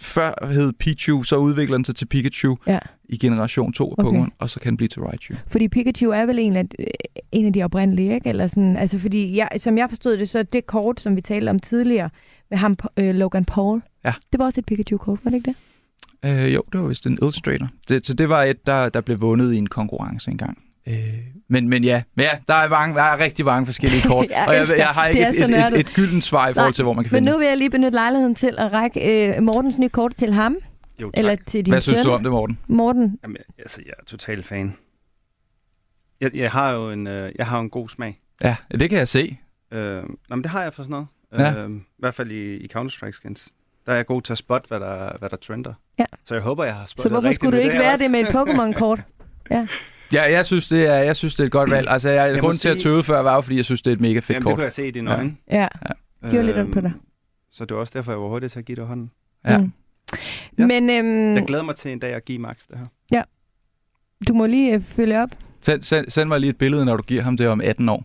før 0.02 0.46
hed 0.48 0.74
Pichu, 0.74 1.24
så 1.24 1.36
udvikler 1.38 1.78
den 1.78 1.86
sig 1.86 1.96
til 1.96 2.06
Pikachu 2.06 2.56
Ja. 2.68 2.80
i 3.10 3.18
generation 3.18 3.74
2 3.74 3.84
af 3.98 4.04
Okay. 4.06 4.20
Pokémon, 4.20 4.30
og 4.40 4.50
så 4.50 4.60
kan 4.60 4.70
den 4.70 4.78
blive 4.78 4.88
til 4.88 5.02
Raichu. 5.02 5.36
Fordi 5.48 5.68
Pikachu 5.68 6.10
er 6.10 6.26
vel 6.26 6.40
en 6.40 6.56
af, 6.56 6.64
en 7.32 7.46
af 7.46 7.54
de 7.54 7.64
oprindelige, 7.64 8.14
ikke? 8.16 8.30
Eller 8.30 8.48
sådan, 8.48 8.78
altså 8.78 9.00
fordi, 9.00 9.38
jeg, 9.38 9.48
som 9.58 9.78
jeg 9.78 9.90
forstod 9.90 10.18
det, 10.18 10.30
så 10.30 10.44
det 10.44 10.66
kort, 10.66 11.00
som 11.02 11.16
vi 11.16 11.22
talte 11.22 11.50
om 11.50 11.60
tidligere, 11.60 12.10
med 12.50 12.58
ham, 12.58 12.78
øh, 12.98 13.16
Logan 13.16 13.46
Paul, 13.46 13.82
Ja. 14.06 14.14
det 14.32 14.40
var 14.40 14.46
også 14.46 14.60
et 14.62 14.66
Pikachu-kort, 14.66 15.20
var 15.24 15.30
det 15.32 15.38
ikke 15.38 15.48
det? 15.48 15.56
Øh, 16.26 16.54
jo, 16.54 16.64
det 16.74 16.82
var 16.82 16.88
vist 16.88 17.06
en 17.06 17.14
Illustrator. 17.22 17.68
Det, 17.90 18.06
så 18.08 18.14
det 18.14 18.30
var 18.30 18.44
et, 18.44 18.66
der, 18.68 18.90
der 18.90 19.02
blev 19.02 19.22
vundet 19.22 19.54
i 19.54 19.58
en 19.58 19.68
konkurrence 19.68 20.32
engang. 20.32 20.58
Øh, 20.88 20.96
men, 21.48 21.70
men 21.70 21.84
ja, 21.84 22.04
men 22.16 22.24
ja 22.24 22.30
der, 22.48 22.54
er 22.54 22.70
mange, 22.70 22.96
der 22.96 23.02
er 23.02 23.20
rigtig 23.20 23.46
mange 23.46 23.66
forskellige 23.66 24.02
kort, 24.10 24.28
Jeg 24.30 24.46
og 24.48 24.56
jeg, 24.56 24.66
jeg 24.78 24.88
har 24.88 25.08
ikke 25.08 25.22
et, 25.22 25.44
et, 25.44 25.68
et, 25.74 25.80
et 25.80 25.94
gyldent 25.96 26.24
svar 26.24 26.48
i 26.50 26.54
forhold 26.54 26.74
til, 26.74 26.84
hvor 26.84 26.94
man 26.94 27.04
kan 27.04 27.12
Men 27.14 27.18
finde 27.24 27.32
nu 27.32 27.38
vil 27.38 27.48
jeg 27.48 27.58
lige 27.58 27.70
benytte 27.70 27.96
lejligheden 27.96 28.36
til 28.36 28.56
at 28.58 28.72
række 28.74 29.28
øh, 29.38 29.44
Mortens 29.44 29.78
nye 29.78 29.90
kort 29.90 30.16
til 30.16 30.34
ham, 30.34 30.56
Jo, 31.02 31.12
tak. 31.12 31.20
eller 31.20 31.36
til 31.48 31.66
din 31.66 31.74
Hvad 31.74 31.82
synes 31.82 32.02
du 32.02 32.12
om 32.12 32.24
det, 32.24 32.32
Morten? 32.32 32.60
Morten, 32.68 33.20
Jamen, 33.24 33.36
jeg- 33.38 33.44
altså, 33.60 33.82
jeg 33.86 33.94
er 34.00 34.04
total 34.06 34.44
fan. 34.44 34.76
Jeg, 36.22 36.32
jeg 36.36 36.52
har 36.52 36.72
jo 36.72 36.92
en, 36.92 37.08
øh, 37.08 37.32
jeg 37.38 37.48
har 37.48 37.58
jo 37.58 37.64
en 37.64 37.70
god 37.70 37.90
smag. 37.90 38.20
Ja, 38.44 38.56
det 38.80 38.90
kan 38.90 39.00
jeg 39.00 39.08
se. 39.08 39.38
Øh, 39.72 40.04
nå, 40.30 40.36
men 40.36 40.44
det 40.44 40.52
har 40.52 40.64
jeg 40.64 40.74
for 40.74 40.84
sådan 40.84 40.92
noget. 40.92 41.08
Ja. 41.40 41.64
Øh, 41.64 41.70
I 41.76 42.00
hvert 42.00 42.16
fald 42.16 42.32
i, 42.32 42.58
i 42.58 42.68
Counter-Strike 42.78 43.12
skins. 43.12 43.48
Der 43.86 43.92
er 43.92 43.96
jeg 43.96 44.06
god 44.06 44.22
til 44.22 44.34
at 44.34 44.38
spotte, 44.38 44.68
hvad 44.68 44.80
der, 44.80 45.18
hvad 45.20 45.30
der 45.30 45.36
trender. 45.38 45.74
Ja. 46.00 46.06
Så 46.26 46.34
jeg 46.34 46.44
håber, 46.44 46.64
jeg 46.64 46.76
har 46.76 46.86
så 46.86 46.92
spottet 46.92 47.12
hvorfor 47.12 47.28
rigtigt 47.28 47.40
skulle 47.40 47.58
du 47.58 47.64
ikke 47.64 47.80
være 47.80 47.92
også. 47.92 48.04
det 48.04 48.12
med 48.12 48.20
et 48.20 48.28
Pokémon-kort? 48.28 49.00
Ja, 50.14 50.22
jeg 50.32 50.46
synes, 50.46 50.68
det 50.68 50.88
er, 50.90 50.96
jeg 50.96 51.16
synes, 51.16 51.36
det 51.36 51.44
er 51.44 51.46
et 51.46 51.52
godt 51.52 51.70
valg. 51.72 51.90
Altså, 51.90 52.10
jeg, 52.10 52.32
Jeg 52.32 52.40
grunden 52.42 52.58
til 52.60 52.70
at 52.70 52.78
tøve 52.78 53.04
før 53.04 53.22
var 53.22 53.36
jo, 53.36 53.42
fordi 53.42 53.56
jeg 53.58 53.66
synes, 53.66 53.82
det 53.82 53.92
er 53.92 53.96
et 53.96 54.02
mega 54.02 54.20
fedt 54.20 54.30
Jamen, 54.30 54.42
det 54.42 54.46
kort. 54.46 54.56
kunne 54.56 54.64
jeg 54.64 54.74
se 54.74 54.88
i 54.88 54.92
dine 54.92 55.12
Ja. 55.12 55.18
øjne. 55.18 55.36
Ja, 55.52 55.68
Gjorde 56.30 56.44
lidt 56.46 56.58
ondt 56.58 56.72
på 56.74 56.80
Øhm, 56.80 56.90
dig. 56.90 57.00
Så 57.52 57.66
det 57.66 57.74
var 57.76 57.82
også 57.82 57.92
derfor, 57.96 58.12
jeg 58.12 58.20
var 58.22 58.28
hurtig 58.28 58.52
til 58.52 58.60
at 58.60 58.66
give 58.66 58.76
det 58.76 58.86
hånden. 58.86 59.12
Ja. 59.46 59.58
Mm. 59.58 59.72
Ja. 60.58 60.66
Men 60.68 60.90
øhm, 60.90 61.36
Jeg 61.36 61.46
glæder 61.48 61.64
mig 61.64 61.76
til 61.76 61.92
en 61.92 62.00
dag 62.00 62.14
at 62.14 62.26
give 62.26 62.40
Max 62.40 62.56
det 62.72 62.80
her. 63.12 63.24
du 64.28 64.34
må 64.34 64.46
lige 64.46 64.74
øh, 64.74 64.82
følge 64.82 65.22
op 65.22 65.30
Send, 65.62 65.84
send, 65.84 66.10
send 66.10 66.28
mig 66.28 66.40
lige 66.40 66.50
et 66.50 66.58
billede, 66.58 66.86
når 66.86 66.98
du 66.98 67.04
giver 67.04 67.22
ham 67.22 67.38
det 67.38 67.48
om 67.48 67.62
18 67.62 67.90
år. 67.90 68.04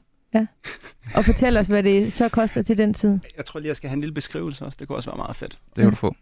Og 1.14 1.24
fortælle 1.24 1.60
os, 1.60 1.66
hvad 1.66 1.82
det 1.82 2.12
så 2.12 2.28
koster 2.28 2.62
til 2.62 2.78
den 2.78 2.94
tid. 2.94 3.18
Jeg 3.36 3.44
tror 3.44 3.60
lige, 3.60 3.68
jeg 3.68 3.76
skal 3.76 3.88
have 3.88 3.94
en 3.94 4.00
lille 4.00 4.14
beskrivelse 4.14 4.64
også. 4.64 4.76
Det 4.80 4.88
kunne 4.88 4.98
også 4.98 5.10
være 5.10 5.16
meget 5.16 5.36
fedt. 5.36 5.58
Det 5.76 5.82
kan 5.82 5.90
du 5.90 5.96
få. 5.96 6.14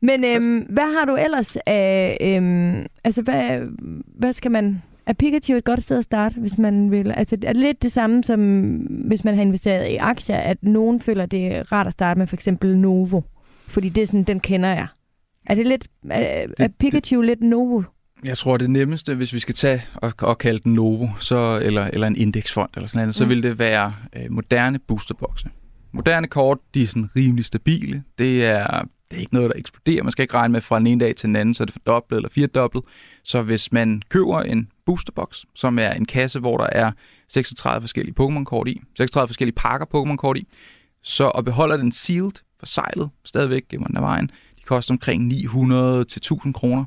Men 0.00 0.24
øhm, 0.24 0.58
hvad 0.58 0.98
har 0.98 1.04
du 1.04 1.16
ellers 1.16 1.56
af... 1.66 2.16
Øhm, 2.20 2.86
altså, 3.04 3.22
hvad, 3.22 3.60
hvad 4.18 4.32
skal 4.32 4.50
man... 4.50 4.82
Er 5.06 5.12
Pikachu 5.12 5.56
et 5.56 5.64
godt 5.64 5.82
sted 5.82 5.98
at 5.98 6.04
starte, 6.04 6.40
hvis 6.40 6.58
man 6.58 6.90
vil? 6.90 7.12
Altså, 7.12 7.36
er 7.42 7.52
det 7.52 7.62
lidt 7.62 7.82
det 7.82 7.92
samme, 7.92 8.24
som 8.24 8.74
hvis 8.76 9.24
man 9.24 9.34
har 9.34 9.42
investeret 9.42 9.88
i 9.92 9.96
aktier, 9.96 10.36
at 10.36 10.62
nogen 10.62 11.00
føler, 11.00 11.26
det 11.26 11.46
er 11.46 11.72
rart 11.72 11.86
at 11.86 11.92
starte 11.92 12.18
med 12.18 12.26
for 12.26 12.36
eksempel 12.36 12.78
Novo? 12.78 13.20
Fordi 13.68 13.88
det 13.88 14.02
er 14.02 14.06
sådan, 14.06 14.22
den 14.22 14.40
kender 14.40 14.68
jeg. 14.68 14.86
Er 15.46 15.54
det 15.54 15.66
lidt... 15.66 15.88
Er, 16.10 16.46
er 16.58 16.68
Pikachu 16.78 17.20
lidt 17.20 17.42
Novo? 17.42 17.82
Jeg 18.24 18.38
tror, 18.38 18.56
det 18.56 18.70
nemmeste, 18.70 19.14
hvis 19.14 19.32
vi 19.32 19.38
skal 19.38 19.54
tage 19.54 19.82
og, 19.94 20.12
og 20.18 20.38
kalde 20.38 20.58
den 20.64 20.74
Novo, 20.74 21.08
så, 21.20 21.60
eller, 21.62 21.84
eller 21.84 22.06
en 22.06 22.16
indeksfond 22.16 22.70
eller 22.76 22.86
sådan 22.88 23.02
noget, 23.06 23.14
så 23.14 23.24
Mm. 23.24 23.30
vil 23.30 23.42
det 23.42 23.58
være 23.58 23.94
øh, 24.16 24.30
moderne 24.32 24.78
boosterbokse. 24.78 25.48
Moderne 25.92 26.26
kort, 26.26 26.58
de 26.74 26.82
er 26.82 26.86
sådan 26.86 27.10
rimelig 27.16 27.44
stabile. 27.44 28.02
Det 28.18 28.44
er, 28.46 28.66
det 29.10 29.16
er 29.16 29.20
ikke 29.20 29.34
noget, 29.34 29.50
der 29.50 29.58
eksploderer. 29.58 30.02
Man 30.02 30.12
skal 30.12 30.22
ikke 30.22 30.34
regne 30.34 30.52
med 30.52 30.60
fra 30.60 30.78
den 30.78 30.86
ene 30.86 31.00
dag 31.04 31.16
til 31.16 31.26
den 31.26 31.36
anden, 31.36 31.54
så 31.54 31.62
er 31.62 31.64
det 31.64 31.72
fordoblet 31.74 32.16
eller 32.16 32.28
firedoblet. 32.28 32.82
Så 33.24 33.42
hvis 33.42 33.72
man 33.72 34.02
køber 34.08 34.40
en 34.42 34.68
boosterbox, 34.86 35.42
som 35.54 35.78
er 35.78 35.90
en 35.90 36.04
kasse, 36.04 36.38
hvor 36.40 36.56
der 36.56 36.66
er 36.72 36.92
36 37.28 37.80
forskellige 37.82 38.14
Pokémon-kort 38.20 38.68
i, 38.68 38.80
36 38.96 39.28
forskellige 39.28 39.54
pakker 39.54 39.86
Pokémon-kort 39.94 40.36
i, 40.36 40.46
så 41.02 41.24
og 41.24 41.44
beholder 41.44 41.76
den 41.76 41.92
sealed, 41.92 42.32
forsejlet, 42.58 43.10
stadigvæk 43.24 43.68
gennem 43.68 43.86
den 43.86 43.96
af 43.96 44.02
vejen, 44.02 44.26
de 44.56 44.62
koster 44.66 44.94
omkring 44.94 45.24
900 45.26 46.04
til 46.04 46.18
1000 46.20 46.54
kroner, 46.54 46.84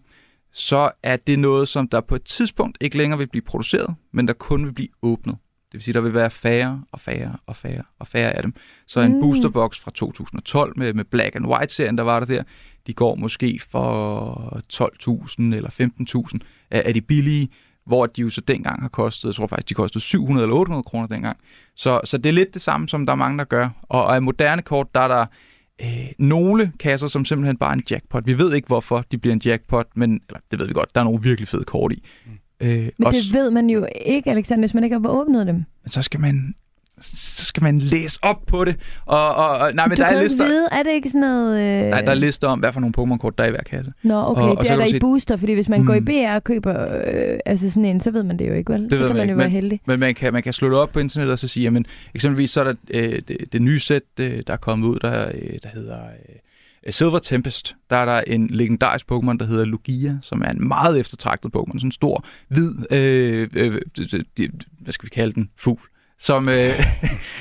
så 0.53 0.91
er 1.03 1.15
det 1.15 1.39
noget, 1.39 1.67
som 1.67 1.87
der 1.87 2.01
på 2.01 2.15
et 2.15 2.23
tidspunkt 2.23 2.77
ikke 2.81 2.97
længere 2.97 3.17
vil 3.17 3.27
blive 3.27 3.41
produceret, 3.41 3.95
men 4.13 4.27
der 4.27 4.33
kun 4.33 4.65
vil 4.65 4.71
blive 4.73 4.89
åbnet. 5.01 5.35
Det 5.71 5.73
vil 5.73 5.81
sige, 5.83 5.93
der 5.93 6.01
vil 6.01 6.13
være 6.13 6.31
færre 6.31 6.83
og 6.91 6.99
færre 7.01 7.37
og 7.45 7.55
færre 7.55 7.83
og 7.99 8.07
færre 8.07 8.31
af 8.31 8.41
dem. 8.41 8.53
Så 8.87 8.99
en 8.99 9.13
Mm. 9.13 9.21
boosterbox 9.21 9.79
fra 9.79 9.91
2012 9.91 10.73
med, 10.75 10.93
med 10.93 11.05
Black 11.05 11.35
and 11.35 11.45
White-serien, 11.45 11.97
der 11.97 12.03
var 12.03 12.19
der 12.19 12.25
der, 12.25 12.43
de 12.87 12.93
går 12.93 13.15
måske 13.15 13.59
for 13.71 14.61
12.000 14.73 15.41
eller 15.55 15.69
15.000 15.69 16.39
af, 16.71 16.83
af 16.85 16.93
de 16.93 17.01
billige, 17.01 17.49
hvor 17.85 18.05
de 18.05 18.21
jo 18.21 18.29
så 18.29 18.41
dengang 18.41 18.81
har 18.81 18.89
kostet, 18.89 19.27
jeg 19.27 19.35
tror 19.35 19.47
faktisk, 19.47 19.69
de 19.69 19.73
kostede 19.73 20.03
700 20.03 20.45
eller 20.45 20.55
800 20.55 20.83
kroner 20.83 21.07
dengang. 21.07 21.37
Så, 21.75 22.01
så 22.03 22.17
det 22.17 22.29
er 22.29 22.33
lidt 22.33 22.53
det 22.53 22.61
samme, 22.61 22.89
som 22.89 23.05
der 23.05 23.13
er 23.13 23.17
mange, 23.17 23.37
der 23.37 23.43
gør. 23.43 23.69
Og, 23.81 24.03
og 24.05 24.15
af 24.15 24.21
moderne 24.21 24.61
kort, 24.61 24.87
der 24.95 24.99
er 25.01 25.07
der 25.07 25.25
øh, 25.81 26.11
nogle 26.19 26.71
kasser, 26.79 27.07
som 27.07 27.25
simpelthen 27.25 27.57
bare 27.57 27.69
er 27.69 27.73
en 27.73 27.83
jackpot. 27.91 28.25
Vi 28.25 28.39
ved 28.39 28.53
ikke, 28.53 28.67
hvorfor 28.67 29.05
de 29.11 29.17
bliver 29.17 29.33
en 29.33 29.41
jackpot, 29.45 29.87
men 29.95 30.21
eller, 30.29 30.39
det 30.51 30.59
ved 30.59 30.67
vi 30.67 30.73
godt, 30.73 30.95
der 30.95 31.01
er 31.01 31.05
nogle 31.05 31.21
virkelig 31.23 31.47
fede 31.47 31.63
kort 31.63 31.91
i. 31.91 32.03
Mm. 32.25 32.31
Øh, 32.61 32.89
Men 32.97 33.07
også, 33.07 33.19
det 33.25 33.33
ved 33.33 33.51
man 33.51 33.69
jo 33.69 33.87
ikke, 34.05 34.29
Alexander, 34.31 34.61
hvis 34.61 34.73
man 34.73 34.83
ikke 34.83 34.99
har 34.99 35.09
åbnet 35.09 35.47
dem. 35.47 35.55
men 35.55 35.65
så 35.91 36.01
skal 36.01 36.19
man 36.19 36.55
så 37.01 37.45
skal 37.45 37.63
man 37.63 37.79
læse 37.79 38.19
op 38.21 38.35
på 38.47 38.65
det. 38.65 38.75
Og, 39.05 39.35
og, 39.35 39.49
og 39.49 39.73
nej, 39.73 39.87
men 39.87 39.97
du 39.97 40.01
der 40.03 40.07
er 40.09 40.21
lister, 40.23 40.45
vide, 40.45 40.67
er 40.71 40.83
det 40.83 40.91
ikke 40.91 41.09
sådan 41.09 41.21
noget... 41.21 41.59
Øh... 41.61 41.89
nej, 41.89 42.01
der 42.01 42.09
er 42.11 42.15
lister 42.15 42.47
om, 42.47 42.59
hvad 42.59 42.73
for 42.73 42.79
nogle 42.79 42.93
Pokémon-kort, 42.97 43.37
der 43.37 43.43
er 43.43 43.47
i 43.47 43.51
hver 43.51 43.59
kasse. 43.63 43.91
Nå, 44.03 44.15
okay, 44.15 44.41
og- 44.41 44.49
og 44.51 44.57
det 44.57 44.67
så 44.67 44.73
er 44.73 44.77
der 44.77 44.85
i 44.85 44.91
se- 44.91 44.99
booster, 44.99 45.37
fordi 45.37 45.53
hvis 45.53 45.69
man 45.69 45.85
går 45.85 45.93
i 45.93 45.99
Mm. 45.99 46.05
BR 46.05 46.33
og 46.35 46.43
køber 46.43 46.95
øh, 47.07 47.39
altså 47.45 47.69
sådan 47.69 47.85
en, 47.85 48.01
så 48.01 48.11
ved 48.11 48.23
man 48.23 48.39
det 48.39 48.47
jo 48.47 48.53
ikke, 48.53 48.73
vel? 48.73 48.81
Det 48.83 48.91
så 48.91 48.97
ved 48.97 49.07
kan 49.07 49.15
man 49.15 49.17
man 49.17 49.23
ikke, 49.23 49.31
jo 49.31 49.37
være 49.37 49.47
men- 49.47 49.51
heldig. 49.55 49.81
Men 49.85 49.99
man 49.99 50.15
kan, 50.15 50.33
man 50.33 50.43
kan 50.43 50.53
slå 50.53 50.69
det 50.69 50.77
op 50.77 50.91
på 50.91 50.99
internettet 50.99 51.31
og 51.31 51.39
så 51.39 51.47
sige, 51.47 51.63
jamen, 51.63 51.85
eksempelvis 52.15 52.51
så 52.51 52.59
er 52.59 52.63
der 52.63 52.73
øh, 52.93 53.19
det, 53.27 53.37
det 53.53 53.61
nye 53.61 53.79
sæt, 53.79 54.01
øh, 54.19 54.43
der 54.47 54.53
er 54.53 54.57
kommet 54.57 54.87
ud, 54.87 54.99
der, 54.99 55.27
øh, 55.35 55.59
der 55.63 55.69
hedder 55.73 55.97
øh, 56.03 56.35
Silver 56.93 57.19
Tempest. 57.19 57.75
Der 57.89 57.95
er 57.95 58.05
der 58.05 58.21
en 58.27 58.47
legendarisk 58.47 59.05
Pokémon, 59.11 59.37
der 59.37 59.45
hedder 59.45 59.65
Lugia, 59.65 60.17
som 60.21 60.41
er 60.45 60.49
en 60.51 60.67
meget 60.67 60.99
eftertragtet 60.99 61.51
Pokémon. 61.57 61.73
Sådan 61.73 61.87
en 61.87 61.91
stor, 61.91 62.25
hvid, 62.47 62.71
øh, 62.91 63.47
øh, 63.55 63.75
øh, 64.39 64.49
hvad 64.79 64.93
skal 64.93 65.05
vi 65.05 65.09
kalde 65.09 65.33
den, 65.33 65.49
fugl. 65.57 65.79
Som, 66.19 66.49
øh, 66.49 66.55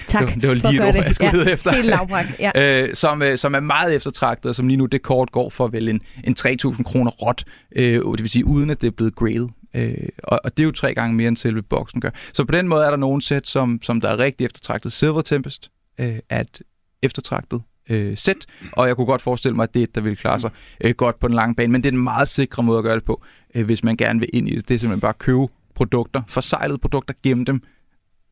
Tak 0.08 0.20
det, 0.22 0.34
var, 0.34 0.40
det 0.40 0.48
var 0.48 0.54
lige 0.54 0.74
et 0.74 0.86
ord, 0.86 0.94
det. 0.94 1.04
jeg 1.04 1.14
skulle 1.14 1.30
Ja, 1.30 1.36
lede 1.36 1.52
efter. 1.52 1.72
Helt 1.72 1.94
ja. 2.40 2.82
øh, 2.82 2.94
som, 2.94 3.22
øh, 3.22 3.38
som 3.38 3.54
er 3.54 3.60
meget 3.60 3.96
eftertragtet, 3.96 4.48
og 4.48 4.54
som 4.54 4.68
lige 4.68 4.76
nu 4.76 4.86
det 4.86 5.02
kort 5.02 5.32
går 5.32 5.50
for 5.50 5.68
vel 5.68 5.88
en, 5.88 6.00
en 6.24 6.36
3.000 6.38 6.82
kroner 6.82 7.10
råt, 7.10 7.44
øh, 7.76 7.94
det 7.94 8.22
vil 8.22 8.28
sige 8.30 8.44
uden 8.44 8.70
at 8.70 8.80
det 8.80 8.86
er 8.86 8.90
blevet 8.90 9.14
graded. 9.14 9.48
Øh, 9.74 9.94
og, 10.22 10.40
og 10.44 10.56
det 10.56 10.62
er 10.62 10.64
jo 10.64 10.72
tre 10.72 10.94
gange 10.94 11.16
mere 11.16 11.28
end 11.28 11.36
selve 11.36 11.62
boksen 11.62 12.00
gør. 12.00 12.10
Så 12.32 12.44
på 12.44 12.52
den 12.52 12.68
måde 12.68 12.84
er 12.84 12.90
der 12.90 12.96
nogle 12.96 13.22
sæt, 13.22 13.46
som, 13.46 13.78
som 13.82 14.00
der 14.00 14.08
er 14.08 14.18
rigtig 14.18 14.44
eftertragtet. 14.44 14.92
Silver 14.92 15.22
Tempest 15.22 15.70
øh, 16.00 16.18
er 16.30 16.40
et 16.40 16.60
eftertragtet 17.02 17.62
øh, 17.90 18.18
sæt, 18.18 18.46
og 18.72 18.88
jeg 18.88 18.96
kunne 18.96 19.06
godt 19.06 19.22
forestille 19.22 19.56
mig, 19.56 19.62
at 19.62 19.74
det 19.74 19.80
er 19.80 19.84
et, 19.84 19.94
der 19.94 20.00
ville 20.00 20.16
klare 20.16 20.40
sig 20.40 20.50
øh, 20.80 20.94
godt 20.94 21.18
på 21.18 21.28
den 21.28 21.34
lange 21.34 21.54
bane, 21.54 21.72
men 21.72 21.82
det 21.82 21.88
er 21.88 21.92
en 21.92 22.04
meget 22.04 22.28
sikre 22.28 22.62
måde 22.62 22.78
at 22.78 22.84
gøre 22.84 22.94
det 22.94 23.04
på, 23.04 23.22
øh, 23.54 23.64
hvis 23.66 23.84
man 23.84 23.96
gerne 23.96 24.20
vil 24.20 24.28
ind 24.32 24.48
i 24.48 24.56
det. 24.56 24.68
Det 24.68 24.74
er 24.74 24.78
simpelthen 24.78 25.00
bare 25.00 25.08
at 25.08 25.18
købe 25.18 25.46
produkter, 25.74 26.22
forsejlede 26.28 26.78
produkter, 26.78 27.14
gemme 27.22 27.44
dem, 27.44 27.62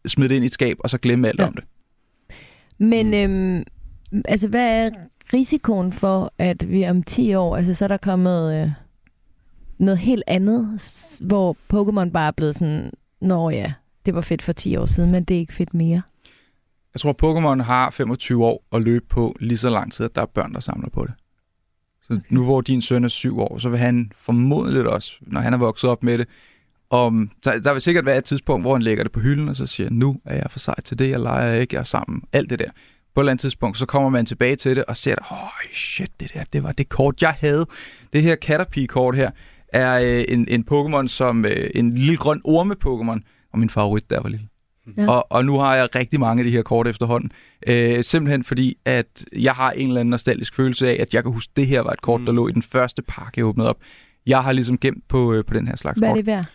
smide 0.06 0.28
det 0.28 0.34
ind 0.34 0.44
i 0.44 0.46
et 0.46 0.52
skab, 0.52 0.76
og 0.80 0.90
så 0.90 0.98
glemme 0.98 1.28
alt 1.28 1.40
Ja. 1.40 1.46
om 1.46 1.52
det. 1.54 1.64
Men 2.78 3.14
øhm, 3.14 3.64
altså, 4.24 4.48
hvad 4.48 4.84
er 4.86 4.90
risikoen 5.34 5.92
for, 5.92 6.32
at 6.38 6.70
vi 6.70 6.86
om 6.88 7.02
10 7.02 7.34
år, 7.34 7.56
altså 7.56 7.74
så 7.74 7.84
er 7.84 7.88
der 7.88 7.96
kommet 7.96 8.62
øh, 8.62 8.70
noget 9.78 9.98
helt 9.98 10.22
andet, 10.26 10.80
hvor 11.20 11.56
Pokémon 11.74 12.10
bare 12.10 12.26
er 12.26 12.30
blevet 12.30 12.54
sådan, 12.54 12.90
nå 13.20 13.50
ja, 13.50 13.72
det 14.06 14.14
var 14.14 14.20
fedt 14.20 14.42
for 14.42 14.52
10 14.52 14.76
år 14.76 14.86
siden, 14.86 15.10
men 15.12 15.24
det 15.24 15.34
er 15.34 15.38
ikke 15.40 15.52
fedt 15.54 15.74
mere. 15.74 16.02
Jeg 16.94 17.00
tror, 17.00 17.12
Pokémon 17.56 17.62
har 17.62 17.90
25 17.90 18.44
år 18.44 18.64
at 18.72 18.82
løbe 18.82 19.04
på 19.08 19.36
lige 19.40 19.58
så 19.58 19.70
lang 19.70 19.92
tid, 19.92 20.04
at 20.04 20.14
der 20.14 20.22
er 20.22 20.26
børn, 20.26 20.54
der 20.54 20.60
samler 20.60 20.88
på 20.90 21.04
det. 21.04 21.14
Så 22.02 22.12
okay. 22.12 22.22
nu 22.30 22.44
hvor 22.44 22.60
din 22.60 22.82
søn 22.82 23.04
er 23.04 23.08
syv 23.08 23.38
år, 23.40 23.58
så 23.58 23.68
vil 23.68 23.78
han 23.78 24.12
formodentlig 24.16 24.86
også, 24.86 25.12
når 25.20 25.40
han 25.40 25.52
er 25.52 25.58
vokset 25.58 25.90
op 25.90 26.02
med 26.02 26.18
det, 26.18 26.28
om, 26.90 27.30
der, 27.44 27.58
der 27.58 27.72
vil 27.72 27.82
sikkert 27.82 28.04
være 28.06 28.18
et 28.18 28.24
tidspunkt, 28.24 28.64
hvor 28.64 28.72
han 28.72 28.82
lægger 28.82 29.04
det 29.04 29.12
på 29.12 29.20
hylden, 29.20 29.48
og 29.48 29.56
så 29.56 29.66
siger, 29.66 29.90
nu 29.90 30.16
er 30.24 30.34
jeg 30.34 30.46
for 30.50 30.58
sej 30.58 30.80
til 30.80 30.98
det, 30.98 31.10
jeg 31.10 31.20
leger 31.20 31.52
ikke, 31.60 31.74
jeg 31.74 31.80
er 31.80 31.84
sammen, 31.84 32.22
alt 32.32 32.50
det 32.50 32.58
der. 32.58 32.70
På 33.14 33.20
et 33.20 33.22
eller 33.22 33.30
andet 33.32 33.40
tidspunkt, 33.40 33.78
så 33.78 33.86
kommer 33.86 34.08
man 34.10 34.26
tilbage 34.26 34.56
til 34.56 34.76
det, 34.76 34.84
og 34.84 34.96
ser, 34.96 35.14
åh 35.30 35.42
oh, 35.42 35.48
shit, 35.74 36.20
det 36.20 36.30
der, 36.34 36.42
det 36.52 36.62
var 36.62 36.72
det 36.72 36.88
kort, 36.88 37.22
jeg 37.22 37.34
havde. 37.40 37.66
Det 38.12 38.22
her 38.22 38.36
Caterpie-kort 38.36 39.16
her, 39.16 39.30
er 39.68 40.00
øh, 40.18 40.24
en, 40.28 40.48
en 40.48 40.64
Pokémon 40.72 41.06
som 41.06 41.44
øh, 41.44 41.70
en 41.74 41.94
lille 41.94 42.16
grøn 42.16 42.40
orme-Pokémon, 42.44 43.20
og 43.52 43.58
min 43.58 43.70
favorit 43.70 44.10
der 44.10 44.20
var 44.20 44.28
lille. 44.28 44.48
Ja. 44.96 45.10
Og, 45.10 45.32
og 45.32 45.44
nu 45.44 45.58
har 45.58 45.76
jeg 45.76 45.88
rigtig 45.94 46.20
mange 46.20 46.40
af 46.40 46.44
de 46.44 46.50
her 46.50 46.62
kort 46.62 46.88
efterhånden. 46.88 47.30
Øh, 47.66 48.04
simpelthen 48.04 48.44
fordi, 48.44 48.76
at 48.84 49.24
jeg 49.38 49.52
har 49.52 49.70
en 49.70 49.88
eller 49.88 50.00
anden 50.00 50.10
nostalgisk 50.10 50.54
følelse 50.54 50.88
af, 50.88 50.96
at 51.02 51.14
jeg 51.14 51.22
kan 51.22 51.32
huske, 51.32 51.50
at 51.52 51.56
det 51.56 51.66
her 51.66 51.80
var 51.80 51.90
et 51.90 52.02
kort, 52.02 52.20
Mm. 52.20 52.26
der 52.26 52.32
lå 52.32 52.48
i 52.48 52.52
den 52.52 52.62
første 52.62 53.02
pakke, 53.02 53.32
jeg 53.36 53.44
åbnede 53.44 53.68
op. 53.68 53.76
Jeg 54.26 54.42
har 54.44 54.52
ligesom 54.52 54.78
gemt 54.78 55.08
på, 55.08 55.32
øh, 55.32 55.44
på 55.44 55.54
den 55.54 55.68
her 55.68 55.76
slags 55.76 55.98
Hvad 55.98 56.08
er 56.08 56.12
kort. 56.12 56.16
det 56.18 56.26
værd? 56.26 56.46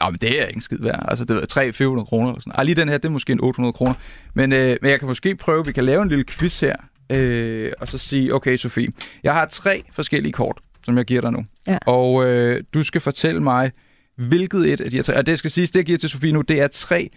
Nå, 0.00 0.10
men 0.10 0.18
det 0.20 0.40
er 0.40 0.46
ikke 0.46 0.56
en 0.56 0.60
skid 0.60 0.78
værd. 0.80 1.04
Altså, 1.08 1.24
det 1.24 1.36
er 1.36 1.98
300-400 2.00 2.04
kroner 2.04 2.28
eller 2.28 2.40
sådan. 2.40 2.52
Ej, 2.56 2.64
lige 2.64 2.74
den 2.74 2.88
her, 2.88 2.98
det 2.98 3.04
er 3.04 3.12
måske 3.12 3.32
en 3.32 3.40
800 3.40 3.72
kroner. 3.72 3.94
Men, 4.34 4.52
øh, 4.52 4.76
men 4.82 4.90
jeg 4.90 4.98
kan 4.98 5.08
måske 5.08 5.36
prøve, 5.36 5.66
vi 5.66 5.72
kan 5.72 5.84
lave 5.84 6.02
en 6.02 6.08
lille 6.08 6.24
quiz 6.24 6.60
her, 6.60 6.76
øh, 7.12 7.72
og 7.80 7.88
så 7.88 7.98
sige, 7.98 8.34
okay, 8.34 8.56
Sofie, 8.56 8.88
jeg 9.22 9.34
har 9.34 9.46
tre 9.46 9.82
forskellige 9.92 10.32
kort, 10.32 10.58
som 10.84 10.96
jeg 10.96 11.04
giver 11.04 11.20
dig 11.20 11.32
nu. 11.32 11.44
Ja. 11.66 11.78
Og 11.86 12.26
øh, 12.26 12.64
du 12.74 12.82
skal 12.82 13.00
fortælle 13.00 13.40
mig, 13.40 13.72
hvilket 14.16 14.72
et 14.72 14.80
af 14.80 14.90
de 14.90 14.96
her 14.96 15.02
tre, 15.02 15.16
og 15.16 15.26
det 15.26 15.38
skal 15.38 15.50
siges, 15.50 15.70
det 15.70 15.78
jeg 15.78 15.86
giver 15.86 15.98
til 15.98 16.10
Sofie 16.10 16.32
nu, 16.32 16.40
det 16.40 16.60
er 16.60 16.66
tre 16.68 17.10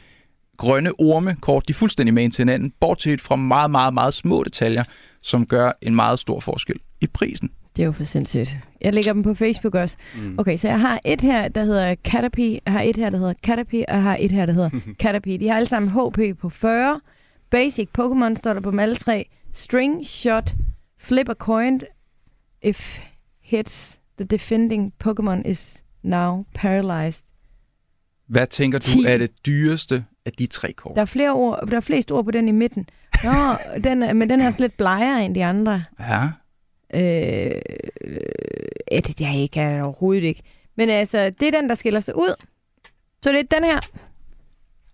grønne 0.57 0.91
orme-kort, 0.99 1.67
de 1.67 1.71
er 1.71 1.75
fuldstændig 1.75 2.13
med 2.13 2.29
til 2.31 2.41
hinanden, 2.41 2.73
bortset 2.79 3.21
fra 3.21 3.35
meget, 3.35 3.71
meget, 3.71 3.93
meget 3.93 4.13
små 4.13 4.43
detaljer, 4.43 4.83
som 5.21 5.45
gør 5.45 5.71
en 5.81 5.95
meget 5.95 6.19
stor 6.19 6.39
forskel 6.39 6.79
i 7.01 7.07
prisen. 7.07 7.49
Det 7.77 7.83
er 7.83 7.85
jo 7.85 7.91
for 7.91 8.03
sindssygt. 8.03 8.57
Jeg 8.81 8.93
lægger 8.93 9.13
dem 9.13 9.23
på 9.23 9.33
Facebook 9.33 9.75
også. 9.75 9.95
Mm. 10.15 10.35
Okay, 10.39 10.57
så 10.57 10.67
jeg 10.67 10.79
har 10.79 10.99
et 11.05 11.21
her, 11.21 11.47
der 11.47 11.63
hedder 11.63 11.95
Caterpie, 12.03 12.59
jeg 12.65 12.73
har 12.73 12.81
et 12.81 12.97
her, 12.97 13.09
der 13.09 13.17
hedder 13.17 13.33
Caterpie, 13.43 13.89
og 13.89 13.95
jeg 13.95 14.03
har 14.03 14.17
et 14.19 14.31
her, 14.31 14.45
der 14.45 14.53
hedder 14.53 14.69
Caterpie. 15.01 15.37
De 15.37 15.47
har 15.47 15.55
alle 15.55 15.65
sammen 15.65 15.91
HP 15.91 16.39
på 16.39 16.49
40. 16.49 17.01
Basic 17.51 17.89
Pokémon 17.99 18.35
står 18.35 18.53
der 18.53 18.61
på 18.61 18.71
dem 18.71 18.79
alle 18.79 18.95
tre. 18.95 19.29
String 19.53 20.05
Shot, 20.05 20.53
Flip 20.99 21.29
a 21.29 21.33
Coin, 21.33 21.81
if 22.61 22.99
hits 23.41 23.99
the 24.17 24.25
defending 24.25 24.93
Pokémon 25.03 25.49
is 25.49 25.83
now 26.03 26.45
paralyzed. 26.53 27.23
Hvad 28.27 28.47
tænker 28.47 28.79
du 28.79 28.85
10. 28.85 29.05
er 29.07 29.17
det 29.17 29.45
dyreste 29.45 30.05
af 30.25 30.31
de 30.31 30.45
tre 30.45 30.73
kort? 30.73 30.95
Der 30.95 31.01
er 31.01 31.05
flere 31.05 31.33
ord, 31.33 31.67
der 31.67 31.77
er 31.77 31.81
flest 31.81 32.11
ord 32.11 32.25
på 32.25 32.31
den 32.31 32.47
i 32.47 32.51
midten. 32.51 32.89
Nå, 33.23 33.31
den, 33.89 34.17
men 34.17 34.29
den 34.29 34.41
her 34.41 34.47
er 34.47 34.55
lidt 34.59 34.77
blegere 34.77 35.25
end 35.25 35.35
de 35.35 35.45
andre. 35.45 35.83
Ja. 35.99 36.29
Øh, 36.93 37.51
øh, 38.01 38.17
det 38.91 39.21
er 39.21 39.33
ikke 39.41 39.59
er 39.59 39.83
overhovedet 39.83 40.23
ikke. 40.23 40.41
Men 40.77 40.89
altså, 40.89 41.29
det 41.39 41.47
er 41.47 41.61
den, 41.61 41.69
der 41.69 41.75
skiller 41.75 41.99
sig 41.99 42.17
ud. 42.17 42.33
Så 43.23 43.31
det 43.31 43.39
er 43.39 43.55
den 43.55 43.63
her. 43.63 43.79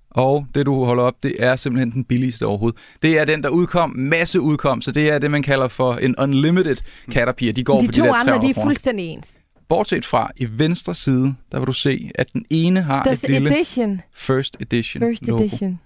Og 0.09 0.45
det, 0.55 0.65
du 0.65 0.85
holder 0.85 1.03
op, 1.03 1.23
det 1.23 1.35
er 1.39 1.55
simpelthen 1.55 1.91
den 1.91 2.03
billigste 2.03 2.45
overhovedet. 2.45 2.79
Det 3.01 3.19
er 3.19 3.25
den, 3.25 3.43
der 3.43 3.49
udkom, 3.49 3.89
masse 3.95 4.41
udkom, 4.41 4.81
så 4.81 4.91
det 4.91 5.09
er 5.09 5.19
det, 5.19 5.31
man 5.31 5.43
kalder 5.43 5.67
for 5.67 5.93
en 5.93 6.15
unlimited 6.19 6.75
Caterpie. 7.11 7.51
De 7.51 7.63
går 7.63 7.79
de 7.81 7.87
to 7.87 7.91
de 7.91 7.95
der 8.07 8.13
andre, 8.13 8.23
300 8.25 8.53
de 8.53 8.59
er 8.59 8.63
fuldstændig 8.63 9.05
ens. 9.05 9.27
Bortset 9.69 10.05
fra, 10.05 10.31
i 10.37 10.47
venstre 10.51 10.95
side, 10.95 11.35
der 11.51 11.59
vil 11.59 11.67
du 11.67 11.73
se, 11.73 12.09
at 12.15 12.33
den 12.33 12.45
ene 12.49 12.81
har 12.81 13.03
Der 13.03 13.11
et 13.11 13.29
lille 13.29 13.55
edition. 13.55 14.01
first 14.15 14.57
edition 14.59 15.01
First 15.03 15.27
logo. 15.27 15.43
edition. 15.43 15.79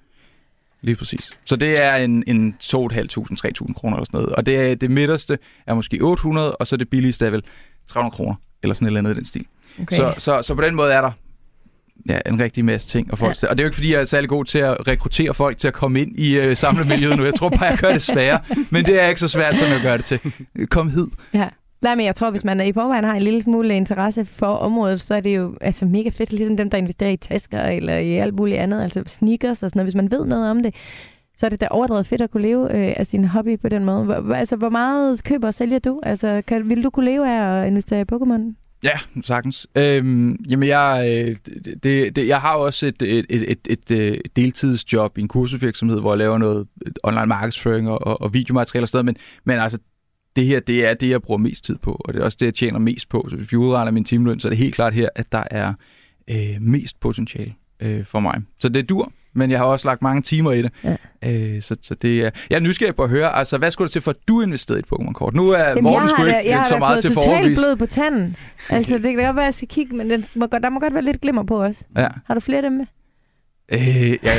Lige 0.82 0.96
præcis. 0.96 1.32
Så 1.46 1.56
det 1.56 1.84
er 1.84 1.96
en, 1.96 2.24
en 2.28 2.56
2.500-3.000 2.64 3.74
kroner 3.74 3.98
eller 3.98 4.06
sådan 4.06 4.06
noget. 4.12 4.30
Og 4.30 4.46
det, 4.46 4.72
er, 4.72 4.76
det 4.76 4.92
midterste 4.92 5.38
er 5.68 5.74
måske 5.74 6.00
800, 6.02 6.56
og 6.56 6.68
så 6.68 6.78
det 6.78 6.90
billigste 6.90 7.26
er 7.26 7.30
vel 7.30 7.44
300 7.88 8.16
kroner, 8.16 8.36
eller 8.64 8.74
sådan 8.74 8.86
et 8.86 8.90
eller 8.90 9.00
andet 9.00 9.12
i 9.12 9.16
den 9.16 9.26
stil. 9.26 9.46
Okay. 9.82 9.96
Så, 9.96 10.14
så, 10.18 10.42
så 10.42 10.56
på 10.56 10.62
den 10.62 10.76
måde 10.76 10.94
er 10.94 11.02
der 11.02 11.12
ja, 12.10 12.20
en 12.26 12.40
rigtig 12.40 12.66
masse 12.66 12.88
ting. 12.88 13.12
Og, 13.12 13.18
folk, 13.18 13.44
ja. 13.44 13.48
og 13.48 13.58
det 13.58 13.64
er 13.64 13.66
jo 13.66 13.68
ikke, 13.68 13.76
fordi 13.76 13.94
jeg 13.94 14.02
er 14.02 14.06
særlig 14.06 14.30
god 14.30 14.46
til 14.46 14.60
at 14.60 14.88
rekruttere 14.88 15.34
folk 15.34 15.58
til 15.58 15.68
at 15.68 15.74
komme 15.74 16.02
ind 16.02 16.20
i 16.20 16.40
øh, 16.40 16.56
samlemiljøet 16.56 17.18
nu. 17.18 17.24
Jeg 17.24 17.36
tror 17.36 17.50
bare, 17.50 17.66
jeg 17.66 17.78
gør 17.78 17.92
det 17.92 18.02
sværere. 18.02 18.40
Men 18.70 18.86
det 18.86 19.02
er 19.02 19.08
ikke 19.08 19.20
så 19.20 19.28
svært, 19.28 19.56
som 19.56 19.68
jeg 19.68 19.82
gør 19.82 19.98
det 19.98 20.06
til. 20.06 20.20
Kom 20.70 20.90
hid. 20.90 21.08
Ja. 21.34 21.50
Nej, 21.82 21.96
men 21.96 22.06
jeg 22.06 22.16
tror, 22.16 22.30
hvis 22.30 22.44
man 22.44 22.68
i 22.68 22.74
forvejen 22.74 23.04
har 23.04 23.14
en 23.14 23.22
lille 23.22 23.44
smule 23.44 23.76
interesse 23.76 24.26
for 24.26 24.48
området, 24.48 25.02
så 25.02 25.16
er 25.16 25.22
det 25.22 25.36
jo 25.36 25.58
altså 25.62 25.86
mega 25.86 26.10
fedt, 26.10 26.32
ligesom 26.32 26.58
dem, 26.58 26.70
der 26.70 26.78
investerer 26.78 27.10
i 27.10 27.18
tasker 27.18 27.62
eller 27.62 27.98
i 27.98 28.16
alt 28.16 28.36
muligt 28.36 28.60
andet, 28.60 28.82
altså 28.82 29.04
sneakers 29.06 29.64
og 29.64 29.70
sådan 29.70 29.78
noget. 29.80 29.86
Hvis 29.86 29.96
man 29.96 30.12
ved 30.12 30.26
noget 30.26 30.50
om 30.50 30.64
det, 30.64 30.76
så 31.38 31.46
er 31.46 31.50
det 31.50 31.62
da 31.62 31.68
overdrevet 31.72 32.08
fedt 32.08 32.22
at 32.22 32.32
kunne 32.32 32.44
leve 32.44 32.76
øh, 32.76 32.94
af 32.98 33.08
sin 33.08 33.26
hobby 33.26 33.60
på 33.60 33.70
den 33.70 33.86
måde. 33.86 34.04
Hvor, 34.04 34.34
altså, 34.34 34.56
hvor 34.56 34.70
meget 34.70 35.24
køber 35.24 35.48
og 35.48 35.54
sælger 35.54 35.80
du? 35.80 36.00
Altså, 36.04 36.42
kan, 36.48 36.70
vil 36.70 36.84
du 36.84 36.90
kunne 36.90 37.06
leve 37.06 37.30
af 37.30 37.62
at 37.62 37.68
investere 37.68 38.02
i 38.02 38.06
Pokémon? 38.14 38.54
Ja, 38.84 39.22
sagtens. 39.24 39.68
Øhm, 39.76 40.36
jamen, 40.50 40.68
jeg, 40.68 41.26
øh, 41.30 41.36
det, 41.84 42.16
det, 42.16 42.28
jeg 42.28 42.42
har 42.42 42.56
også 42.56 42.86
et, 42.86 43.02
et, 43.02 43.26
et, 43.30 43.58
et, 43.70 43.92
øh, 43.92 44.18
et, 44.26 44.36
deltidsjob 44.36 45.18
i 45.18 45.22
en 45.22 45.28
kursusvirksomhed, 45.28 46.00
hvor 46.00 46.12
jeg 46.12 46.18
laver 46.18 46.38
noget 46.38 46.68
online 47.04 47.26
markedsføring 47.26 47.90
og, 47.90 48.08
og, 48.08 48.22
og 48.22 48.34
videomateriale 48.34 48.84
og 48.84 48.90
sådan 48.90 49.06
noget, 49.06 49.18
men, 49.46 49.54
men 49.54 49.64
altså, 49.64 49.78
det 50.38 50.46
her, 50.46 50.60
det 50.60 50.88
er 50.90 50.94
det, 50.94 51.10
jeg 51.10 51.22
bruger 51.22 51.38
mest 51.38 51.64
tid 51.66 51.78
på, 51.78 52.02
og 52.06 52.14
det 52.14 52.20
er 52.20 52.26
også 52.26 52.38
det, 52.40 52.46
jeg 52.46 52.54
tjener 52.54 52.80
mest 52.80 53.10
på. 53.10 53.28
Så 53.30 53.36
hvis 53.36 53.52
vi 53.52 53.58
udregner 53.58 53.92
min 53.92 54.04
timeløn, 54.04 54.40
så 54.40 54.48
er 54.48 54.50
det 54.50 54.58
helt 54.58 54.76
klart 54.76 54.94
her, 54.94 55.10
at 55.16 55.32
der 55.32 55.44
er 55.52 55.74
øh, 56.28 56.38
mest 56.62 57.00
potentiale 57.00 57.54
øh, 57.80 58.06
for 58.06 58.20
mig. 58.20 58.42
Så 58.60 58.70
det 58.70 58.80
er 58.80 58.84
dur, 58.84 59.12
men 59.34 59.52
jeg 59.52 59.60
har 59.60 59.66
også 59.66 59.88
lagt 59.88 60.02
mange 60.02 60.22
timer 60.22 60.52
i 60.52 60.62
det. 60.62 60.72
Ja. 60.84 60.96
Øh, 61.26 61.62
så, 61.62 61.76
så 61.82 61.96
det 61.96 62.26
er... 62.26 62.30
Jeg 62.50 62.56
er 62.56 62.60
nysgerrig 62.60 62.96
på 62.96 63.04
at 63.04 63.10
høre, 63.10 63.36
altså, 63.36 63.58
hvad 63.58 63.72
skulle 63.72 63.88
der 63.88 63.92
til 63.92 64.02
for, 64.02 64.12
at 64.12 64.18
du 64.28 64.42
investerede 64.42 64.80
i 64.80 64.84
et 64.84 64.86
Pokémon-kort? 64.94 65.34
Nu 65.34 65.50
er 65.50 65.60
Jamen, 65.60 65.84
Morten 65.84 66.02
jeg 66.02 66.10
sgu 66.10 66.22
har 66.22 66.28
ikke 66.28 66.50
jeg 66.50 66.58
har 66.58 66.64
så 66.64 66.78
meget 66.78 67.02
til 67.02 67.14
for 67.14 67.22
totalt 67.22 67.38
overvis. 67.40 67.58
blod 67.58 67.76
på 67.76 67.86
tanden. 67.86 68.36
Altså, 68.70 68.94
det 68.94 69.04
kan 69.04 69.16
godt 69.16 69.36
være, 69.36 69.44
at 69.44 69.46
jeg 69.46 69.54
skal 69.54 69.68
kigge, 69.68 69.96
men 69.96 70.10
den 70.10 70.26
må, 70.36 70.48
der 70.52 70.70
må 70.70 70.80
godt 70.80 70.94
være 70.94 71.04
lidt 71.04 71.22
glimmer 71.22 71.44
på 71.44 71.64
os. 71.64 71.84
Ja. 71.98 72.08
Har 72.26 72.34
du 72.34 72.40
flere 72.40 72.58
af 72.58 72.64
dem 72.64 72.72
med? 72.72 72.86
Øh, 73.72 74.10
ja, 74.24 74.32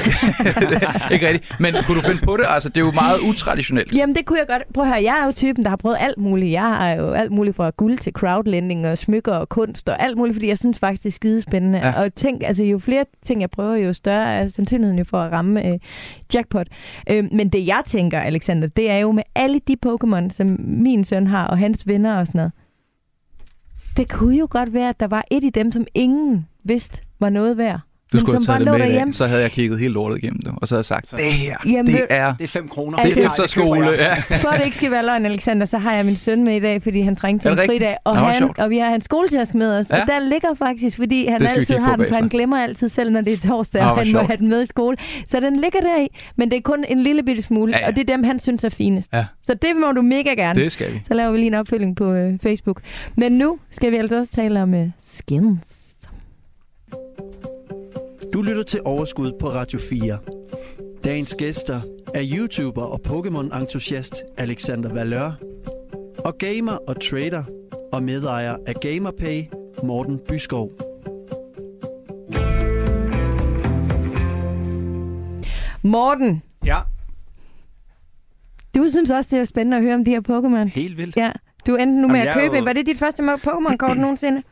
ikke 1.14 1.29
rigtigt. 1.29 1.61
Men 1.61 1.75
kunne 1.87 2.01
du 2.01 2.07
finde 2.07 2.25
på 2.25 2.37
det? 2.37 2.45
Altså, 2.49 2.69
det 2.69 2.77
er 2.77 2.85
jo 2.85 2.91
meget 2.91 3.21
utraditionelt. 3.21 3.95
Jamen, 3.95 4.17
det 4.17 4.27
kunne 4.27 4.38
jeg 4.38 4.47
godt. 4.47 4.62
Prøv 4.75 4.85
at 4.85 4.91
høre, 4.91 5.03
jeg 5.03 5.21
er 5.21 5.25
jo 5.25 5.33
typen, 5.33 5.64
der 5.64 5.71
har 5.71 5.77
prøvet 5.77 5.97
alt 6.01 6.19
muligt. 6.19 6.53
Jeg 6.53 6.62
har 6.62 6.91
jo 6.91 7.11
alt 7.11 7.33
muligt 7.33 7.57
fra 7.57 7.71
guld 7.71 7.99
til 7.99 8.12
crowdlending 8.12 8.87
og 8.87 8.99
smykker 8.99 9.33
og 9.33 9.49
kunst 9.49 9.88
og 9.88 10.03
alt 10.03 10.17
muligt, 10.17 10.35
fordi 10.35 10.49
jeg 10.49 10.59
synes 10.59 10.79
faktisk, 10.79 11.03
det 11.03 11.09
er 11.09 11.12
skidespændende. 11.12 11.79
Ja. 11.79 12.03
Og 12.03 12.14
tænk, 12.14 12.43
altså 12.43 12.64
jo 12.64 12.79
flere 12.79 13.05
ting, 13.23 13.41
jeg 13.41 13.51
prøver, 13.51 13.77
jo 13.77 13.93
større 13.93 14.35
er 14.35 14.49
sandsynligheden 14.49 14.99
jo 14.99 15.05
for 15.05 15.21
at 15.21 15.33
ramme 15.33 15.67
øh, 15.67 15.79
jackpot. 16.35 16.67
Øh, 17.11 17.25
men 17.33 17.49
det 17.49 17.67
jeg 17.67 17.83
tænker, 17.87 18.21
Alexander, 18.21 18.69
det 18.69 18.91
er 18.91 18.97
jo 18.97 19.12
med 19.12 19.23
alle 19.35 19.61
de 19.68 19.76
Pokémon, 19.87 20.31
som 20.31 20.57
min 20.61 21.05
søn 21.05 21.26
har, 21.26 21.47
og 21.47 21.59
hans 21.59 21.87
venner 21.87 22.18
og 22.18 22.26
sådan 22.26 22.39
noget. 22.39 22.53
Det 23.97 24.11
kunne 24.11 24.37
jo 24.37 24.47
godt 24.51 24.74
være, 24.74 24.89
at 24.89 25.01
der 25.01 25.07
var 25.07 25.24
et 25.31 25.45
i 25.45 25.51
dem, 25.51 25.72
som 25.72 25.87
ingen 25.95 26.47
vidste 26.64 27.01
var 27.20 27.29
noget 27.31 27.57
værd. 27.57 27.81
Du 28.13 28.17
Men 28.17 28.21
skulle 28.21 28.35
have 28.37 28.43
som 28.43 28.55
taget 28.55 28.67
bare 28.67 28.75
det 28.75 28.81
med 28.81 28.89
derhjemme. 28.89 29.13
Så 29.15 29.27
havde 29.27 29.43
jeg 29.43 29.51
kigget 29.51 29.79
helt 29.79 29.95
lortet 29.95 30.19
igennem 30.19 30.41
det. 30.43 30.53
Og 30.57 30.69
så 30.69 30.75
havde 30.75 30.79
jeg 30.81 30.85
sagt, 30.85 31.09
Så- 31.09 31.17
det 31.17 31.25
her, 31.25 31.57
Jamen, 31.67 31.87
det 31.87 32.01
er, 32.11 32.35
Det 32.35 32.45
er 32.45 32.49
5 32.49 32.69
kroner. 32.69 32.99
Altså- 32.99 33.15
det 33.15 33.25
er 33.25 33.29
tager- 33.29 33.33
efterskole. 33.45 33.91
Ja. 33.91 34.15
For 34.43 34.49
at 34.49 34.59
det 34.59 34.65
ikke 34.65 34.77
skal 34.77 34.91
være 34.91 35.05
løgn, 35.05 35.27
Alexander, 35.27 35.67
så 35.67 35.79
har 35.79 35.95
jeg 35.95 36.05
min 36.07 36.17
søn 36.17 36.45
med 36.45 36.57
i 36.57 36.61
dag, 36.61 36.83
fordi 36.83 37.01
han 37.01 37.17
trængte 37.17 37.45
til 37.45 37.53
en 37.53 37.59
rigtigt? 37.59 37.79
fridag. 37.79 37.97
Og, 38.05 38.15
Nå, 38.15 38.21
han, 38.21 38.35
sjovt. 38.39 38.59
og 38.59 38.71
vi 38.71 38.79
har 38.79 38.91
hans 38.91 39.05
skoletask 39.05 39.55
med 39.55 39.79
os. 39.79 39.87
Ja. 39.91 40.01
Og 40.01 40.07
der 40.07 40.19
ligger 40.21 40.49
faktisk, 40.59 40.97
fordi 40.97 41.27
han 41.27 41.43
altid 41.43 41.79
har 41.79 41.97
den, 41.97 42.07
for 42.09 42.15
han 42.15 42.29
glemmer 42.29 42.57
altid 42.63 42.89
selv, 42.89 43.11
når 43.13 43.21
det 43.21 43.33
er 43.33 43.49
torsdag, 43.49 43.83
Nå, 43.83 43.89
og 43.89 43.97
han 43.99 44.07
må 44.07 44.11
sjovt. 44.11 44.27
have 44.27 44.37
den 44.37 44.49
med 44.49 44.63
i 44.63 44.67
skole. 44.67 44.97
Så 45.31 45.41
den 45.41 45.61
ligger 45.61 45.81
der 45.81 46.01
i, 46.03 46.09
men 46.37 46.51
det 46.51 46.57
er 46.57 46.61
kun 46.61 46.85
en 46.89 47.03
lille 47.03 47.23
bitte 47.23 47.43
smule, 47.43 47.73
Ja, 47.77 47.79
ja. 47.81 47.87
og 47.89 47.95
det 47.97 48.11
er 48.11 48.17
dem, 48.17 48.25
han 48.25 48.39
synes 48.41 48.65
er 48.65 48.69
finest. 48.69 49.09
Ja. 49.13 49.25
Så 49.45 49.55
det 49.55 49.71
må 49.77 49.93
du 49.93 50.03
mega 50.03 50.31
gerne. 50.31 50.61
Det 50.61 50.73
skal 50.73 50.93
vi. 50.93 51.03
Så 51.09 51.15
laver 51.15 51.31
vi 51.31 51.39
lige 51.39 51.47
en 51.47 51.55
opfølging 51.55 51.97
på 51.97 52.13
øh, 52.13 52.39
Facebook. 52.43 52.81
Men 53.17 53.33
nu 53.33 53.59
skal 53.71 53.91
vi 53.93 53.97
altså 53.97 54.19
også 54.19 54.33
tale 54.33 54.63
om 54.63 54.75
øh, 54.75 54.87
skins. 55.19 55.78
Du 58.39 58.43
lytter 58.43 58.62
til 58.62 58.80
Overskud 58.84 59.32
på 59.41 59.49
Radio 59.49 59.78
4. 59.78 60.18
Dagens 61.05 61.34
gæster 61.34 61.80
er 62.14 62.22
YouTuber 62.36 62.82
og 62.82 63.01
Pokémon-entusiast 63.07 64.14
Alexander 64.36 64.93
Valør 64.95 65.32
og 66.24 66.39
gamer 66.39 66.72
og 66.89 67.01
trader 67.01 67.45
og 67.93 68.03
medejer 68.03 68.57
af 68.66 68.74
GamerPay 68.74 69.43
Morten 69.82 70.20
Byskov. 70.28 70.70
Morten, 75.82 76.43
Ja, 76.64 76.78
du 78.74 78.89
synes 78.91 79.11
også, 79.11 79.28
det 79.32 79.39
er 79.41 79.45
spændende 79.45 79.76
at 79.76 79.82
høre 79.82 79.95
om 79.95 80.05
de 80.05 80.11
her 80.11 80.20
Pokémon. 80.20 80.68
helt 80.74 80.97
vildt. 80.97 81.16
Ja, 81.16 81.32
du 81.66 81.76
endte 81.76 82.01
nu 82.01 82.09
med 82.09 82.16
Jamen, 82.16 82.28
at 82.28 82.34
købe. 82.34 82.57
jo- 82.57 82.64
Var 82.64 82.72
det 82.72 82.86
dit 82.86 82.99
første 82.99 83.22
Pokémon-kort 83.22 83.97
nogensinde? 84.07 84.43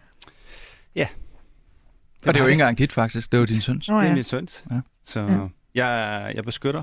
Og 2.29 2.35
det 2.35 2.41
er 2.41 2.45
jo 2.45 2.49
ikke 2.49 2.61
engang 2.63 2.79
dit, 2.79 2.93
faktisk. 2.93 3.33
Det 3.33 3.39
er 3.39 3.41
jo 3.41 3.45
din 3.47 3.61
søns. 3.61 3.89
Nå, 3.89 3.95
Det 3.97 4.03
er 4.03 4.09
ja. 4.09 4.15
min 4.15 4.25
søns. 4.25 4.65
Ja. 4.71 4.77
Så 5.05 5.21
Ja. 5.21 5.85
jeg, 5.87 6.33
jeg 6.35 6.45
beskytter, 6.45 6.83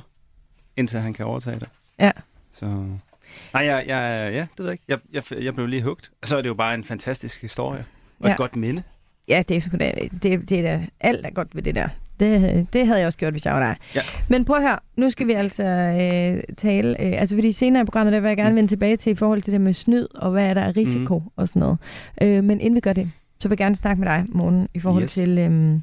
indtil 0.78 1.00
han 1.00 1.14
kan 1.14 1.26
overtage 1.26 1.60
det. 1.60 1.70
Ja. 2.00 2.12
Så... 2.54 2.66
Nej, 2.66 3.64
jeg, 3.66 3.84
jeg, 3.88 4.30
ja, 4.34 4.40
det 4.40 4.50
ved 4.60 4.66
jeg 4.66 4.72
ikke. 4.74 4.84
Jeg, 4.88 5.24
jeg, 5.32 5.44
jeg 5.44 5.56
blev 5.56 5.68
lige 5.68 5.82
hugt. 5.84 6.12
Og 6.22 6.28
så 6.28 6.38
er 6.38 6.42
det 6.42 6.50
jo 6.50 6.54
bare 6.54 6.74
en 6.76 6.84
fantastisk 6.84 7.42
historie. 7.42 7.86
Og 8.20 8.28
Ja. 8.28 8.32
et 8.32 8.38
godt 8.38 8.56
minde. 8.56 8.84
Ja, 9.28 9.44
det 9.48 9.58
er 9.58 9.62
sgu 9.62 9.78
da, 9.78 9.92
det, 10.24 10.50
det 10.50 10.52
er 10.60 10.62
da, 10.62 10.86
alt 11.00 11.26
er 11.26 11.30
godt 11.30 11.56
ved 11.56 11.64
det 11.64 11.76
der. 11.76 11.88
Det, 12.20 12.68
det 12.74 12.86
havde 12.88 13.00
jeg 13.00 13.08
også 13.08 13.20
gjort, 13.20 13.34
hvis 13.34 13.46
jeg 13.46 13.54
var 13.54 13.60
dig. 13.60 13.76
Ja. 13.96 14.02
Men 14.30 14.46
prøv 14.46 14.56
at 14.56 14.62
høre, 14.62 14.80
nu 14.96 15.10
skal 15.10 15.28
vi 15.28 15.32
altså 15.34 15.64
øh, 15.64 16.44
tale, 16.58 17.02
øh, 17.02 17.22
altså 17.22 17.36
fordi 17.36 17.52
senere 17.52 17.82
i 17.82 17.86
programmet, 17.86 18.14
der 18.14 18.20
vil 18.20 18.28
jeg 18.28 18.38
gerne 18.38 18.50
Mm. 18.50 18.56
vende 18.56 18.70
tilbage 18.72 18.98
til 18.98 19.12
i 19.12 19.16
forhold 19.16 19.42
til 19.42 19.54
det 19.54 19.62
med 19.62 19.74
snyd, 19.74 20.08
og 20.16 20.32
hvad 20.32 20.46
er 20.46 20.54
der 20.54 20.64
af 20.64 20.78
risiko 20.78 21.20
mm. 21.20 21.30
og 21.36 21.48
sådan 21.48 21.60
noget. 21.60 21.78
Øh, 22.22 22.44
men 22.44 22.62
inden 22.62 22.76
vi 22.76 22.80
gør 22.80 22.94
det, 22.94 23.12
så 23.44 23.48
vil 23.50 23.54
jeg 23.54 23.58
gerne 23.58 23.76
snakke 23.76 24.00
med 24.00 24.10
dig, 24.10 24.26
Morten, 24.30 24.68
i 24.74 24.80
forhold 24.80 25.04
Yes. 25.04 25.14
til 25.14 25.38
øh, 25.38 25.80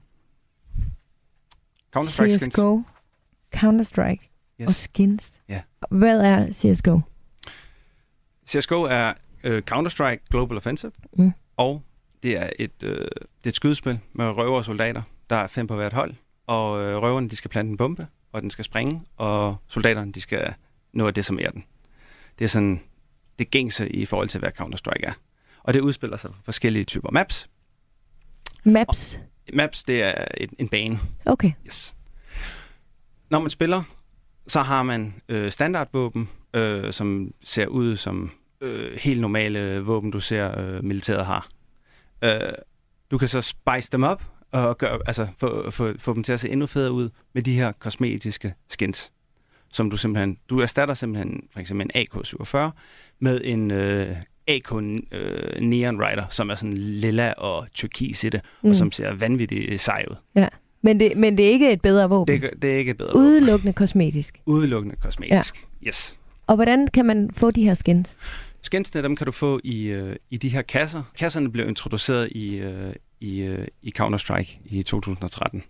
Counter-Strike 1.97 2.31
skins. 2.39 2.43
CSGO, 2.55 2.81
Counter-Strike 3.57 4.27
Yes. 4.61 4.69
og 4.69 4.75
skins. 4.75 5.33
Ja. 5.49 5.61
Hvad 5.91 6.21
er 6.21 6.53
CSGO? 6.53 7.01
CSGO 8.49 8.83
er 8.83 9.13
øh, 9.45 9.63
Counter-Strike 9.71 10.27
Global 10.31 10.57
Offensive. 10.57 10.93
Mm. 11.13 11.33
Og 11.57 11.83
det 12.23 12.37
er 12.39 12.51
et, 12.59 12.83
øh, 12.83 12.99
det 12.99 13.45
er 13.45 13.49
et 13.49 13.57
skydespil 13.57 13.99
med 14.13 14.25
røver 14.37 14.57
og 14.57 14.65
soldater. 14.65 15.03
Der 15.31 15.37
er 15.37 15.47
fem 15.47 15.67
på 15.67 15.75
hvert 15.77 15.93
hold. 15.93 16.15
Og 16.47 16.81
øh, 16.83 16.97
røverne 16.97 17.29
de 17.29 17.37
skal 17.37 17.51
plante 17.51 17.71
en 17.71 17.77
bombe, 17.77 18.07
og 18.33 18.43
den 18.43 18.51
skal 18.51 18.65
springe. 18.65 19.03
Og 19.17 19.57
soldaterne 19.67 20.13
de 20.13 20.21
skal 20.21 20.55
nå 20.93 21.07
at 21.07 21.17
desarmere 21.17 21.51
den. 21.53 21.65
Det 22.39 22.45
er 22.45 22.49
sådan 22.49 22.81
det 23.39 23.51
gængse 23.51 23.89
i 23.89 24.05
forhold 24.05 24.29
til, 24.29 24.41
hvad 24.41 24.51
Counter-Strike 24.61 25.07
er. 25.07 25.13
Og 25.71 25.75
det 25.75 25.81
udspiller 25.81 26.17
sig 26.17 26.31
på 26.31 26.37
forskellige 26.45 26.85
typer 26.85 27.11
maps. 27.11 27.49
Maps? 28.65 29.21
Maps, 29.53 29.83
det 29.83 30.03
er 30.03 30.25
et, 30.37 30.51
en 30.59 30.69
bane. 30.69 30.99
Okay. 31.27 31.53
Yes. 31.67 31.97
Når 33.31 33.39
man 33.39 33.51
spiller, 33.51 33.83
så 34.47 34.61
har 34.61 34.83
man 34.83 35.15
øh, 35.29 35.51
standardvåben, 35.51 36.29
øh, 36.55 36.93
som 36.93 37.35
ser 37.43 37.67
ud 37.67 37.97
som 37.97 38.31
øh, 38.61 38.99
helt 38.99 39.21
normale 39.21 39.81
våben, 39.81 40.11
du 40.11 40.21
ser 40.21 40.59
øh, 40.59 40.85
militæret 40.85 41.27
har. 41.27 41.49
Øh, 42.23 42.53
du 43.11 43.19
kan 43.19 43.29
så 43.29 43.41
spice 43.41 43.93
dem 43.93 44.03
op 44.03 44.25
og 44.51 44.79
gøre, 44.79 44.99
altså, 45.07 45.29
få, 45.39 45.71
få, 45.71 45.95
få 45.99 46.15
dem 46.15 46.23
til 46.23 46.33
at 46.33 46.41
se 46.41 46.51
endnu 46.51 46.67
federe 46.67 46.93
ud 46.93 47.11
med 47.33 47.43
de 47.43 47.55
her 47.55 47.73
kosmetiske 47.73 48.55
skins, 48.69 49.13
som 49.73 49.91
du 49.91 49.97
simpelthen, 49.97 50.39
du 50.49 50.59
erstatter 50.59 50.95
simpelthen 50.95 51.49
for 51.53 51.61
eksempel 51.61 51.91
en 51.95 52.07
AK-47 52.15 52.57
med 53.19 53.41
en 53.45 53.71
øh, 53.71 54.17
AK 54.51 54.73
øh, 54.73 55.61
Neon 55.61 56.03
Rider, 56.03 56.25
som 56.31 56.51
er 56.51 56.55
sådan 56.55 56.77
lilla 56.77 57.33
og 57.33 57.67
turkis 57.75 58.25
i 58.25 58.29
det, 58.29 58.41
mm. 58.63 58.71
Og 58.71 58.77
som 58.77 58.93
ser 58.93 59.15
vanvittigt 59.15 59.81
sej 59.81 60.05
ud. 60.11 60.17
Men, 60.83 61.01
det, 61.01 61.17
men 61.17 61.39
det 61.39 61.47
er 61.47 61.51
ikke 61.51 61.73
et 61.73 61.83
bedre 61.83 62.09
våben? 62.09 62.43
Det, 62.43 62.51
det 62.63 62.73
er 62.73 62.77
ikke 62.77 62.91
et 62.91 62.97
bedre 62.97 63.13
våben. 63.13 63.27
Udelukkende 63.27 63.73
kosmetisk. 63.73 64.41
Udelukkende 64.47 64.97
kosmetisk. 65.03 65.67
Ja. 65.83 65.89
Yes. 65.89 66.19
Og 66.47 66.55
hvordan 66.57 66.89
kan 66.89 67.07
man 67.07 67.31
få 67.33 67.51
de 67.51 67.65
her 67.65 67.75
skins? 67.75 68.17
Skinsene, 68.63 69.03
dem 69.03 69.17
kan 69.17 69.27
du 69.27 69.33
få 69.33 69.61
i, 69.65 69.87
øh, 69.87 70.17
i 70.31 70.37
de 70.37 70.49
her 70.49 70.63
kasser. 70.63 71.03
Kasserne 71.19 71.53
blev 71.53 71.69
introduceret 71.69 72.29
i, 72.33 72.57
øh, 72.57 72.93
i, 73.21 73.41
øh, 73.41 73.67
i 73.83 73.93
Counter-Strike 73.99 74.59
i 74.65 74.83
2013. 74.83 75.63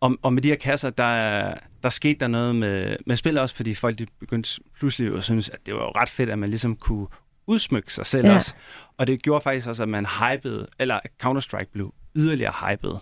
Og, 0.00 0.16
og 0.22 0.32
med 0.32 0.42
de 0.42 0.48
her 0.48 0.56
kasser, 0.56 0.90
der, 0.90 1.54
der 1.82 1.88
skete 1.88 2.20
der 2.20 2.28
noget 2.28 2.56
med, 2.56 2.96
med 3.06 3.16
spillet 3.16 3.42
også, 3.42 3.54
fordi 3.54 3.74
folk 3.74 3.98
de 3.98 4.06
begyndte 4.20 4.60
pludselig 4.78 5.16
at 5.16 5.24
synes, 5.24 5.48
at 5.48 5.58
det 5.66 5.74
var 5.74 6.00
ret 6.00 6.08
fedt, 6.08 6.30
at 6.30 6.38
man 6.38 6.48
ligesom 6.48 6.76
kunne 6.76 7.06
udsmykke 7.46 7.92
sig 7.92 8.06
selv 8.06 8.26
Ja. 8.26 8.34
også. 8.34 8.54
Og 8.98 9.06
det 9.06 9.22
gjorde 9.22 9.42
faktisk 9.42 9.66
også, 9.66 9.82
at 9.82 9.88
man 9.88 10.06
hypede, 10.06 10.66
eller 10.78 11.00
Counter-Strike 11.24 11.70
blev 11.72 11.94
yderligere 12.16 12.70
hypet. 12.70 13.00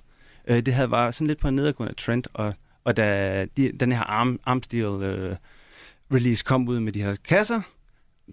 Øh, 0.48 0.60
det 0.66 0.74
havde 0.74 0.90
var 0.90 1.10
sådan 1.10 1.26
lidt 1.26 1.38
på 1.38 1.48
en 1.48 1.54
nedadgående 1.54 1.94
trend, 1.94 2.24
og, 2.34 2.54
og 2.84 2.96
da 2.96 3.44
de, 3.56 3.72
den 3.72 3.92
her 3.92 4.00
Arm, 4.00 4.40
Armsteel 4.44 5.02
øh, 5.02 5.36
release 6.14 6.44
kom 6.44 6.68
ud 6.68 6.80
med 6.80 6.92
de 6.92 7.02
her 7.02 7.16
kasser, 7.24 7.60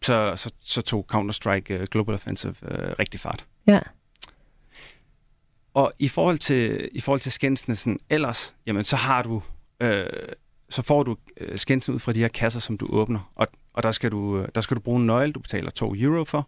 så, 0.02 0.36
så, 0.36 0.52
så 0.62 0.82
tog 0.82 1.06
Counter-Strike 1.14 1.74
uh, 1.74 1.84
Global 1.92 2.16
Offensive 2.16 2.56
uh, 2.62 2.78
rigtig 3.00 3.20
fart. 3.20 3.46
Ja. 3.68 3.80
Og 5.74 5.94
i 6.00 6.08
forhold 6.08 6.38
til, 6.38 6.90
i 6.92 7.00
forhold 7.00 7.20
til 7.20 7.32
skinsene 7.32 7.76
sådan 7.76 8.00
ellers, 8.10 8.56
jamen 8.66 8.84
så 8.84 8.96
har 8.96 9.24
du, 9.24 9.42
øh, 9.80 10.06
så 10.70 10.82
får 10.82 11.04
du 11.04 11.18
øh, 11.38 11.58
skinsen 11.60 11.94
ud 11.94 12.00
fra 12.00 12.14
de 12.14 12.20
her 12.20 12.28
kasser, 12.28 12.60
som 12.60 12.78
du 12.78 12.88
åbner. 12.90 13.32
Og, 13.36 13.48
og 13.80 13.84
der, 13.84 13.92
skal 13.92 14.12
du, 14.12 14.42
øh, 14.42 14.48
der 14.56 14.62
skal 14.62 14.76
du 14.76 14.82
bruge 14.82 15.00
en 15.00 15.06
nøgle, 15.08 15.34
du 15.34 15.40
betaler 15.40 15.70
2 15.72 15.96
euro 15.98 16.24
for. 16.24 16.48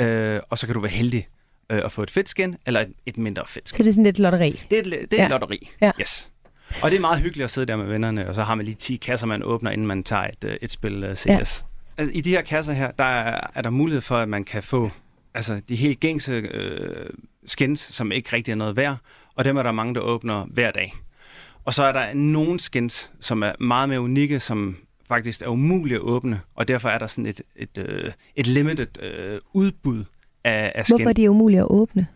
Øh, 0.00 0.40
og 0.50 0.58
så 0.58 0.66
kan 0.66 0.74
du 0.74 0.80
være 0.80 0.90
heldig 0.90 1.28
øh, 1.70 1.80
at 1.84 1.92
få 1.92 2.02
et 2.02 2.10
fedt 2.10 2.28
skin, 2.28 2.56
eller 2.66 2.80
et, 2.80 2.92
et 3.06 3.18
mindre 3.18 3.42
fedt 3.46 3.68
Så 3.68 3.74
skin. 3.74 3.84
det 3.84 3.90
er 3.90 3.92
sådan 3.92 4.04
lidt 4.04 4.18
lotteri. 4.18 4.50
Det 4.70 4.78
er, 4.78 4.82
et, 4.82 5.10
det 5.10 5.12
er 5.12 5.16
Ja. 5.16 5.24
et 5.24 5.30
lotteri. 5.30 5.70
Ja. 5.80 5.90
Yes. 6.00 6.32
Og 6.82 6.90
det 6.90 6.96
er 6.96 7.00
meget 7.00 7.20
hyggeligt 7.20 7.44
at 7.44 7.50
sidde 7.50 7.66
der 7.66 7.76
med 7.76 7.86
vennerne, 7.86 8.28
og 8.28 8.34
så 8.34 8.42
har 8.42 8.54
man 8.54 8.64
lige 8.64 8.74
10 8.74 8.96
kasser, 8.96 9.26
man 9.26 9.42
åbner, 9.42 9.70
inden 9.70 9.86
man 9.86 10.04
tager 10.04 10.24
et, 10.24 10.44
øh, 10.44 10.56
et 10.62 10.70
spil 10.70 11.04
uh, 11.10 11.14
CS. 11.14 11.26
Ja. 11.26 11.38
Altså, 11.98 12.12
I 12.14 12.20
de 12.20 12.30
her 12.30 12.42
kasser 12.42 12.72
her, 12.72 12.90
der 12.90 13.04
er, 13.04 13.46
er 13.54 13.62
der 13.62 13.70
mulighed 13.70 14.00
for, 14.00 14.16
at 14.16 14.28
man 14.28 14.44
kan 14.44 14.62
få 14.62 14.90
altså, 15.34 15.60
de 15.68 15.76
helt 15.76 16.00
gængse 16.00 16.32
øh, 16.32 17.10
skins, 17.46 17.80
som 17.80 18.12
ikke 18.12 18.36
rigtig 18.36 18.52
er 18.52 18.56
noget 18.56 18.76
værd, 18.76 18.96
og 19.34 19.44
dem 19.44 19.56
er 19.56 19.62
der 19.62 19.72
mange, 19.72 19.94
der 19.94 20.00
åbner 20.00 20.44
hver 20.44 20.70
dag. 20.70 20.94
Og 21.64 21.74
så 21.74 21.82
er 21.82 21.92
der 21.92 22.14
nogle 22.14 22.60
skins, 22.60 23.10
som 23.20 23.42
er 23.42 23.52
meget 23.60 23.88
mere 23.88 24.00
unikke, 24.00 24.40
som 24.40 24.76
faktisk 25.08 25.42
er 25.42 25.46
umulige 25.46 25.96
at 25.96 26.00
åbne, 26.02 26.40
og 26.54 26.68
derfor 26.68 26.88
er 26.88 26.98
der 26.98 27.06
sådan 27.06 27.26
et, 27.26 27.40
et, 27.56 27.78
øh, 27.78 28.12
et 28.36 28.46
limited 28.46 29.02
øh, 29.02 29.40
udbud 29.52 30.04
af, 30.44 30.72
af 30.74 30.86
skin. 30.86 30.96
Hvorfor 30.96 31.08
er 31.08 31.12
de 31.12 31.30
umulige 31.30 31.60
at 31.60 31.66
åbne? 31.70 32.06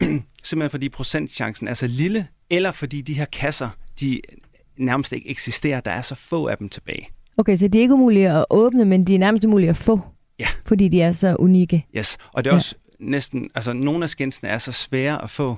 Simpelthen 0.44 0.70
fordi 0.70 0.88
procentchancen 0.88 1.68
er 1.68 1.74
så 1.74 1.86
lille, 1.86 2.26
eller 2.50 2.72
fordi 2.72 3.00
de 3.00 3.14
her 3.14 3.24
kasser, 3.24 3.68
de 4.00 4.20
nærmest 4.78 5.12
ikke 5.12 5.28
eksisterer. 5.28 5.80
Der 5.80 5.90
er 5.90 6.02
så 6.02 6.14
få 6.14 6.46
af 6.46 6.58
dem 6.58 6.68
tilbage. 6.68 7.08
Okay, 7.36 7.56
så 7.56 7.68
de 7.68 7.78
er 7.78 7.82
ikke 7.82 7.94
umulige 7.94 8.30
at 8.30 8.44
åbne, 8.50 8.84
men 8.84 9.04
de 9.04 9.14
er 9.14 9.18
nærmest 9.18 9.44
umulige 9.44 9.70
at 9.70 9.76
få. 9.76 10.00
Ja. 10.38 10.46
Fordi 10.66 10.88
de 10.88 11.00
er 11.02 11.12
så 11.12 11.36
unikke. 11.38 11.86
Yes. 11.96 12.16
Og 12.32 12.44
det 12.44 12.50
er 12.50 12.54
Ja. 12.54 12.56
også 12.56 12.74
næsten, 13.00 13.50
altså 13.54 13.72
nogle 13.72 14.04
af 14.04 14.10
skinsene 14.10 14.48
er 14.48 14.58
så 14.58 14.72
svære 14.72 15.22
at 15.24 15.30
få. 15.30 15.56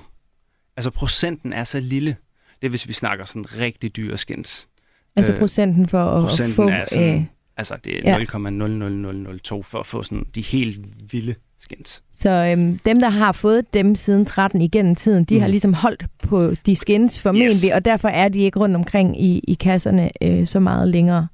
Altså 0.77 0.89
procenten 0.91 1.53
er 1.53 1.63
så 1.63 1.79
lille. 1.79 2.15
Det 2.61 2.67
er, 2.67 2.69
hvis 2.69 2.87
vi 2.87 2.93
snakker 2.93 3.25
sådan 3.25 3.59
rigtig 3.59 3.95
dyre 3.95 4.17
skins. 4.17 4.69
Altså 5.17 5.33
Øh, 5.33 5.39
procenten 5.39 5.87
for 5.87 6.03
at, 6.05 6.21
procenten 6.21 6.51
at 6.51 6.55
få... 6.55 6.69
er 6.69 6.85
sådan- 6.87 7.15
øh, 7.15 7.23
Altså 7.59 7.75
det 7.85 7.93
Ja. 8.03 8.11
er 8.19 8.19
0,00002 8.19 9.63
for 9.63 9.79
at 9.79 9.85
få 9.85 10.03
sådan 10.03 10.25
de 10.35 10.41
helt 10.41 10.79
vilde 11.11 11.35
skins. 11.59 12.03
så 12.11 12.29
øhm, 12.29 12.79
dem, 12.85 12.99
der 12.99 13.09
har 13.09 13.31
fået 13.31 13.73
dem 13.73 13.95
siden 13.95 14.25
13 14.25 14.61
igennem 14.61 14.95
tiden, 14.95 15.23
de 15.23 15.35
mm. 15.35 15.41
har 15.41 15.47
Mhm. 15.47 15.51
ligesom 15.51 15.73
holdt 15.73 16.05
på 16.23 16.51
de 16.65 16.75
skins 16.75 17.21
formentlig, 17.21 17.47
Yes. 17.67 17.71
og 17.73 17.85
derfor 17.85 18.07
er 18.07 18.29
de 18.29 18.39
ikke 18.39 18.59
rundt 18.59 18.75
omkring 18.75 19.21
i, 19.23 19.39
i 19.47 19.53
kasserne 19.53 20.09
øh, 20.23 20.47
så 20.47 20.59
meget 20.59 20.87
længere. 20.89 21.27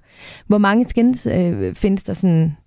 Hvor 0.48 0.58
mange 0.58 0.86
skins 0.90 1.28
øh, 1.32 1.76
findes 1.76 2.04
der 2.04 2.14
sådan? 2.14 2.58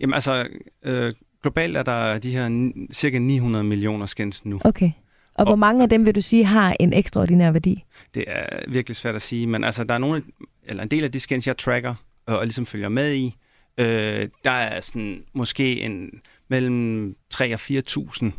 Jamen 0.00 0.14
altså, 0.14 0.46
øh, 0.84 1.12
globalt 1.42 1.76
er 1.76 1.82
der 1.82 2.18
de 2.18 2.30
her 2.30 2.70
cirka 2.92 3.18
900 3.18 3.64
millioner 3.64 4.06
skins 4.06 4.44
nu. 4.44 4.60
Okay. 4.64 4.90
Og, 5.34 5.40
og 5.40 5.44
hvor 5.44 5.56
mange 5.56 5.82
af 5.82 5.88
dem 5.88 6.06
vil 6.06 6.14
du 6.14 6.20
sige 6.20 6.44
har 6.44 6.76
en 6.80 6.92
ekstraordinær 6.92 7.50
værdi? 7.50 7.84
Det 8.14 8.24
er 8.26 8.46
virkelig 8.68 8.96
svært 8.96 9.14
at 9.14 9.22
sige, 9.22 9.46
men 9.46 9.64
altså, 9.64 9.84
der 9.84 9.94
er 9.94 9.98
nogle, 9.98 10.22
eller 10.64 10.82
en 10.82 10.88
del 10.88 11.04
af 11.04 11.12
de 11.12 11.20
skins, 11.20 11.46
jeg 11.46 11.56
tracker 11.56 11.94
og, 12.26 12.38
og 12.38 12.44
ligesom 12.44 12.66
følger 12.66 12.88
med 12.88 13.14
i, 13.14 13.36
øh, 13.78 14.28
der 14.44 14.50
er 14.50 14.80
sådan 14.80 15.24
måske 15.32 15.80
en 15.80 16.10
mellem 16.48 17.16
3 17.30 17.54
og 17.54 17.60
4.000 17.60 18.30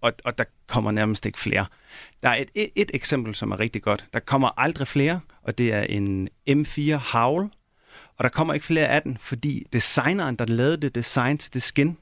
og, 0.00 0.12
og 0.24 0.38
der 0.38 0.44
kommer 0.66 0.90
nærmest 0.90 1.26
ikke 1.26 1.38
flere. 1.38 1.66
Der 2.22 2.28
er 2.28 2.36
et, 2.36 2.50
et, 2.54 2.70
et 2.76 2.90
eksempel, 2.94 3.34
som 3.34 3.50
er 3.50 3.60
rigtig 3.60 3.82
godt. 3.82 4.04
Der 4.12 4.20
kommer 4.20 4.60
aldrig 4.60 4.88
flere, 4.88 5.20
og 5.42 5.58
det 5.58 5.72
er 5.72 5.82
en 5.82 6.28
M4 6.50 6.94
Howl, 6.94 7.50
og 8.16 8.24
der 8.24 8.28
kommer 8.28 8.54
ikke 8.54 8.66
flere 8.66 8.88
af 8.88 9.02
den, 9.02 9.18
fordi 9.20 9.66
designeren, 9.72 10.36
der 10.36 10.46
lavede 10.46 10.76
det 10.76 10.94
design 10.94 11.38
til 11.38 11.54
det 11.54 11.62
skin, 11.62 11.96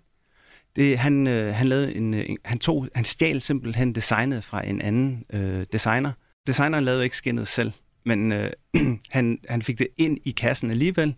det, 0.77 0.99
han, 0.99 1.27
øh, 1.27 1.55
han, 1.55 1.69
lavede 1.69 1.95
en, 1.95 2.14
øh, 2.14 2.25
en, 2.29 2.39
han, 2.45 2.59
tog, 2.59 2.89
han 2.95 3.05
stjal 3.05 3.41
simpelthen 3.41 3.95
designet 3.95 4.45
fra 4.45 4.66
en 4.66 4.81
anden 4.81 5.25
øh, 5.33 5.66
designer. 5.73 6.12
Designeren 6.47 6.85
lavede 6.85 7.05
ikke 7.05 7.16
skinnet 7.16 7.49
selv, 7.49 7.73
men 8.05 8.33
øh, 8.33 8.53
han, 9.11 9.39
han 9.49 9.62
fik 9.62 9.79
det 9.79 9.89
ind 9.97 10.19
i 10.25 10.31
kassen 10.31 10.71
alligevel. 10.71 11.14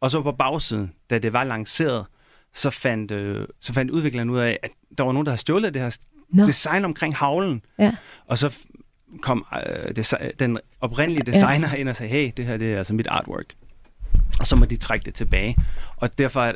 Og 0.00 0.10
så 0.10 0.22
på 0.22 0.32
bagsiden, 0.32 0.92
da 1.10 1.18
det 1.18 1.32
var 1.32 1.44
lanceret, 1.44 2.06
så 2.54 2.70
fandt, 2.70 3.10
øh, 3.10 3.46
så 3.60 3.72
fandt 3.72 3.90
udvikleren 3.90 4.30
ud 4.30 4.38
af, 4.38 4.58
at 4.62 4.70
der 4.98 5.04
var 5.04 5.12
nogen, 5.12 5.26
der 5.26 5.30
havde 5.30 5.40
stjålet 5.40 5.74
det 5.74 5.82
her 5.82 5.98
Nå. 6.28 6.46
design 6.46 6.84
omkring 6.84 7.16
havlen. 7.16 7.62
Ja. 7.78 7.92
Og 8.26 8.38
så 8.38 8.58
kom 9.22 9.46
øh, 9.52 9.90
desi- 9.98 10.30
den 10.38 10.58
oprindelige 10.80 11.32
designer 11.32 11.68
ja. 11.72 11.74
ind 11.74 11.88
og 11.88 11.96
sagde, 11.96 12.12
hey, 12.12 12.32
det 12.36 12.46
her 12.46 12.56
det 12.56 12.72
er 12.72 12.78
altså 12.78 12.94
mit 12.94 13.06
artwork. 13.06 13.54
Og 14.40 14.46
så 14.46 14.56
må 14.56 14.64
de 14.64 14.76
trække 14.76 15.04
det 15.04 15.14
tilbage. 15.14 15.56
Og 15.96 16.18
derfor 16.18 16.40
er, 16.40 16.54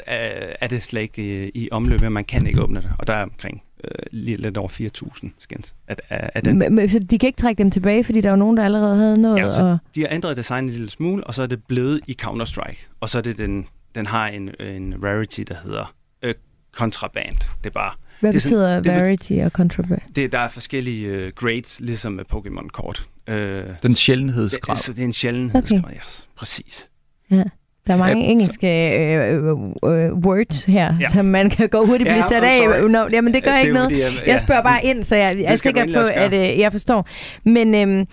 er 0.60 0.66
det 0.66 0.84
slet 0.84 1.00
ikke 1.02 1.22
øh, 1.22 1.50
i 1.54 1.68
omløb, 1.72 2.02
at 2.02 2.12
man 2.12 2.24
kan 2.24 2.46
ikke 2.46 2.62
åbne 2.62 2.80
det. 2.82 2.90
Og 2.98 3.06
der 3.06 3.12
er 3.12 3.22
omkring 3.22 3.62
øh, 3.84 3.90
lige 4.12 4.36
lidt 4.36 4.56
over 4.56 4.68
4.000 4.68 5.28
skins 5.38 5.74
af, 5.88 5.96
af, 6.10 6.30
af 6.34 6.42
den. 6.42 6.58
Men, 6.58 6.74
men, 6.74 6.88
så 6.88 6.98
de 6.98 7.18
kan 7.18 7.26
ikke 7.26 7.40
trække 7.40 7.62
dem 7.62 7.70
tilbage, 7.70 8.04
fordi 8.04 8.20
der 8.20 8.28
var 8.30 8.36
nogen, 8.36 8.56
der 8.56 8.64
allerede 8.64 8.96
havde 8.96 9.20
noget? 9.22 9.38
Ja, 9.42 9.50
så 9.50 9.64
og... 9.64 9.78
de 9.94 10.00
har 10.00 10.08
ændret 10.10 10.36
designet 10.36 10.68
en 10.68 10.72
lille 10.72 10.90
smule, 10.90 11.24
og 11.24 11.34
så 11.34 11.42
er 11.42 11.46
det 11.46 11.64
blevet 11.64 12.00
i 12.08 12.16
Counter-Strike. 12.22 12.88
Og 13.00 13.08
så 13.10 13.18
er 13.18 13.22
det 13.22 13.38
den, 13.38 13.66
den 13.94 14.06
har 14.06 14.28
en, 14.28 14.50
en 14.60 14.94
rarity, 15.04 15.40
der 15.48 15.54
hedder 15.64 15.94
øh, 16.22 16.34
Contraband. 16.72 17.36
Det 17.36 17.66
er 17.66 17.70
bare, 17.70 17.92
Hvad 18.20 18.32
det 18.32 18.36
er 18.36 18.40
sådan- 18.40 18.82
betyder 18.82 19.20
det 19.36 19.44
og 19.44 19.50
Contraband? 19.50 20.00
det, 20.16 20.32
der 20.32 20.38
er 20.38 20.48
forskellige 20.48 21.06
øh, 21.06 21.32
grades, 21.34 21.80
ligesom 21.80 22.12
med 22.12 22.24
Pokémon-kort. 22.32 23.06
Øh, 23.26 23.64
Den 23.82 23.90
det, 23.90 23.96
sjældenhedsgrad. 23.98 24.76
så 24.76 24.92
det 24.92 24.98
er 25.00 25.04
en 25.04 25.12
sjældenhedsgrad, 25.12 25.84
okay. 25.84 25.96
yes, 25.96 26.28
præcis. 26.36 26.90
Der 27.30 27.92
er 27.94 27.96
mange 27.96 28.18
Ja, 28.18 28.24
ja, 28.24 28.30
engelske 28.30 28.98
øh, 28.98 29.34
øh, 29.34 30.06
øh, 30.06 30.12
words 30.14 30.64
her, 30.64 30.84
Ja. 30.84 30.96
ja. 31.00 31.08
som 31.10 31.24
man 31.24 31.50
kan 31.50 31.68
gå 31.68 31.86
hurtigt 31.86 32.08
blive 32.08 32.16
Ja, 32.16 32.22
sat 32.28 32.44
af. 32.44 32.90
No, 32.90 33.06
jamen, 33.12 33.34
det 33.34 33.44
gør 33.44 33.52
Øh, 33.54 33.60
ikke 33.60 33.72
noget. 33.72 33.90
fordi, 33.90 34.00
jeg- 34.00 34.12
Jeg 34.26 34.40
spørger 34.40 34.62
bare 34.62 34.84
ind, 34.84 35.02
så 35.02 35.16
jeg, 35.16 35.36
jeg 35.38 35.52
er 35.52 35.56
sikker 35.56 35.86
på, 35.94 36.00
at 36.14 36.32
øh, 36.34 36.58
jeg 36.58 36.72
forstår. 36.72 37.08
Men, 37.44 37.74
øhm, 37.74 38.06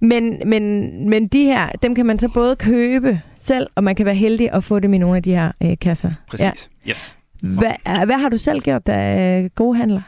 men, 0.00 0.42
men, 0.48 0.90
men 1.10 1.28
de 1.28 1.44
her, 1.44 1.68
dem 1.82 1.94
kan 1.94 2.06
man 2.06 2.18
så 2.18 2.28
både 2.28 2.56
købe 2.56 3.20
selv, 3.38 3.66
og 3.74 3.84
man 3.84 3.94
kan 3.94 4.06
være 4.06 4.14
heldig 4.14 4.52
at 4.52 4.64
få 4.64 4.78
dem 4.78 4.94
i 4.94 4.98
nogle 4.98 5.16
af 5.16 5.22
de 5.22 5.30
her 5.34 5.52
øh, 5.62 5.76
kasser. 5.80 6.10
Præcis, 6.30 6.70
ja. 6.86 6.90
yes. 6.90 7.18
Hvad, 7.42 8.04
hvad 8.06 8.18
har 8.18 8.28
du 8.28 8.36
selv 8.38 8.60
gjort, 8.60 8.86
der 8.86 8.94
er 8.94 9.48
gode 9.48 9.76
handler? 9.76 10.00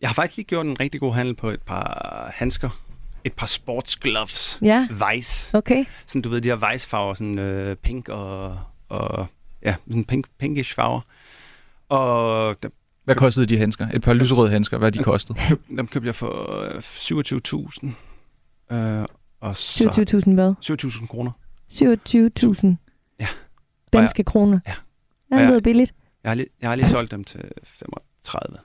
Jeg 0.00 0.08
har 0.08 0.14
faktisk 0.14 0.36
lige 0.36 0.46
gjort 0.46 0.66
en 0.66 0.80
rigtig 0.80 1.00
god 1.00 1.12
handel 1.14 1.34
på 1.36 1.50
et 1.50 1.62
par 1.66 2.30
handsker. 2.34 2.80
Et 3.24 3.32
par 3.32 3.46
sportsgloves. 3.46 4.58
Ja, 4.62 4.88
Vice. 5.14 5.56
okay. 5.58 5.84
Sådan, 6.06 6.22
du 6.22 6.28
ved, 6.28 6.40
de 6.40 6.48
her 6.48 6.56
Vice-farver, 6.72 7.14
sådan 7.14 7.38
øh, 7.38 7.76
pink 7.76 8.08
og, 8.08 8.58
og 8.88 9.26
ja, 9.62 9.74
sådan 9.88 10.04
pink, 10.04 10.26
pinkish 10.38 10.74
farver. 10.74 11.00
Og 11.88 12.56
dem, 12.62 12.72
Hvad 13.04 13.14
kostede 13.14 13.46
de 13.46 13.58
handsker? 13.58 13.88
Et 13.94 14.02
par 14.02 14.12
lyserøde 14.12 14.50
handsker, 14.50 14.78
hvad 14.78 14.92
de 14.92 15.02
kostede? 15.02 15.38
dem 15.76 15.86
købte 15.86 16.06
jeg 16.06 16.14
for 16.14 16.60
øh, 16.60 16.78
27.000. 18.70 18.74
Øh, 18.76 19.06
og 19.40 19.56
så 19.56 19.84
27.000 20.24 20.30
hvad? 20.34 20.54
27.000 21.00 21.06
kroner. 21.06 21.30
27.000 21.72 22.76
Ja. 23.20 23.26
danske 23.92 24.24
kroner. 24.24 24.60
Ja. 24.66 24.74
Det 25.32 25.40
jeg- 25.40 25.48
lyder 25.48 25.60
billigt. 25.60 25.94
Jeg 26.24 26.30
har, 26.30 26.34
lige, 26.34 26.46
jeg 26.60 26.68
har 26.68 26.76
lige 26.76 26.88
solgt 26.88 27.10
dem 27.10 27.24
til 27.24 27.40
35. 27.64 28.56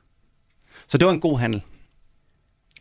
Så 0.88 0.97
det 0.97 1.06
var 1.08 1.14
en 1.14 1.20
god 1.20 1.39
handel. 1.39 1.62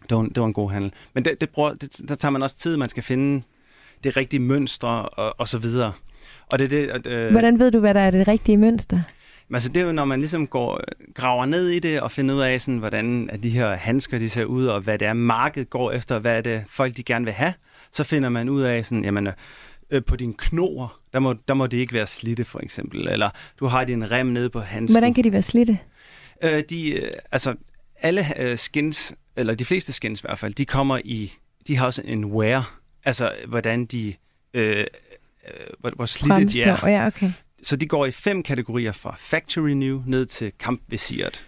Det 0.09 0.17
var 0.17 0.23
en, 0.23 0.29
det 0.29 0.41
var 0.41 0.47
en 0.47 0.53
god 0.53 0.71
handel. 0.71 0.93
Men 1.15 1.25
det, 1.25 1.41
det 1.41 1.51
bruger, 1.51 1.75
det, 1.75 2.01
der 2.09 2.15
tager 2.15 2.31
man 2.33 2.43
også 2.43 2.57
tid, 2.57 2.77
man 2.77 2.89
skal 2.89 3.03
finde 3.03 3.43
det 4.05 4.17
rigtige 4.17 4.41
mønstre 4.41 5.09
og, 5.09 5.35
og 5.39 5.49
så 5.49 5.59
videre. 5.59 5.93
Og 6.53 6.59
det 6.59 6.71
det, 6.71 6.87
at, 6.87 7.07
øh, 7.07 7.31
Hvordan 7.31 7.59
ved 7.59 7.71
du, 7.71 7.81
hvad 7.81 7.95
der 7.95 8.01
er 8.01 8.11
det 8.11 8.29
rigtige 8.29 8.57
mønster? 8.57 9.01
men 9.49 9.55
altså, 9.55 9.69
det 9.69 9.81
er 9.81 9.87
jo, 9.87 9.93
når 9.93 10.05
man 10.05 10.19
ligesom 10.19 10.47
går, 10.47 10.81
graver 11.15 11.47
ned 11.47 11.69
i 11.69 11.79
det 11.79 12.01
og 12.01 12.11
finder 12.11 12.35
ud 12.35 12.41
af, 12.41 12.61
sådan, 12.61 12.79
hvordan 12.79 13.31
at 13.33 13.43
de 13.43 13.51
her 13.51 13.75
handsker 13.75 14.19
de 14.19 14.31
ser 14.31 14.45
ud, 14.45 14.67
og 14.67 14.81
hvad 14.81 14.99
det 14.99 15.09
er, 15.09 15.13
markedet 15.13 15.71
går 15.71 15.93
efter, 15.93 16.19
hvad 16.19 16.37
er 16.37 16.41
det, 16.41 16.65
folk 16.69 16.97
de 16.97 17.03
gerne 17.03 17.25
vil 17.25 17.35
have, 17.35 17.53
så 17.93 18.05
finder 18.05 18.29
man 18.29 18.49
ud 18.49 18.63
af, 18.63 18.87
sådan, 18.87 19.05
jamen, 19.05 19.29
øh, 19.91 20.05
på 20.05 20.17
dine 20.17 20.35
knor, 20.39 20.97
der 21.13 21.19
må, 21.19 21.35
der 21.49 21.55
må 21.55 21.67
det 21.67 21.77
ikke 21.77 21.93
være 21.93 22.07
slidte, 22.07 22.45
for 22.45 22.61
eksempel. 22.61 23.09
Eller 23.09 23.31
du 23.61 23.67
har 23.67 23.85
din 23.85 24.11
rem 24.11 24.27
nede 24.27 24.51
på 24.51 24.61
handsken. 24.61 24.95
Hvordan 24.95 25.15
kan 25.15 25.25
de 25.25 25.33
være 25.33 25.43
slidte? 25.43 25.79
Øh, 26.43 26.63
de, 26.71 26.91
øh, 26.91 27.11
altså, 27.33 27.55
alle 28.01 28.25
øh, 28.41 28.59
skins, 28.59 29.15
eller 29.37 29.55
de 29.55 29.65
fleste 29.65 29.93
skins 29.93 30.21
i 30.21 30.23
hvert 30.27 30.39
fald, 30.39 30.55
de 30.55 30.65
kommer 30.67 31.01
i, 31.05 31.33
de 31.67 31.77
har 31.77 31.87
også 31.87 32.03
en 32.05 32.25
wear, 32.25 32.81
altså 33.05 33.33
hvordan 33.49 33.85
de, 33.87 34.15
øh, 34.55 34.79
øh, 34.79 34.87
hvor, 35.79 35.91
hvor 35.97 36.07
slidte 36.07 36.45
de 36.45 36.63
er. 36.63 36.89
Ja, 36.89 37.07
okay. 37.07 37.33
Så 37.63 37.77
de 37.77 37.87
går 37.87 38.07
i 38.07 38.11
fem 38.11 38.43
kategorier 38.43 38.93
fra 38.93 39.17
factory 39.19 39.71
new 39.71 40.03
ned 40.07 40.27
til 40.27 40.53
kampvisiret. 40.59 41.45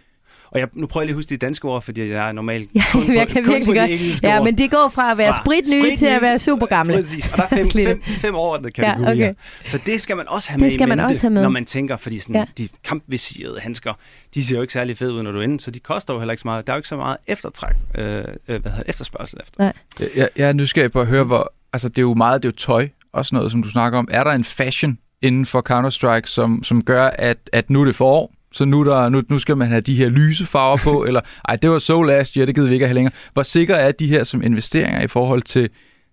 Og 0.50 0.58
jeg, 0.60 0.68
nu 0.72 0.86
prøver 0.86 1.02
jeg 1.02 1.06
lige 1.06 1.12
at 1.14 1.16
huske 1.16 1.28
de 1.28 1.36
danske 1.36 1.68
ord, 1.68 1.82
fordi 1.82 2.08
jeg 2.12 2.28
er 2.28 2.32
normalt 2.32 2.70
Ja, 2.74 2.82
kun, 2.92 3.14
jeg 3.16 3.28
på, 3.28 3.32
kan 3.34 3.44
kun 3.44 3.52
virkelig 3.52 3.66
på 3.66 3.72
de 3.72 3.78
godt. 3.78 3.90
engelske 3.90 4.28
Ja, 4.28 4.38
ord. 4.38 4.44
men 4.44 4.58
de 4.58 4.68
går 4.68 4.88
fra 4.94 5.10
at 5.12 5.18
være 5.18 5.34
spritnye 5.44 5.82
spritnye- 5.82 5.98
til 5.98 6.06
at 6.06 6.22
være 6.22 6.38
super 6.38 6.66
gamle. 6.66 6.94
Præcis, 6.94 7.28
og 7.28 7.36
der 7.36 7.42
er 7.42 7.48
fem, 7.48 7.70
fem, 7.70 8.02
fem 8.18 8.34
overordnede 8.34 8.72
Ja, 8.78 8.82
kategorier. 8.84 9.28
okay. 9.30 9.34
Så 9.66 9.78
det 9.86 10.00
skal 10.02 10.16
man 10.16 10.28
også 10.28 10.50
have 10.50 10.56
Det 10.56 10.62
med 10.62 10.70
skal 10.70 10.86
i 10.86 10.88
man 10.88 10.98
mente, 10.98 11.10
også 11.10 11.20
have 11.20 11.30
med. 11.30 11.42
når 11.42 11.48
man 11.48 11.64
tænker, 11.64 11.96
fordi 11.96 12.18
sådan, 12.18 12.34
Ja. 12.34 12.40
ja. 12.40 12.46
de 12.58 12.68
kampvisirede 12.84 13.60
handsker, 13.60 13.92
de 14.34 14.44
ser 14.44 14.56
jo 14.56 14.62
ikke 14.62 14.72
særlig 14.72 14.96
fede 14.98 15.12
ud, 15.12 15.22
når 15.22 15.32
du 15.32 15.38
er 15.38 15.42
inde, 15.42 15.60
så 15.60 15.70
de 15.70 15.80
koster 15.80 16.14
jo 16.14 16.20
heller 16.20 16.32
ikke 16.32 16.40
så 16.42 16.48
meget. 16.48 16.66
Der 16.66 16.72
er 16.72 16.76
jo 16.76 16.78
ikke 16.78 16.88
så 16.88 16.96
meget 16.96 17.16
eftertræk, 17.26 17.74
øh, 17.98 18.04
øh, 18.16 18.24
hvad 18.46 18.58
hedder, 18.72 18.82
efterspørgsel 18.86 19.38
efter. 19.42 19.54
Nej. 19.58 19.72
Jeg, 20.00 20.08
jeg- 20.16 20.28
jeg 20.36 20.48
er 20.48 20.52
nysgerrig 20.52 20.92
på 20.92 21.00
at 21.00 21.06
høre, 21.06 21.24
hvor... 21.24 21.52
Altså, 21.72 21.88
det 21.88 21.98
er 21.98 22.02
jo 22.02 22.14
meget, 22.14 22.42
det 22.42 22.48
er 22.48 22.52
jo 22.52 22.56
tøj 22.56 22.88
og 23.12 23.26
sådan 23.26 23.36
noget, 23.36 23.50
som 23.52 23.62
du 23.62 23.70
snakker 23.70 23.98
om. 23.98 24.08
Er 24.10 24.24
der 24.24 24.30
en 24.30 24.44
fashion 24.44 24.98
inden 25.22 25.46
for 25.46 25.62
Counter-Strike, 25.70 26.26
som, 26.26 26.62
som 26.64 26.84
gør, 26.84 27.06
at, 27.06 27.36
at 27.52 27.70
nu 27.70 27.80
er 27.80 27.84
det 27.84 27.96
forår, 27.96 28.32
så 28.56 28.64
nu, 28.64 28.80
er 28.80 28.84
der, 28.84 29.08
nu, 29.08 29.22
nu 29.28 29.38
skal 29.38 29.56
man 29.56 29.68
have 29.68 29.80
de 29.80 29.96
her 29.96 30.08
lyse 30.08 30.46
farver 30.46 30.76
på, 30.76 31.04
eller 31.08 31.20
ej, 31.48 31.56
det 31.56 31.70
var 31.70 31.78
so 31.78 32.02
last 32.02 32.34
year, 32.34 32.46
det 32.46 32.54
gider 32.54 32.68
vi 32.68 32.74
ikke 32.74 32.84
at 32.84 32.88
have 32.88 32.94
længere. 32.94 33.14
Hvor 33.32 33.42
sikre 33.42 33.74
er 33.74 33.92
de 33.92 34.06
her 34.06 34.24
som 34.24 34.42
investeringer 34.42 35.00
i 35.00 35.06
forhold 35.06 35.42
til, 35.42 35.70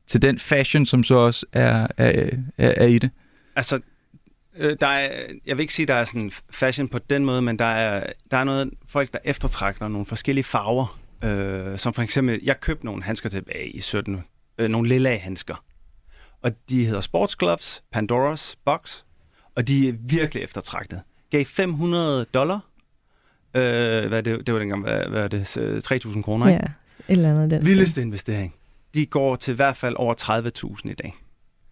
til 0.07 0.21
den 0.21 0.39
fashion, 0.39 0.85
som 0.85 1.03
så 1.03 1.15
også 1.15 1.45
er, 1.53 1.87
er, 1.97 2.29
er, 2.57 2.73
er 2.77 2.85
i 2.85 2.97
det? 2.97 3.09
Altså, 3.55 3.79
øh, 4.57 4.77
der 4.81 4.87
er, 4.87 5.11
jeg 5.45 5.57
vil 5.57 5.63
ikke 5.63 5.73
sige, 5.73 5.85
der 5.85 5.93
er 5.93 6.03
sådan 6.03 6.31
fashion 6.49 6.87
på 6.87 6.99
den 6.99 7.25
måde, 7.25 7.41
men 7.41 7.59
der 7.59 7.65
er, 7.65 8.13
der 8.31 8.37
er 8.37 8.43
noget 8.43 8.69
folk, 8.87 9.13
der 9.13 9.19
eftertrækker 9.23 9.87
nogle 9.87 10.05
forskellige 10.05 10.43
farver. 10.43 10.99
Øh, 11.23 11.77
som 11.77 11.93
for 11.93 12.01
eksempel, 12.01 12.39
jeg 12.43 12.59
købte 12.59 12.85
nogle 12.85 13.03
handsker 13.03 13.29
tilbage 13.29 13.69
i 13.69 13.79
17, 13.79 14.23
øh, 14.57 14.69
nogle 14.69 14.89
lilla 14.89 15.17
handsker. 15.17 15.63
Og 16.41 16.51
de 16.69 16.85
hedder 16.85 17.01
Sports 17.01 17.35
Gloves, 17.35 17.83
Pandora's 17.95 18.55
Box, 18.65 19.03
og 19.55 19.67
de 19.67 19.89
er 19.89 19.93
virkelig 19.99 20.43
eftertragtet. 20.43 21.01
Gav 21.33 21.45
500 21.45 22.25
dollar. 22.33 22.59
Øh, 23.55 23.61
hvad 24.07 24.17
er 24.17 24.21
det, 24.21 24.47
det 24.47 24.53
var 24.53 24.59
dengang, 24.59 24.81
hvad, 24.81 25.05
hvad 25.09 25.21
er 25.21 25.27
det, 25.27 25.57
øh, 25.57 25.81
3.000 25.81 26.21
kroner, 26.21 26.47
Ja, 26.47 26.53
ikke? 26.53 26.65
et 26.65 26.71
eller 27.17 27.29
andet 27.31 27.51
den. 27.51 27.65
Vildeste 27.65 28.01
investering. 28.01 28.53
De 28.93 29.05
går 29.05 29.35
til 29.35 29.51
i 29.51 29.55
hvert 29.55 29.77
fald 29.77 29.95
over 29.97 30.13
30.000 30.83 30.89
i 30.91 30.93
dag. 30.93 31.13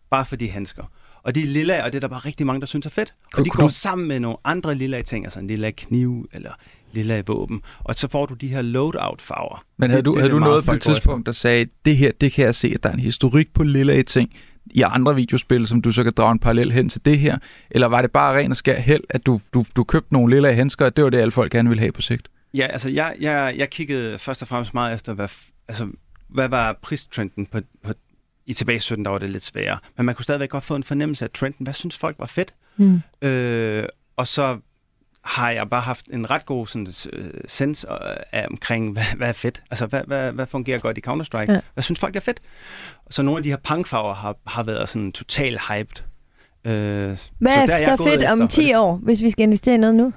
Bare 0.10 0.26
for 0.26 0.36
de 0.36 0.50
handsker. 0.50 0.84
Og 1.24 1.36
de 1.36 1.42
lilla, 1.42 1.84
og 1.84 1.92
det 1.92 1.96
er 1.96 2.00
der 2.00 2.08
bare 2.08 2.20
rigtig 2.20 2.46
mange, 2.46 2.60
der 2.60 2.66
synes 2.66 2.86
er 2.86 2.90
fedt. 2.90 3.14
Kunne- 3.34 3.42
Og 3.42 3.46
de 3.46 3.50
går 3.50 3.64
du- 3.64 3.74
sammen 3.74 4.08
med 4.08 4.20
nogle 4.20 4.38
andre 4.44 4.76
lilla 4.76 5.02
ting, 5.02 5.26
altså 5.26 5.40
en 5.40 5.48
lilla 5.48 5.72
kniv 5.72 6.30
eller 6.34 6.52
lilla 6.92 7.24
våben. 7.28 7.62
Og 7.80 7.96
så 7.96 8.08
får 8.08 8.26
du 8.26 8.34
de 8.34 8.48
her 8.48 8.62
loadout-farver. 8.62 9.64
Men 9.78 9.90
havde 9.90 9.98
Det- 10.02 10.06
du, 10.06 10.12
det 10.14 10.22
havde 10.22 10.30
det 10.34 10.40
du 10.42 10.46
noget 10.46 10.66
på 10.66 10.72
et 10.72 10.82
tidspunkt, 10.82 11.26
der 11.26 11.32
sagde, 11.32 11.66
det 11.86 11.98
her, 11.98 12.12
det 12.22 12.32
kan 12.32 12.46
jeg 12.46 12.56
se, 12.56 12.72
at 12.76 12.84
der 12.84 12.90
er 12.90 12.94
en 12.94 13.00
historik 13.00 13.54
på 13.54 13.64
lille 13.64 14.04
ting 14.04 14.34
i 14.66 14.82
andre 14.82 15.16
videospil, 15.16 15.68
som 15.68 15.82
du 15.82 15.92
så 15.92 16.04
kan 16.04 16.14
drage 16.18 16.32
en 16.32 16.40
parallel 16.40 16.72
hen 16.72 16.90
til 16.90 17.06
det 17.06 17.20
her? 17.20 17.38
Eller 17.72 17.88
var 17.88 18.02
det 18.02 18.12
bare 18.12 18.38
ren 18.38 18.52
og 18.52 18.58
skær 18.58 18.80
held, 18.80 19.04
at 19.10 19.26
du, 19.26 19.42
du, 19.54 19.66
du 19.76 19.84
købte 19.84 20.14
nogle 20.14 20.34
lille 20.36 20.54
handsker, 20.54 20.86
og 20.86 20.96
det 20.96 21.04
var 21.04 21.10
det, 21.10 21.18
alle 21.18 21.32
folk 21.32 21.52
gerne 21.52 21.70
ville 21.70 21.80
have 21.80 21.92
på 21.92 22.02
sigt? 22.02 22.28
Ja, 22.54 22.68
altså 22.68 22.90
jeg, 22.90 23.16
jeg, 23.20 23.56
jeg 23.58 23.70
kiggede 23.70 24.20
først 24.20 24.42
og 24.42 24.48
fremmest 24.48 24.74
meget 24.74 24.94
efter, 24.94 25.14
hvad, 25.14 25.30
altså, 25.68 25.88
hvad 26.28 26.50
var 26.50 26.80
pristrenden 26.82 27.46
på, 27.46 27.60
på, 27.84 27.94
i 28.46 28.54
tilbage 28.54 28.76
i 28.76 28.80
17, 28.80 29.06
der 29.06 29.12
var 29.12 29.18
det 29.18 29.30
lidt 29.30 29.46
sværere. 29.46 29.78
Men 29.98 30.06
man 30.06 30.16
kunne 30.16 30.24
stadigvæk 30.24 30.50
godt 30.50 30.64
få 30.64 30.76
en 30.76 30.84
fornemmelse 30.84 31.26
af 31.26 31.32
trenden. 31.32 31.64
Hvad 31.64 31.74
synes 31.74 31.98
folk 31.98 32.20
var 32.20 32.26
fedt? 32.26 32.54
Mm. 32.78 33.02
Øh, 33.22 33.86
og 34.16 34.28
så 34.28 34.60
har 35.24 35.52
jeg 35.52 35.70
bare 35.70 35.82
haft 35.82 36.06
en 36.14 36.30
ret 36.32 36.46
god 36.46 36.68
sådan, 36.68 36.88
øh, 37.14 37.32
sens 37.48 37.86
øh, 37.90 37.98
af 38.32 38.48
omkring, 38.52 38.92
hvad, 38.94 39.04
hvad 39.18 39.28
er 39.30 39.34
fedt? 39.34 39.64
Altså, 39.72 39.86
hvad, 39.86 40.02
hvad, 40.08 40.32
hvad 40.32 40.46
fungerer 40.48 40.80
godt 40.80 40.98
i 40.98 41.02
Counter-Strike? 41.08 41.52
Ja. 41.54 41.60
Hvad 41.74 41.82
synes 41.84 42.00
folk 42.00 42.16
er 42.16 42.20
fedt? 42.20 42.40
Så 43.10 43.22
nogle 43.24 43.38
af 43.40 43.44
de 43.44 43.50
her 43.50 43.58
punkfarver 43.58 44.14
har, 44.14 44.36
har 44.48 44.64
været 44.64 44.90
sådan 44.90 45.12
totalt 45.12 45.60
hyped. 45.68 46.04
Øh, 46.66 46.74
Hvad 47.40 47.54
så 47.54 47.60
er 47.62 47.66
der 47.66 47.74
er 47.74 47.98
så, 47.98 48.04
fedt 48.04 48.22
efter, 48.22 48.32
om 48.32 48.42
og 48.42 48.50
10 48.50 48.62
det- 48.64 48.78
år, 48.78 48.96
hvis 49.04 49.22
vi 49.24 49.30
skal 49.30 49.44
investere 49.44 49.76
i 49.76 49.78
noget 49.78 49.96
nu? 49.96 50.14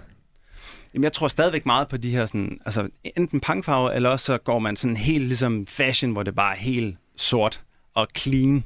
Jamen, 0.95 1.05
jeg 1.05 1.13
tror 1.13 1.29
stadigvæk 1.29 1.67
meget 1.67 1.89
på 1.89 1.97
de 1.97 2.11
her 2.11 2.27
sådan, 2.27 2.59
altså 2.67 2.89
enten 3.17 3.41
punkfarver, 3.41 3.91
eller 3.91 4.11
også 4.11 4.27
så 4.27 4.39
går 4.39 4.59
man 4.59 4.77
sådan 4.77 4.97
helt 4.97 5.25
ligesom 5.27 5.67
fashion, 5.67 6.13
hvor 6.13 6.23
det 6.23 6.35
bare 6.35 6.53
er 6.55 6.59
helt 6.59 6.97
sort 7.17 7.61
og 7.95 8.07
clean. 8.19 8.65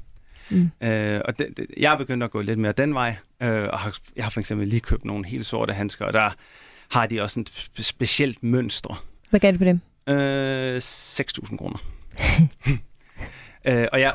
Mm. 0.50 0.70
Øh, 0.80 1.20
og 1.24 1.38
det, 1.38 1.56
det, 1.56 1.66
jeg 1.76 1.92
er 1.92 1.96
begyndt 1.96 2.24
at 2.24 2.30
gå 2.30 2.40
lidt 2.40 2.58
mere 2.58 2.72
den 2.72 2.94
vej, 2.94 3.16
øh, 3.42 3.68
og 3.72 3.78
har, 3.78 3.98
jeg 4.16 4.24
har 4.24 4.30
for 4.30 4.40
eksempel 4.40 4.68
lige 4.68 4.80
købt 4.80 5.04
nogle 5.04 5.26
helt 5.26 5.46
sorte 5.46 5.72
handsker, 5.72 6.04
og 6.04 6.12
der 6.12 6.30
har 6.88 7.06
de 7.06 7.20
også 7.22 7.40
et 7.40 7.50
spe- 7.50 7.82
specielt 7.82 8.42
mønster. 8.42 9.04
Hvad 9.30 9.40
gør 9.40 9.50
det 9.50 9.58
for 9.60 9.64
dem? 9.64 9.80
Øh, 10.08 10.76
6.000 10.76 11.56
kroner. 11.56 11.78
øh, 13.68 13.86
og 13.92 14.00
ja, 14.00 14.10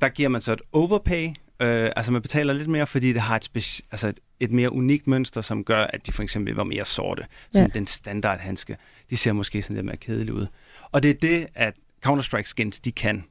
der 0.00 0.08
giver 0.08 0.28
man 0.28 0.40
så 0.40 0.52
et 0.52 0.60
overpay. 0.72 1.28
Øh, 1.60 1.90
altså 1.96 2.12
man 2.12 2.22
betaler 2.22 2.52
lidt 2.52 2.68
mere, 2.68 2.86
fordi 2.86 3.12
det 3.12 3.20
har 3.22 3.36
et, 3.36 3.48
speci- 3.56 3.80
altså 3.90 4.08
et, 4.08 4.18
et 4.40 4.50
mere 4.50 4.72
unikt 4.72 5.06
mønster, 5.06 5.40
som 5.40 5.64
gør, 5.64 5.82
at 5.84 6.06
de 6.06 6.12
for 6.12 6.22
eksempel 6.22 6.54
var 6.54 6.64
mere 6.64 6.84
sorte. 6.84 7.26
Ja. 7.54 7.66
den 7.66 7.86
standard 7.86 8.38
handske. 8.38 8.76
De 9.10 9.16
ser 9.16 9.32
måske 9.32 9.62
sådan 9.62 9.74
lidt 9.74 9.86
mere 9.86 9.96
kedelige 9.96 10.34
ud. 10.34 10.46
Og 10.92 11.02
det 11.02 11.10
er 11.10 11.14
det, 11.14 11.46
at 11.54 11.74
Counter-Strike 12.06 12.44
skins, 12.44 12.80
de 12.80 12.92
kan. 12.92 13.24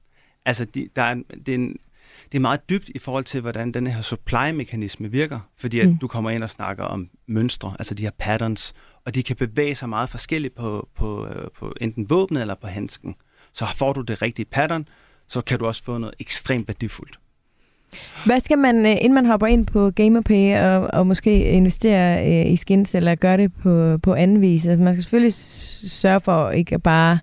Altså, 0.45 0.65
de, 0.65 0.89
der 0.95 1.01
er, 1.01 1.15
det, 1.45 1.49
er 1.49 1.55
en, 1.55 1.75
det 2.31 2.37
er 2.37 2.41
meget 2.41 2.69
dybt 2.69 2.89
i 2.89 2.99
forhold 2.99 3.23
til, 3.23 3.41
hvordan 3.41 3.71
den 3.71 3.87
her 3.87 4.01
supply-mekanisme 4.01 5.11
virker. 5.11 5.39
Fordi 5.57 5.79
at 5.79 5.87
Mm. 5.89 5.97
du 5.97 6.07
kommer 6.07 6.29
ind 6.29 6.43
og 6.43 6.49
snakker 6.49 6.83
om 6.83 7.09
mønstre, 7.27 7.75
altså 7.79 7.93
de 7.93 8.03
her 8.03 8.11
patterns, 8.19 8.73
og 9.05 9.15
de 9.15 9.23
kan 9.23 9.35
bevæge 9.35 9.75
sig 9.75 9.89
meget 9.89 10.09
forskelligt 10.09 10.55
på, 10.55 10.87
på, 10.95 11.27
øh, 11.27 11.47
på 11.59 11.73
enten 11.81 12.09
våbnet 12.09 12.41
eller 12.41 12.55
på 12.55 12.67
handsken. 12.67 13.15
Så 13.53 13.65
får 13.75 13.93
du 13.93 14.01
det 14.01 14.21
rigtige 14.21 14.45
pattern, 14.45 14.87
så 15.27 15.41
kan 15.41 15.59
du 15.59 15.65
også 15.65 15.83
få 15.83 15.97
noget 15.97 16.15
ekstremt 16.19 16.67
værdifuldt. 16.67 17.19
Hvad 18.25 18.39
skal 18.39 18.57
man, 18.57 18.85
øh, 18.85 18.91
inden 18.91 19.13
man 19.13 19.25
hopper 19.25 19.47
ind 19.47 19.65
på 19.65 19.91
GamerPay 19.91 20.57
og, 20.59 20.87
og 20.93 21.07
måske 21.07 21.43
investere 21.43 22.27
øh, 22.45 22.51
i 22.51 22.55
skins, 22.55 22.95
eller 22.95 23.15
gøre 23.15 23.37
det 23.37 23.53
på, 23.53 23.97
på 23.97 24.13
anden 24.13 24.41
vis? 24.41 24.65
Altså, 24.65 24.83
man 24.83 24.93
skal 24.93 25.03
selvfølgelig 25.03 25.33
sørge 25.33 26.19
for 26.19 26.49
ikke 26.51 26.79
bare... 26.79 27.19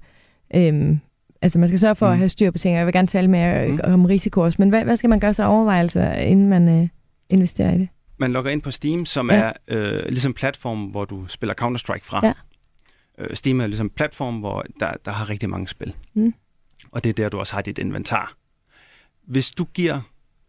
Øhm, 0.55 1.01
altså, 1.45 1.59
man 1.59 1.69
skal 1.69 1.79
sørge 1.79 1.95
for 1.95 2.07
mm. 2.07 2.13
at 2.13 2.19
have 2.19 2.29
styr 2.29 2.51
på 2.51 2.59
ting, 2.59 2.75
og 2.75 2.79
jeg 2.79 2.87
vil 2.87 2.93
gerne 2.93 3.09
tale 3.09 3.29
mere 3.29 3.69
Mm. 3.69 3.75
mm. 3.75 3.81
om 3.93 4.05
risiko 4.05 4.41
også. 4.41 4.57
Men 4.59 4.69
hvad, 4.69 4.85
hvad 4.85 4.97
skal 4.97 5.11
man 5.11 5.21
gøre 5.21 5.35
sig 5.35 5.47
overvejelser, 5.47 6.13
inden 6.13 6.49
man 6.49 6.69
øh, 6.69 6.89
investerer 7.31 7.75
i 7.75 7.79
det? 7.79 7.89
Man 8.19 8.33
logger 8.33 8.51
ind 8.51 8.63
på 8.63 8.71
Steam, 8.71 9.07
som 9.07 9.31
ja. 9.31 9.37
er 9.37 9.53
øh, 9.69 10.05
ligesom 10.09 10.35
platform, 10.35 10.85
hvor 10.85 11.05
du 11.05 11.27
spiller 11.27 11.55
Counter-Strike 11.61 12.05
fra. 12.05 12.27
Ja. 12.27 12.33
Øh, 13.19 13.37
Steam 13.37 13.61
er 13.61 13.67
ligesom 13.67 13.91
platform, 13.91 14.39
hvor 14.39 14.65
der, 14.81 14.93
der 15.05 15.11
har 15.13 15.31
rigtig 15.31 15.51
mange 15.51 15.69
spil. 15.69 15.95
Mm. 16.15 16.35
Og 16.93 17.05
det 17.05 17.11
er 17.11 17.15
der, 17.15 17.29
du 17.29 17.39
også 17.39 17.55
har 17.55 17.63
dit 17.63 17.79
inventar. 17.79 18.35
Hvis 19.27 19.51
du 19.51 19.65
giver 19.65 20.01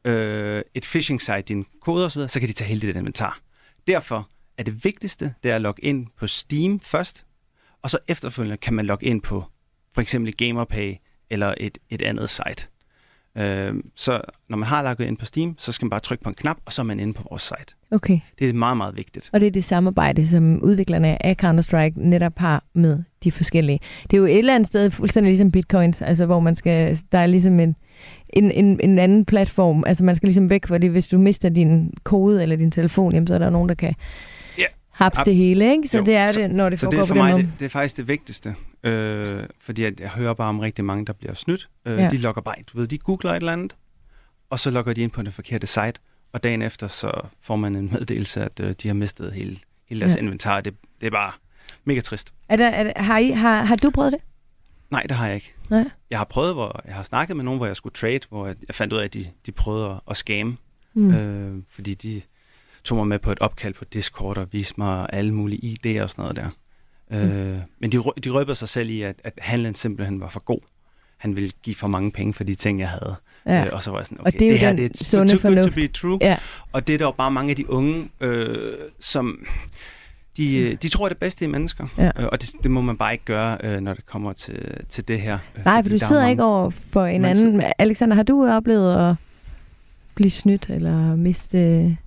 øh, 0.05 0.61
et 0.73 0.83
phishing 0.83 1.21
site 1.21 1.41
dine 1.41 1.63
koder 1.81 2.05
osv., 2.05 2.27
så 2.27 2.39
kan 2.39 2.49
de 2.49 2.53
tage 2.53 2.67
hele 2.67 2.81
dit 2.81 2.95
inventar. 2.95 3.39
Derfor 3.87 4.29
er 4.57 4.63
det 4.63 4.83
vigtigste, 4.85 5.33
det 5.43 5.51
er 5.51 5.55
at 5.55 5.61
logge 5.61 5.83
ind 5.85 6.07
på 6.17 6.27
Steam 6.27 6.79
først, 6.79 7.25
og 7.81 7.89
så 7.89 7.97
efterfølgende 8.07 8.57
kan 8.57 8.73
man 8.73 8.85
logge 8.85 9.05
ind 9.05 9.21
på 9.21 9.43
for 9.95 10.01
eksempel 10.01 10.33
GamerPay 10.37 10.93
eller 11.29 11.53
et, 11.57 11.77
et 11.89 12.01
andet 12.01 12.29
site. 12.29 12.67
Øh, 13.37 13.73
så 13.95 14.21
når 14.49 14.57
man 14.57 14.67
har 14.69 14.83
logget 14.83 15.05
ind 15.07 15.17
på 15.17 15.25
Steam, 15.25 15.55
så 15.57 15.71
skal 15.71 15.85
man 15.85 15.89
bare 15.89 15.99
trykke 15.99 16.23
på 16.23 16.29
en 16.29 16.35
knap, 16.35 16.57
og 16.65 16.73
så 16.73 16.81
er 16.81 16.83
man 16.83 16.99
inde 16.99 17.13
på 17.13 17.23
vores 17.29 17.41
site. 17.41 17.75
Okay. 17.91 18.19
Det 18.39 18.49
er 18.49 18.53
meget, 18.53 18.77
meget 18.77 18.95
vigtigt. 18.95 19.29
Og 19.33 19.39
det 19.39 19.47
er 19.47 19.51
det 19.51 19.63
samarbejde, 19.63 20.27
som 20.27 20.61
udviklerne 20.63 21.25
af 21.25 21.35
Counter-Strike 21.43 21.93
netop 22.07 22.33
har 22.37 22.63
med 22.73 23.03
de 23.23 23.31
forskellige. 23.31 23.79
Det 24.03 24.13
er 24.13 24.17
jo 24.17 24.25
et 24.25 24.37
eller 24.37 24.55
andet 24.55 24.67
sted 24.67 24.91
fuldstændig 24.91 25.29
ligesom 25.29 25.51
bitcoins, 25.51 26.01
altså 26.01 26.25
hvor 26.25 26.39
man 26.39 26.55
skal, 26.55 26.99
der 27.11 27.19
er 27.19 27.25
ligesom 27.25 27.59
en, 27.59 27.75
en, 28.29 28.51
en, 28.51 28.79
en 28.83 28.99
anden 28.99 29.25
platform. 29.25 29.83
Altså 29.87 30.03
man 30.03 30.15
skal 30.15 30.27
ligesom 30.27 30.49
væk 30.49 30.67
fra 30.67 30.77
det. 30.77 30.91
Hvis 30.91 31.07
du 31.07 31.17
mister 31.17 31.49
din 31.49 31.93
kode 32.03 32.41
eller 32.43 32.55
din 32.55 32.71
telefon, 32.71 33.13
jamen, 33.13 33.27
så 33.27 33.33
er 33.33 33.39
der 33.39 33.49
nogen, 33.49 33.69
der 33.69 33.75
kan 33.75 33.93
Ja. 34.57 34.63
hapse 34.91 35.21
Ab- 35.21 35.25
det 35.25 35.35
hele. 35.35 35.71
Ikke? 35.71 35.87
Så 35.87 35.97
Jo. 35.97 36.03
det 36.03 36.15
er 36.15 36.31
Så- 36.31 36.41
det, 36.41 36.51
når 36.51 36.69
det 36.69 36.79
Så 36.79 36.85
foregår 36.85 36.97
det 36.97 37.03
er 37.03 37.07
for 37.07 37.13
på 37.13 37.17
den 37.17 37.23
mig, 37.25 37.31
måde. 37.31 37.43
det, 37.43 37.59
det 37.59 37.65
er 37.65 37.69
faktisk 37.69 37.97
det 37.97 38.07
vigtigste. 38.07 38.55
Øh, 38.85 39.47
fordi 39.59 39.83
at 39.83 39.99
jeg 39.99 40.09
hører 40.09 40.33
bare 40.33 40.49
om 40.49 40.59
rigtig 40.59 40.85
mange, 40.85 41.05
der 41.05 41.13
bliver 41.13 41.33
snydt. 41.33 41.69
Øh, 41.85 41.97
Ja. 41.97 42.09
De 42.09 42.17
logger 42.17 42.41
bare, 42.41 42.55
du 42.73 42.77
ved, 42.79 42.87
de 42.87 42.97
googler 42.97 43.31
et 43.31 43.35
eller 43.35 43.53
andet, 43.53 43.75
og 44.49 44.59
så 44.59 44.69
logger 44.71 44.93
de 44.93 45.01
ind 45.01 45.11
på 45.11 45.21
den 45.21 45.31
forkerte 45.31 45.67
site, 45.67 45.93
og 46.33 46.43
dagen 46.43 46.61
efter 46.61 46.87
så 46.87 47.11
får 47.41 47.55
man 47.55 47.75
en 47.75 47.89
meddelelse, 47.91 48.43
at 48.43 48.59
øh, 48.59 48.73
de 48.83 48.87
har 48.87 48.95
mistet 48.95 49.31
hele, 49.33 49.57
hele 49.89 49.99
deres 50.01 50.15
Ja. 50.15 50.19
inventar. 50.21 50.61
Det, 50.61 50.73
det 51.01 51.07
er 51.07 51.11
bare 51.11 51.31
mega 51.85 51.99
trist. 51.99 52.33
Er 52.49 52.55
der, 52.55 52.67
er 52.67 52.83
der, 52.83 53.01
har, 53.03 53.17
I, 53.17 53.29
har, 53.31 53.63
har 53.63 53.75
du 53.75 53.89
prøvet 53.89 54.11
det? 54.11 54.21
Nej, 54.89 55.01
det 55.01 55.11
har 55.11 55.25
jeg 55.27 55.35
ikke. 55.35 55.53
Nej. 55.69 55.89
Jeg 56.09 56.17
har 56.19 56.25
prøvet, 56.25 56.53
hvor 56.53 56.81
jeg 56.85 56.95
har 56.95 57.03
snakket 57.03 57.35
med 57.35 57.43
nogen, 57.43 57.57
hvor 57.57 57.65
jeg 57.65 57.75
skulle 57.75 57.93
trade, 57.93 58.19
hvor 58.29 58.47
jeg, 58.47 58.55
jeg 58.67 58.75
fandt 58.75 58.93
ud 58.93 58.97
af, 58.99 59.03
at 59.03 59.13
de, 59.13 59.27
de 59.45 59.51
prøvede 59.51 59.89
at, 59.89 59.99
at 60.09 60.17
scam, 60.17 60.57
Mm. 60.93 61.01
mm. 61.03 61.13
øh, 61.13 61.63
fordi 61.69 61.93
de 61.93 62.21
tog 62.83 62.97
mig 62.97 63.07
med 63.07 63.19
på 63.19 63.31
et 63.31 63.39
opkald 63.39 63.73
på 63.73 63.85
Discord 63.85 64.37
og 64.37 64.47
viste 64.53 64.73
mig 64.77 65.07
alle 65.13 65.33
mulige 65.33 65.61
idéer 65.99 66.03
og 66.03 66.09
sådan 66.09 66.21
noget 66.21 66.35
der. 66.35 66.49
Øh, 67.11 67.57
men 67.79 67.91
de, 67.91 67.97
de 68.23 68.29
røbede 68.29 68.55
sig 68.55 68.69
selv 68.69 68.89
i, 68.89 69.01
at, 69.01 69.15
at 69.23 69.33
handlen 69.37 69.75
simpelthen 69.75 70.19
var 70.21 70.29
for 70.29 70.39
god. 70.43 70.59
Han 71.17 71.35
ville 71.35 71.51
give 71.63 71.75
for 71.75 71.87
mange 71.87 72.11
penge 72.11 72.33
for 72.33 72.43
de 72.43 72.55
ting, 72.55 72.79
jeg 72.79 72.89
havde. 72.89 73.15
Ja. 73.45 73.65
Øh, 73.65 73.73
og 73.73 73.83
så 73.83 73.91
var 73.91 73.97
jeg 73.99 74.05
sådan, 74.05 74.17
Og 74.19 74.27
okay, 74.27 74.39
det 74.39 74.45
er 74.47 74.51
det 74.51 74.59
her 74.59 74.73
det 74.73 75.01
er 75.01 75.03
sunde 75.03 75.27
too 75.27 75.39
good 75.49 75.55
fornuft. 75.63 75.75
to 75.75 75.81
be 75.81 75.87
true. 75.87 76.17
Ja. 76.21 76.37
Og 76.71 76.87
det 76.87 76.93
er 76.93 76.97
der 76.97 77.05
jo 77.05 77.11
bare 77.11 77.31
mange 77.31 77.49
af 77.49 77.55
de 77.55 77.69
unge, 77.69 78.09
øh, 78.21 78.73
som... 78.99 79.45
De, 80.37 80.57
øh, 80.57 80.77
de 80.81 80.87
tror, 80.89 81.09
det 81.09 81.17
bedste 81.17 81.45
i 81.45 81.47
mennesker, 81.47 81.87
Ja. 81.97 82.05
øh, 82.19 82.25
og 82.31 82.41
det, 82.41 82.53
det 82.63 82.71
må 82.71 82.81
man 82.81 82.97
bare 82.97 83.11
ikke 83.13 83.25
gøre, 83.25 83.57
øh, 83.63 83.81
når 83.81 83.93
det 83.93 84.05
kommer 84.05 84.33
til, 84.33 84.77
til 84.89 85.07
det 85.07 85.21
her. 85.21 85.37
øh, 85.57 85.65
Nej, 85.65 85.81
for 85.83 85.89
du 85.89 85.97
der 85.97 86.03
er 86.03 86.07
sidder 86.07 86.21
mange- 86.21 86.31
ikke 86.31 86.43
over 86.43 86.69
for 86.69 87.05
en 87.05 87.25
anden. 87.25 87.63
Alexander, 87.77 88.15
har 88.15 88.23
du 88.23 88.47
oplevet 88.47 89.09
at 89.09 89.15
blive 90.15 90.31
snydt 90.31 90.65
eller 90.69 91.15
miste... 91.15 91.97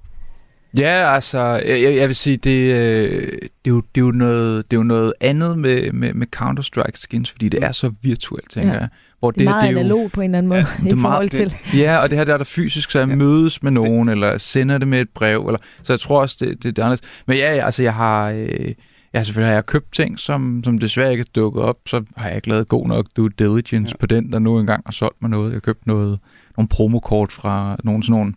Ja, 0.78 1.14
altså, 1.14 1.38
jeg, 1.40 1.94
jeg- 1.96 2.08
vil 2.08 2.16
sige, 2.16 2.36
det, 2.36 2.74
øh, 2.74 3.22
det, 3.22 3.30
er 3.64 3.68
jo, 3.68 3.80
det, 3.94 4.00
er 4.00 4.04
jo 4.06 4.10
noget, 4.12 4.70
det 4.70 4.76
er 4.76 4.80
jo 4.80 4.84
noget 4.84 5.12
andet 5.20 5.58
med, 5.58 5.92
med, 5.92 6.14
med 6.14 6.26
Counter-Strike 6.36 6.90
skins, 6.94 7.30
fordi 7.30 7.48
det 7.48 7.64
er 7.64 7.72
så 7.72 7.92
virtuelt, 8.02 8.50
tænker 8.50 8.72
Ja. 8.72 8.78
jeg. 8.78 8.88
Hvor 9.18 9.30
Det 9.30 9.40
er 9.40 9.44
meget 9.44 9.62
det 9.62 9.68
er 9.68 9.72
jo, 9.72 9.78
analogt 9.78 10.12
på 10.12 10.20
en 10.20 10.24
eller 10.24 10.38
anden 10.38 10.48
måde 10.48 10.60
det 10.84 10.92
i 10.92 10.94
meget- 10.94 11.00
forhold 11.00 11.28
til... 11.28 11.54
Ja, 11.74 11.96
og 11.96 12.10
det 12.10 12.18
her 12.18 12.24
der 12.24 12.32
er 12.34 12.36
der 12.38 12.44
fysisk, 12.44 12.90
så 12.90 12.98
jeg 12.98 13.08
Ja. 13.08 13.12
ja. 13.12 13.16
mødes 13.18 13.62
med 13.62 13.70
nogen, 13.70 14.08
eller 14.08 14.38
sender 14.38 14.78
det 14.78 14.88
med 14.88 15.00
et 15.00 15.08
brev, 15.08 15.46
eller, 15.46 15.58
så 15.82 15.92
jeg 15.92 16.00
tror 16.00 16.20
også, 16.20 16.36
det, 16.40 16.48
det, 16.48 16.62
det 16.76 16.78
er 16.78 16.84
anderledes. 16.86 17.02
Men 17.26 17.36
ja, 17.36 17.54
ja, 17.54 17.64
altså 17.64 17.82
jeg 17.82 17.94
har, 17.94 18.30
øh, 18.30 18.74
ja, 19.14 19.22
selvfølgelig 19.22 19.48
har 19.48 19.54
jeg 19.54 19.66
købt 19.66 19.92
ting, 19.92 20.18
som, 20.18 20.60
som 20.64 20.78
desværre 20.78 21.10
ikke 21.12 21.20
er 21.22 21.30
dukket 21.36 21.62
op, 21.62 21.76
så 21.86 22.02
har 22.16 22.26
jeg 22.28 22.36
ikke 22.36 22.48
lavet 22.48 22.68
god 22.68 22.86
nok 22.88 23.06
due 23.16 23.30
diligence 23.38 23.74
Ja. 23.74 23.88
ja. 23.88 23.96
på 24.00 24.06
den, 24.06 24.32
der 24.32 24.38
nu 24.38 24.58
engang 24.58 24.82
har 24.86 24.92
solgt 24.92 25.22
mig 25.22 25.30
noget. 25.30 25.46
Jeg 25.50 25.54
har 25.56 25.60
købt 25.60 25.86
noget, 25.86 26.18
nogle 26.56 26.68
promokort 26.68 27.32
fra 27.32 27.76
nogle 27.84 28.02
sådan 28.02 28.12
nogle 28.18 28.34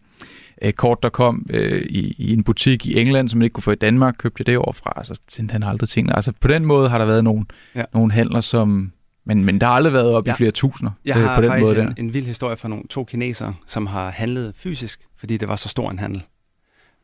øh, 0.62 0.74
kort, 0.74 1.04
der 1.04 1.10
kom 1.10 1.46
øh, 1.50 1.82
i, 1.90 2.16
i 2.18 2.34
en 2.34 2.44
butik 2.44 2.86
i 2.86 3.00
England, 3.00 3.30
som 3.30 3.38
man 3.38 3.44
ikke 3.44 3.54
kunne 3.54 3.64
få 3.64 3.72
i 3.72 3.76
Danmark, 3.76 4.16
købte 4.18 4.42
jeg 4.42 4.46
det 4.46 4.58
overfra, 4.58 4.94
og 4.96 5.06
så 5.06 5.16
sendte 5.30 5.52
han 5.52 5.64
aldrig 5.64 5.90
tingene. 5.90 6.16
Altså 6.16 6.34
på 6.40 6.48
den 6.48 6.66
måde 6.66 6.90
har 6.90 6.98
der 6.98 7.06
været 7.06 7.24
nogle, 7.24 7.46
Ja. 7.76 7.84
nogle 7.94 8.12
handler, 8.12 8.42
som... 8.42 8.92
Men, 9.26 9.46
men 9.46 9.62
der 9.62 9.68
har 9.68 9.74
aldrig 9.74 9.94
været 9.94 10.14
op 10.14 10.28
Ja. 10.28 10.32
i 10.34 10.36
flere 10.36 10.52
tusinder 10.52 10.92
Jeg 11.06 11.18
øh, 11.18 11.24
har 11.24 11.36
på 11.36 11.42
den 11.42 11.50
faktisk 11.50 11.66
måde 11.66 11.76
der. 11.76 11.88
en, 11.88 11.94
en 12.06 12.14
vild 12.14 12.26
historie 12.26 12.58
fra 12.58 12.68
nogle 12.68 12.84
to 12.90 13.04
kinesere, 13.04 13.54
som 13.68 13.88
har 13.88 14.10
handlet 14.10 14.54
fysisk, 14.56 15.00
fordi 15.18 15.38
det 15.38 15.48
var 15.48 15.56
så 15.56 15.70
stor 15.70 15.92
en 15.92 16.00
handel. 16.00 16.24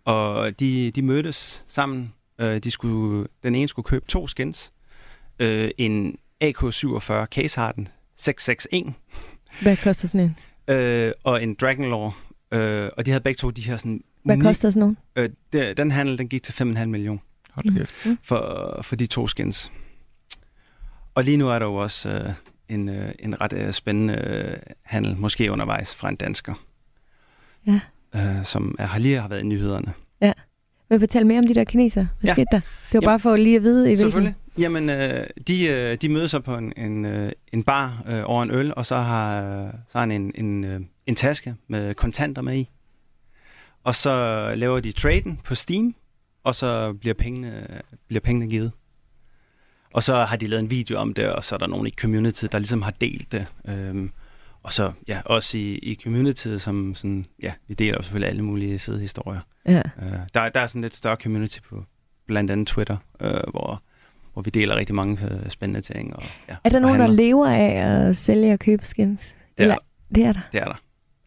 Og 0.05 0.59
de, 0.59 0.91
de 0.91 1.01
mødtes 1.01 1.63
sammen. 1.67 2.13
Øh, 2.41 2.57
de 2.57 2.71
skulle, 2.71 3.27
den 3.43 3.55
ene 3.55 3.67
skulle 3.67 3.83
købe 3.83 4.05
to 4.07 4.27
skins. 4.27 4.71
Øh, 5.39 5.69
en 5.77 6.15
AK-47 6.43 7.25
Case 7.25 7.59
Harden 7.59 7.87
661 8.17 8.95
Hvad 9.61 9.77
koster 9.77 10.07
sådan 10.07 10.19
en? 10.67 10.75
øh, 10.75 11.11
og 11.23 11.43
en 11.43 11.53
Dragonlore. 11.61 12.11
Øh, 12.51 12.89
og 12.97 13.05
de 13.05 13.11
havde 13.11 13.23
begge 13.23 13.37
to 13.37 13.49
de 13.49 13.61
her 13.61 13.77
sådan... 13.77 14.03
Hvad 14.23 14.41
koster 14.41 14.69
sådan 14.69 14.79
nogen? 14.79 14.97
Øh, 15.15 15.29
det, 15.53 15.77
den 15.77 15.91
handel, 15.91 16.17
den 16.17 16.27
gik 16.27 16.43
til 16.43 16.53
5,5 16.63 16.85
millioner 16.85 17.19
Hold 17.51 17.77
kæft. 17.77 18.19
for, 18.23 18.79
for 18.81 18.95
de 18.95 19.05
to 19.05 19.27
skins. 19.27 19.71
Og 21.15 21.23
lige 21.23 21.37
nu 21.37 21.49
er 21.49 21.59
der 21.59 21.65
jo 21.65 21.75
også 21.75 22.09
øh, 22.09 22.33
en, 22.69 22.89
øh, 22.89 23.11
en 23.19 23.41
ret 23.41 23.53
øh, 23.53 23.71
spændende 23.73 24.13
øh, 24.13 24.57
handel, 24.83 25.17
måske 25.17 25.51
undervejs, 25.51 25.95
fra 25.95 26.09
en 26.09 26.15
dansker. 26.15 26.53
Ja. 27.67 27.79
Øh, 28.15 28.45
som 28.45 28.75
er, 28.79 28.85
har 28.85 28.99
lige 28.99 29.19
har 29.21 29.27
været 29.27 29.41
i 29.41 29.45
nyhederne. 29.45 29.93
Vil 30.89 30.95
du 30.95 30.99
fortælle 31.01 31.27
mere 31.27 31.39
om 31.39 31.47
de 31.47 31.53
der 31.53 31.63
kineser? 31.63 32.05
Hvad 32.19 32.27
Ja. 32.29 32.33
skete 32.33 32.47
der? 32.51 32.59
Det 32.59 32.63
var 32.93 32.97
Jamen, 32.97 33.05
bare 33.05 33.19
for 33.19 33.35
lige 33.35 33.55
at 33.55 33.63
vide, 33.63 33.91
i 33.91 33.95
hvilken... 33.95 34.35
Jamen, 34.57 34.89
øh, 34.89 35.27
de, 35.47 35.67
øh, 35.67 35.95
de 35.95 36.09
mødes 36.09 36.31
så 36.31 36.39
på 36.39 36.57
en, 36.57 36.73
en, 36.77 37.05
øh, 37.05 37.31
en 37.53 37.63
bar 37.63 38.03
øh, 38.07 38.23
over 38.25 38.43
en 38.43 38.51
øl, 38.51 38.73
og 38.75 38.85
så 38.85 38.95
har, 38.95 39.41
øh, 39.41 39.73
så 39.87 39.91
har 39.93 39.99
han 39.99 40.11
en, 40.11 40.31
en, 40.35 40.63
øh, 40.63 40.81
en 41.05 41.15
taske 41.15 41.55
med 41.67 41.95
kontanter 41.95 42.41
med 42.41 42.57
i. 42.57 42.69
Og 43.83 43.95
så 43.95 44.53
laver 44.55 44.79
de 44.79 44.91
traden 44.91 45.39
på 45.43 45.55
Steam, 45.55 45.95
og 46.43 46.55
så 46.55 46.93
bliver 46.93 47.13
pengene, 47.13 47.81
bliver 48.07 48.21
pengene 48.21 48.49
givet. 48.49 48.71
Og 49.93 50.03
så 50.03 50.25
har 50.25 50.35
de 50.35 50.47
lavet 50.47 50.63
en 50.63 50.71
video 50.71 50.97
om 50.97 51.13
det, 51.13 51.29
og 51.29 51.43
så 51.43 51.55
er 51.55 51.59
der 51.59 51.67
nogen 51.67 51.87
i 51.87 51.91
community, 51.91 52.45
der 52.51 52.59
ligesom 52.59 52.81
har 52.81 52.91
delt 52.91 53.31
det. 53.31 53.45
Øhm, 53.67 54.11
og 54.63 54.73
så 54.73 54.91
ja, 55.07 55.21
også 55.25 55.57
i, 55.57 55.77
i 55.77 55.95
community, 56.03 56.57
som 56.57 56.95
sådan, 56.95 57.25
ja, 57.41 57.53
vi 57.67 57.73
deler 57.73 58.01
selvfølgelig 58.01 58.29
alle 58.29 58.41
mulige 58.41 58.79
sidehistorier. 58.79 59.41
Ja. 59.65 59.81
Øh, 60.01 60.19
der, 60.33 60.49
der 60.49 60.59
er 60.59 60.67
sådan 60.67 60.81
lidt 60.81 60.95
større 60.95 61.15
community 61.15 61.59
på 61.69 61.85
blandt 62.25 62.51
andet 62.51 62.67
Twitter, 62.67 62.97
øh, 63.21 63.41
hvor, 63.51 63.81
hvor 64.37 64.41
vi 64.43 64.49
deler 64.49 64.75
rigtig 64.75 64.95
mange 64.95 65.17
øh, 65.31 65.49
spændende 65.49 65.81
ting. 65.81 66.15
Og, 66.15 66.23
ja, 66.49 66.55
Er 66.63 66.69
der 66.69 66.75
og 66.77 66.81
nogen, 66.81 66.99
der 66.99 67.07
lever 67.07 67.47
af 67.47 67.69
at 67.69 68.15
sælge 68.15 68.53
og 68.53 68.59
købe 68.59 68.85
skins? 68.85 69.21
Det 69.21 69.33
er, 69.57 69.63
Eller- 69.63 69.75
der. 69.75 70.15
Det 70.15 70.25
er 70.25 70.33
der. 70.33 70.39
det 70.51 70.59
er 70.61 70.65
der. 70.65 70.73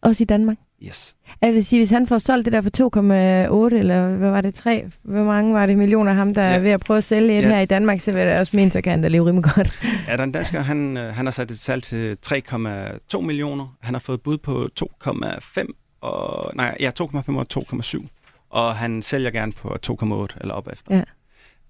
Også 0.01 0.23
i 0.23 0.25
Danmark. 0.25 0.57
Yes. 0.87 1.15
Jeg 1.41 1.53
vil 1.53 1.65
sige, 1.65 1.79
hvis 1.79 1.89
han 1.89 2.07
får 2.07 2.17
solgt 2.17 2.45
det 2.45 2.53
der 2.53 2.61
for 2.61 3.69
2,8, 3.71 3.75
eller 3.75 4.09
hvad 4.09 4.29
var 4.31 4.41
det, 4.41 4.55
3? 4.55 4.85
Hvor 5.03 5.23
mange 5.23 5.53
var 5.53 5.65
det 5.65 5.77
millioner, 5.77 6.13
ham 6.13 6.33
der 6.33 6.41
ja. 6.43 6.55
Er 6.55 6.59
ved 6.59 6.71
at 6.71 6.79
prøve 6.79 6.97
at 6.97 7.03
sælge 7.03 7.37
et 7.37 7.41
Ja. 7.43 7.47
her 7.49 7.59
i 7.59 7.65
Danmark, 7.65 7.99
så 7.99 8.11
vil 8.11 8.21
jeg 8.21 8.39
også 8.39 8.55
mene, 8.55 8.71
så 8.71 8.81
kan 8.81 8.91
han 8.91 9.01
da 9.01 9.07
leve 9.07 9.27
rimelig 9.27 9.51
godt. 9.55 9.79
Ja, 10.07 10.11
der 10.11 10.17
er 10.19 10.23
en 10.23 10.31
dansker, 10.31 10.59
han, 10.61 10.97
øh, 10.97 11.13
han 11.13 11.25
har 11.25 11.31
sat 11.31 11.51
et 11.51 11.59
salg 11.59 11.83
til 11.83 12.17
3,2 12.25 13.21
millioner. 13.21 13.75
Han 13.81 13.93
har 13.93 13.99
fået 13.99 14.21
bud 14.21 14.37
på 14.37 14.69
2,5 14.83 15.67
og 16.01 16.51
nej, 16.55 16.77
ja, 16.79 16.91
2,5 17.01 17.37
og 17.37 17.45
2,7. 17.53 18.07
Og 18.49 18.75
han 18.75 19.01
sælger 19.01 19.31
gerne 19.31 19.51
på 19.51 19.77
2,8 19.87 20.37
eller 20.41 20.53
op 20.53 20.67
efter. 20.71 20.95
Ja. 20.95 21.03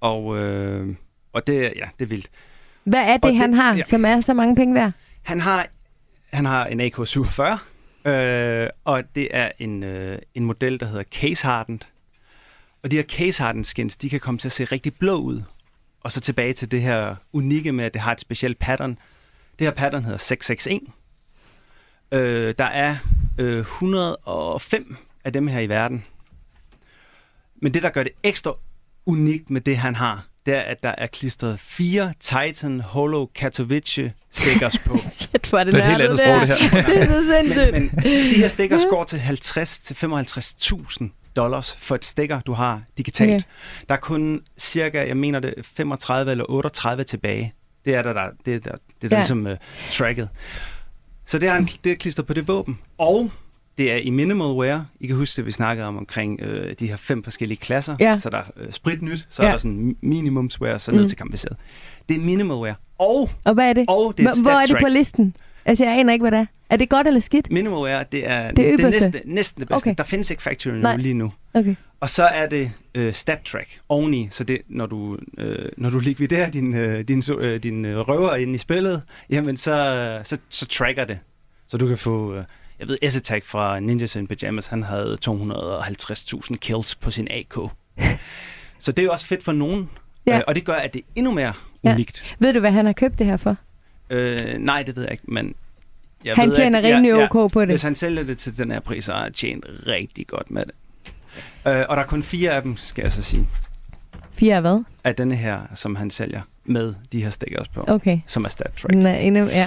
Og, 0.01 0.37
øh, 0.37 0.95
og 1.33 1.47
det, 1.47 1.61
ja, 1.75 1.85
det 1.99 2.05
er 2.05 2.09
vildt. 2.09 2.29
Hvad 2.83 2.99
er 2.99 3.13
det, 3.17 3.23
Og 3.25 3.29
det- 3.29 3.37
han 3.37 3.53
har, 3.53 3.75
ja. 3.75 3.83
som 3.83 4.05
er 4.05 4.21
så 4.21 4.33
mange 4.33 4.55
penge 4.55 4.75
værd? 4.75 4.91
Han 5.21 5.39
har, 5.39 5.67
han 6.33 6.45
har 6.45 6.65
en 6.65 6.81
AK-47, 6.81 8.09
øh, 8.09 8.69
og 8.83 9.03
det 9.15 9.27
er 9.31 9.51
en, 9.59 9.83
øh, 9.83 10.19
en 10.35 10.45
model, 10.45 10.79
der 10.79 10.85
hedder 10.85 11.03
Case 11.03 11.45
Hardened. 11.45 11.79
Og 12.83 12.91
de 12.91 12.95
her 12.95 13.03
Case 13.03 13.43
Hardened 13.43 13.65
skins, 13.65 13.97
de 13.97 14.09
kan 14.09 14.19
komme 14.19 14.37
til 14.37 14.47
at 14.47 14.51
se 14.51 14.63
rigtig 14.63 14.93
blå 14.95 15.15
ud. 15.15 15.43
Og 16.03 16.11
så 16.11 16.21
tilbage 16.21 16.53
til 16.53 16.71
det 16.71 16.81
her 16.81 17.15
unikke 17.33 17.71
med, 17.71 17.85
at 17.85 17.93
det 17.93 18.01
har 18.01 18.11
et 18.11 18.19
specielt 18.21 18.59
pattern. 18.59 18.97
Det 19.59 19.67
her 19.67 19.71
pattern 19.73 20.03
hedder 20.03 20.17
661. 20.17 20.93
Øh, 22.11 22.55
der 22.57 22.65
er 22.65 22.95
øh, 23.37 23.59
105 23.59 24.95
af 25.25 25.33
dem 25.33 25.47
her 25.47 25.59
i 25.59 25.69
verden. 25.69 26.03
Men 27.61 27.73
det, 27.73 27.83
der 27.83 27.89
gør 27.89 28.03
det 28.03 28.11
ekstra 28.23 28.53
unikt 29.05 29.49
med 29.49 29.61
det, 29.61 29.77
han 29.77 29.95
har, 29.95 30.25
det 30.45 30.55
er, 30.55 30.61
at 30.61 30.83
der 30.83 30.93
er 30.97 31.07
klistret 31.07 31.59
fire 31.59 32.13
Titan 32.19 32.79
Holo 32.79 33.25
Katowice 33.25 34.13
stickers 34.31 34.79
på. 34.79 34.97
Shit, 35.11 35.49
hvor 35.49 35.59
er 35.59 35.63
det 35.63 35.73
Det 35.73 35.83
er 35.83 35.85
et 35.85 35.89
helt 35.89 36.01
andet 36.01 36.17
sprog, 36.17 36.41
det 36.41 36.71
her. 36.71 36.85
det 36.93 37.01
er 37.01 37.05
så 37.05 37.33
sindssygt. 37.33 37.73
men, 37.73 37.89
men 37.95 38.03
de 38.03 38.35
her 38.35 38.47
stickers 38.47 38.81
går 38.89 39.03
til 39.03 39.19
50 39.19 39.79
til 39.79 39.93
55.000 39.93 41.09
dollars 41.35 41.77
for 41.79 41.95
et 41.95 42.05
sticker, 42.05 42.39
du 42.39 42.53
har 42.53 42.81
digitalt. 42.97 43.29
Okay. 43.29 43.43
Der 43.89 43.95
er 43.95 43.99
kun 43.99 44.41
cirka, 44.57 45.07
jeg 45.07 45.17
mener 45.17 45.39
det, 45.39 45.53
35 45.75 46.31
eller 46.31 46.45
38 46.49 47.03
tilbage. 47.03 47.53
Det 47.85 47.95
er 47.95 48.01
der, 48.01 48.13
der 48.13 48.29
det 48.45 48.55
er 48.55 48.59
der, 48.59 48.71
det 48.71 49.03
er 49.03 49.09
der 49.09 49.15
ja. 49.15 49.19
ligesom 49.19 49.45
uh, 49.45 49.51
tracket. 49.89 50.29
Så 51.25 51.39
det 51.39 51.49
er, 51.49 51.55
en, 51.55 51.65
det 51.65 51.91
er 51.91 51.95
klistret 51.95 52.25
på 52.25 52.33
det 52.33 52.47
våben. 52.47 52.79
Og 52.97 53.31
det 53.77 53.91
er 53.91 53.95
i 53.95 54.09
minimal 54.09 54.47
wear. 54.47 54.85
I 54.99 55.07
kan 55.07 55.15
huske 55.15 55.37
det, 55.37 55.45
vi 55.45 55.51
snakkede 55.51 55.87
om 55.87 55.97
omkring 55.97 56.41
øh, 56.41 56.73
de 56.79 56.87
her 56.87 56.95
fem 56.95 57.23
forskellige 57.23 57.57
klasser. 57.57 57.95
Ja. 57.99 58.17
Så 58.17 58.29
der 58.29 58.37
er 58.37 58.43
øh, 58.57 58.71
spritnyt, 58.71 59.27
så 59.29 59.43
Ja. 59.43 59.47
er 59.47 59.51
der 59.51 59.57
sådan 59.59 59.95
minimumswear, 60.01 60.77
så 60.77 60.91
ned 60.91 61.01
Mm. 61.01 61.07
til 61.07 61.17
kompenseret. 61.17 61.57
Det 62.09 62.17
er 62.17 62.21
minimal 62.21 62.57
wear. 62.57 62.79
Og, 62.99 63.29
Og 63.45 63.53
hvad 63.53 63.69
er 63.69 63.73
det? 63.73 63.85
og 63.87 64.13
det 64.17 64.25
er 64.25 64.41
Hvor, 64.41 64.51
er 64.51 64.65
det 64.65 64.77
på 64.81 64.87
listen? 64.87 65.35
Altså, 65.65 65.83
jeg 65.85 65.99
aner 65.99 66.13
ikke, 66.13 66.23
hvad 66.23 66.31
det 66.31 66.39
er. 66.39 66.45
Er 66.69 66.77
det 66.77 66.89
godt 66.89 67.07
eller 67.07 67.19
skidt? 67.19 67.51
Minimal 67.51 67.79
wear, 67.79 68.03
det 68.03 68.27
er, 68.29 68.47
Det 68.47 68.57
det 68.57 68.85
er 68.85 68.89
næsten, 68.89 69.13
næsten 69.25 69.59
det 69.61 69.67
bedste. 69.69 69.87
Okay. 69.87 69.95
Der 69.97 70.03
findes 70.03 70.31
ikke 70.31 70.43
factory 70.43 70.73
Nej. 70.73 70.95
nu 70.95 71.01
lige 71.01 71.13
nu. 71.13 71.31
Okay. 71.53 71.75
Og 71.99 72.09
så 72.09 72.23
er 72.23 72.47
det 72.47 72.71
øh, 72.95 73.13
stat 73.13 73.39
track 73.45 73.79
oveni, 73.89 74.27
så 74.31 74.43
det, 74.43 74.57
når 74.67 74.85
du, 74.85 75.17
øh, 75.37 75.69
når 75.77 75.89
du 75.89 75.99
likviderer 75.99 76.49
din, 76.49 76.75
øh, 76.75 77.01
din, 77.01 77.23
øh, 77.39 77.63
din 77.63 77.85
øh, 77.85 77.97
røver 77.99 78.35
ind 78.35 78.55
i 78.55 78.57
spillet, 78.57 79.01
jamen 79.29 79.57
så, 79.57 80.19
så, 80.23 80.37
så 80.49 80.65
tracker 80.65 81.05
det. 81.05 81.19
Så 81.67 81.77
du 81.77 81.87
kan 81.87 81.97
få, 81.97 82.35
øh, 82.35 82.43
jeg 82.81 82.89
ved, 82.89 82.97
S-Attack 83.09 83.45
fra 83.45 83.79
Ninjas 83.79 84.15
in 84.15 84.27
Pyjamas, 84.27 84.67
han 84.67 84.83
havde 84.83 85.17
250.000 85.29 86.55
kills 86.57 86.95
på 86.95 87.11
sin 87.11 87.27
AK. 87.31 87.53
så 88.79 88.91
det 88.91 88.99
er 88.99 89.03
jo 89.03 89.11
også 89.11 89.25
fedt 89.25 89.43
for 89.43 89.51
nogen, 89.51 89.89
Ja. 90.27 90.37
øh, 90.37 90.43
og 90.47 90.55
det 90.55 90.65
gør, 90.65 90.73
at 90.73 90.93
det 90.93 90.99
er 90.99 91.03
endnu 91.15 91.31
mere 91.31 91.53
Ja. 91.83 91.93
unikt. 91.93 92.35
Ved 92.39 92.53
du, 92.53 92.59
hvad 92.59 92.71
han 92.71 92.85
har 92.85 92.93
købt 92.93 93.19
det 93.19 93.27
her 93.27 93.37
for? 93.37 93.55
Øh, 94.09 94.57
nej, 94.59 94.83
det 94.83 94.95
ved 94.95 95.03
jeg 95.03 95.11
ikke, 95.11 95.23
men... 95.27 95.55
Jeg 96.25 96.35
Han 96.35 96.49
ved, 96.49 96.55
tjener 96.55 96.79
at- 96.79 96.83
rimelig 96.85 97.09
ja, 97.09 97.27
ok 97.35 97.51
på 97.51 97.61
det. 97.61 97.69
Hvis 97.69 97.83
han 97.83 97.95
sælger 97.95 98.23
det 98.23 98.37
til 98.37 98.57
den 98.57 98.71
her 98.71 98.79
pris, 98.79 99.05
så 99.05 99.13
har 99.13 99.23
han 99.23 99.33
tjent 99.33 99.65
rigtig 99.87 100.27
godt 100.27 100.51
med 100.51 100.63
det. 100.65 100.73
Øh, 101.67 101.85
og 101.89 101.97
der 101.97 102.03
er 102.03 102.07
kun 102.07 102.23
fire 102.23 102.51
af 102.51 102.61
dem, 102.61 102.77
skal 102.77 103.01
jeg 103.01 103.11
så 103.11 103.21
sige, 103.23 103.47
Fire 104.33 104.55
af 104.55 104.61
hvad? 104.61 104.83
af 105.03 105.15
denne 105.15 105.35
her, 105.35 105.59
som 105.75 105.95
han 105.95 106.09
sælger 106.11 106.41
med 106.65 106.93
de 107.11 107.23
her 107.23 107.29
stickers 107.29 107.67
på, 107.67 107.85
Okay. 107.87 108.19
som 108.27 108.45
er 108.45 108.49
stat 108.49 108.71
track. 108.81 108.95
Nå, 108.95 109.09
endnu, 109.09 109.43
ja. 109.45 109.65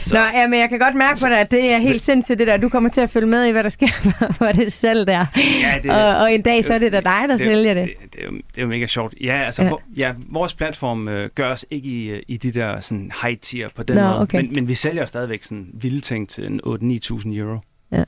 Så, 0.00 0.14
Nå, 0.14 0.20
ja, 0.38 0.46
men 0.46 0.60
jeg 0.60 0.68
kan 0.68 0.78
godt 0.78 0.94
mærke 0.94 1.20
på 1.22 1.28
dig, 1.28 1.40
at 1.40 1.50
det 1.50 1.72
er 1.72 1.78
helt 1.78 2.02
sindssygt 2.02 2.38
det 2.38 2.46
der. 2.46 2.56
Du 2.56 2.68
kommer 2.68 2.90
til 2.90 3.00
at 3.00 3.10
følge 3.10 3.26
med 3.26 3.44
i, 3.46 3.50
hvad 3.50 3.64
der 3.64 3.68
sker 3.70 3.88
for 4.38 4.52
det 4.52 4.72
salg 4.72 5.06
der. 5.06 5.26
ja, 5.62 5.78
det, 5.82 5.90
Og, 5.90 6.16
og 6.16 6.34
en 6.34 6.42
dag, 6.42 6.64
så 6.64 6.74
er 6.74 6.78
det 6.78 6.92
da 6.92 7.00
dig, 7.00 7.24
der 7.28 7.36
sælger 7.36 7.74
det. 7.74 7.88
Det, 8.02 8.12
det, 8.12 8.20
er 8.20 8.24
jo, 8.24 8.30
det 8.32 8.58
er 8.58 8.62
jo 8.62 8.68
mega 8.68 8.86
sjovt. 8.86 9.14
Ja, 9.20 9.42
altså, 9.42 9.62
Ja. 9.62 9.68
Hvor, 9.68 9.82
ja 9.96 10.14
vores 10.28 10.54
platform 10.54 11.08
øh, 11.08 11.30
gør 11.34 11.52
os 11.52 11.66
ikke 11.70 11.88
i, 11.88 12.10
øh, 12.10 12.22
i 12.28 12.36
de 12.36 12.50
der 12.52 12.80
sådan, 12.80 13.12
high 13.22 13.38
tier 13.38 13.68
på 13.74 13.82
den 13.82 13.96
Nå, 13.96 14.02
måde, 14.02 14.20
okay. 14.20 14.40
men, 14.40 14.52
men 14.54 14.68
vi 14.68 14.74
sælger 14.74 15.06
stadigvæk 15.06 15.44
sådan 15.44 15.66
vilde 15.72 16.00
ting 16.00 16.28
til 16.28 16.46
en 16.46 16.60
8-9.000 16.66 17.34
euro. 17.38 17.58
Ja. 17.92 18.04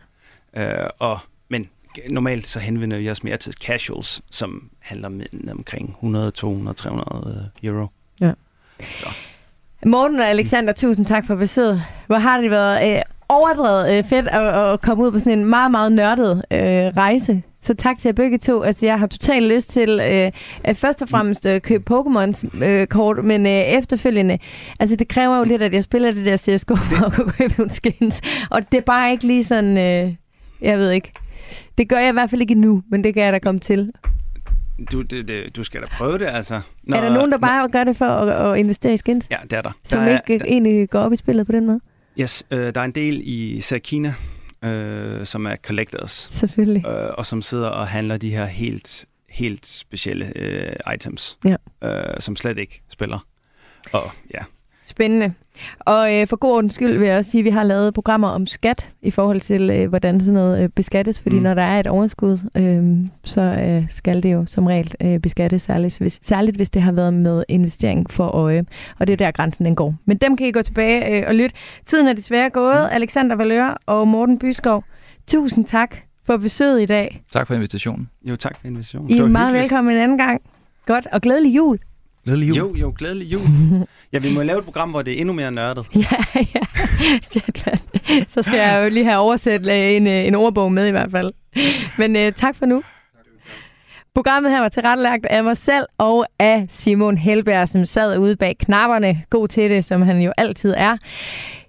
Øh, 0.57 0.91
og, 0.99 1.19
men 1.49 1.69
normalt 2.11 2.47
så 2.47 2.59
henvender 2.61 2.99
vi 2.99 3.11
os 3.11 3.25
mere 3.25 3.37
til 3.37 3.53
casuals, 3.53 4.23
som 4.31 4.71
handler 4.79 5.09
med 5.09 5.27
omkring 5.51 5.89
100, 5.91 6.31
200, 6.31 6.77
300 6.77 7.51
euro. 7.63 7.87
Ja. 8.21 8.33
Så. 8.81 9.09
Morten 9.87 10.21
og 10.21 10.29
Alexander, 10.29 10.73
tusind 10.73 11.07
tak 11.07 11.27
for 11.27 11.35
besøget. 11.35 11.83
Hvor 12.07 12.19
har 12.19 12.41
det 12.41 12.51
været 12.51 12.97
øh, 12.97 13.03
overdrevet 13.29 13.99
øh, 13.99 14.05
fedt 14.05 14.29
at, 14.29 14.73
at 14.73 14.81
komme 14.81 15.05
ud 15.05 15.13
på 15.13 15.19
sådan 15.19 15.39
en 15.39 15.45
meget, 15.45 15.71
meget 15.71 15.93
nørdet 15.93 16.43
øh, 16.51 16.61
rejse. 16.97 17.43
Så 17.63 17.75
tak 17.75 17.99
til 17.99 18.09
jer 18.09 18.13
begge 18.13 18.39
to. 18.39 18.63
Altså, 18.63 18.87
jeg 18.87 18.99
har 18.99 19.07
totalt 19.07 19.47
lyst 19.55 19.71
til 19.71 20.01
øh, 20.03 20.33
at 20.65 20.77
først 20.77 21.03
og 21.03 21.09
fremmest 21.09 21.47
øh, 21.47 21.61
købe 21.61 21.95
Pokémons 21.95 22.65
øh, 22.65 22.87
kort, 22.87 23.25
men 23.25 23.47
øh, 23.47 23.53
efterfølgende, 23.53 24.39
altså 24.81 24.97
det 24.97 25.09
kræver 25.09 25.39
jo 25.39 25.45
lidt, 25.45 25.63
at 25.63 25.75
jeg 25.75 25.85
spiller 25.85 26.11
det 26.11 26.27
der 26.27 26.37
CSGO 26.37 26.77
for 26.77 27.07
at 27.07 27.13
kunne 27.13 27.33
købe 27.33 27.55
nogle 27.59 27.71
skins. 27.71 28.21
Og 28.51 28.73
det 28.73 28.79
er 28.79 28.83
bare 28.83 29.11
ikke 29.11 29.27
lige 29.27 29.45
sådan, 29.45 29.79
øh, 29.79 30.15
jeg 30.61 30.79
ved 30.79 30.91
ikke. 30.91 31.13
Det 31.79 31.89
gør 31.89 31.99
jeg 31.99 32.09
i 32.09 32.13
hvert 32.13 32.31
fald 32.31 32.41
ikke 32.41 32.53
endnu, 32.53 32.83
men 32.91 33.05
det 33.05 33.15
kan 33.15 33.23
jeg 33.23 33.33
da 33.33 33.39
komme 33.39 33.61
til. 33.61 33.93
Du, 34.93 35.03
det, 35.03 35.29
det, 35.29 35.57
du 35.57 35.65
skal 35.65 35.81
da 35.83 35.87
prøve 35.87 36.19
det, 36.19 36.27
altså. 36.27 36.61
Når, 36.83 36.97
er 36.97 37.01
der 37.01 37.11
nogen, 37.11 37.33
der 37.33 37.39
bare 37.39 37.69
gør 37.69 37.85
det 37.85 37.97
for 37.97 38.05
at, 38.07 38.53
at 38.53 38.59
investere 38.59 38.95
i 38.95 38.97
skins? 38.97 39.27
Ja, 39.31 39.37
det 39.43 39.53
er 39.53 39.63
der. 39.63 39.71
Som 39.85 39.99
der 39.99 40.21
ikke 40.31 40.45
er, 40.45 40.49
egentlig 40.49 40.91
går 40.91 41.01
op 41.01 41.13
i 41.13 41.17
spillet 41.17 41.47
på 41.47 41.53
den 41.53 41.67
måde? 41.67 41.81
Yes, 42.21 42.45
øh, 42.51 42.75
der 42.75 42.81
er 42.81 42.85
en 42.85 42.93
del 42.93 43.21
i 43.25 43.57
især 43.57 43.79
Kina, 43.79 44.15
øh, 44.65 45.27
som 45.27 45.47
er 45.47 45.57
collectors, 45.57 46.29
Selvfølgelig. 46.31 46.87
øh, 46.87 47.11
og 47.19 47.27
som 47.27 47.43
sidder 47.43 47.69
og 47.69 47.89
handler 47.89 48.17
de 48.17 48.31
her 48.31 48.45
helt, 48.45 49.07
helt 49.29 49.67
specielle 49.67 50.33
øh, 50.37 50.73
items, 50.95 51.39
Ja. 51.45 51.57
øh, 51.89 52.21
som 52.21 52.37
slet 52.37 52.59
ikke 52.59 52.83
spiller. 52.89 53.27
Og 53.93 54.11
ja, 54.35 54.41
Spændende. 54.89 55.33
Og 55.81 56.15
øh, 56.15 56.27
for 56.27 56.37
god 56.37 56.53
ordens 56.53 56.75
skyld 56.75 56.99
vil 56.99 57.07
jeg 57.07 57.17
også 57.17 57.31
sige, 57.31 57.39
at 57.39 57.45
vi 57.45 57.51
har 57.51 57.63
lavet 57.63 57.95
programmer 57.95 58.29
om 58.29 58.47
skat 58.47 58.91
i 59.03 59.11
forhold 59.11 59.41
til, 59.41 59.71
øh, 59.71 59.89
hvordan 59.89 60.21
sådan 60.21 60.35
noget 60.35 60.63
øh, 60.63 60.69
beskattes. 60.69 61.21
Fordi 61.21 61.37
mm. 61.37 61.43
Når 61.43 61.55
der 61.55 61.63
er 61.63 61.81
et 61.81 61.87
overskud, 61.87 62.39
øh, 62.55 63.09
så 63.25 63.41
øh, 63.41 63.85
skal 63.89 64.23
det 64.23 64.33
jo 64.33 64.47
som 64.47 64.67
regel 64.67 64.95
øh, 65.01 65.19
beskattes, 65.19 65.63
særligt 65.63 65.99
hvis, 65.99 66.19
særligt 66.23 66.57
hvis 66.57 66.71
det 66.71 66.83
har 66.83 66.93
været 66.93 67.15
med 67.15 67.45
investering 67.49 68.11
for 68.11 68.27
øje. 68.27 68.65
Og 68.99 69.07
det 69.07 69.13
er 69.13 69.17
der 69.17 69.31
grænsen 69.31 69.65
den 69.65 69.75
går. 69.75 69.95
Men 70.05 70.17
dem 70.17 70.37
kan 70.37 70.47
I 70.47 70.53
gå 70.53 70.63
tilbage 70.63 71.19
øh, 71.19 71.25
og 71.29 71.35
lytte. 71.35 71.57
Tiden 71.87 72.09
er 72.09 72.13
desværre 72.13 72.51
gået. 72.51 72.89
Mm. 72.91 72.95
Alexander 72.97 73.37
Valør 73.37 73.79
og 73.87 74.09
Morten 74.09 74.39
Byskov, 74.39 74.85
tusind 75.27 75.65
tak 75.65 75.97
for 76.27 76.37
besøget 76.37 76.83
i 76.83 76.87
dag. 76.87 77.23
Tak 77.33 77.47
for 77.47 77.55
invitationen. 77.55 78.09
jo 78.25 78.37
tak 78.37 78.57
for 78.61 78.69
invitationen. 78.69 79.11
I 79.11 79.19
er 79.19 79.27
meget 79.27 79.47
hyggeligt. 79.47 79.63
velkommen 79.63 79.97
en 79.97 80.03
anden 80.03 80.19
gang. 80.19 80.43
Godt, 80.87 81.07
og 81.13 81.21
glædelig 81.21 81.57
jul. 81.57 81.79
Glædelig 82.29 82.57
Jo, 82.57 82.75
jo, 82.75 82.95
glædelig 82.99 83.33
jul. 83.33 83.43
ja, 84.13 84.19
vi 84.19 84.35
må 84.35 84.43
lave 84.43 84.59
et 84.59 84.65
program, 84.65 84.91
hvor 84.91 85.03
det 85.03 85.13
er 85.13 85.19
endnu 85.19 85.35
mere 85.35 85.53
nørdet. 85.53 85.87
Ja, 85.97 86.41
ja. 86.55 86.61
Så 88.35 88.43
skal 88.43 88.59
jeg 88.59 88.85
jo 88.85 88.89
lige 88.89 89.05
have 89.05 89.19
oversat 89.19 89.67
øh, 89.67 89.97
en, 89.97 90.07
øh, 90.07 90.27
en 90.27 90.35
ordbog 90.35 90.73
med 90.73 90.87
i 90.87 90.91
hvert 90.91 91.11
fald. 91.11 91.33
Men 91.99 92.17
øh, 92.17 92.33
tak 92.33 92.57
for 92.57 92.67
nu. 92.67 92.83
Programmet 94.15 94.53
her 94.53 94.61
var 94.61 94.69
tilrettelagt 94.69 95.27
af 95.27 95.45
mig 95.45 95.57
selv 95.57 95.87
og 95.99 96.27
af 96.39 96.67
Simon 96.69 97.19
Helberg, 97.19 97.69
som 97.69 97.85
sad 97.85 98.19
ude 98.19 98.37
bag 98.37 98.57
knapperne. 98.59 99.23
God 99.31 99.49
til 99.49 99.71
det, 99.71 99.85
som 99.85 100.03
han 100.03 100.21
jo 100.21 100.33
altid 100.37 100.75
er. 100.77 100.97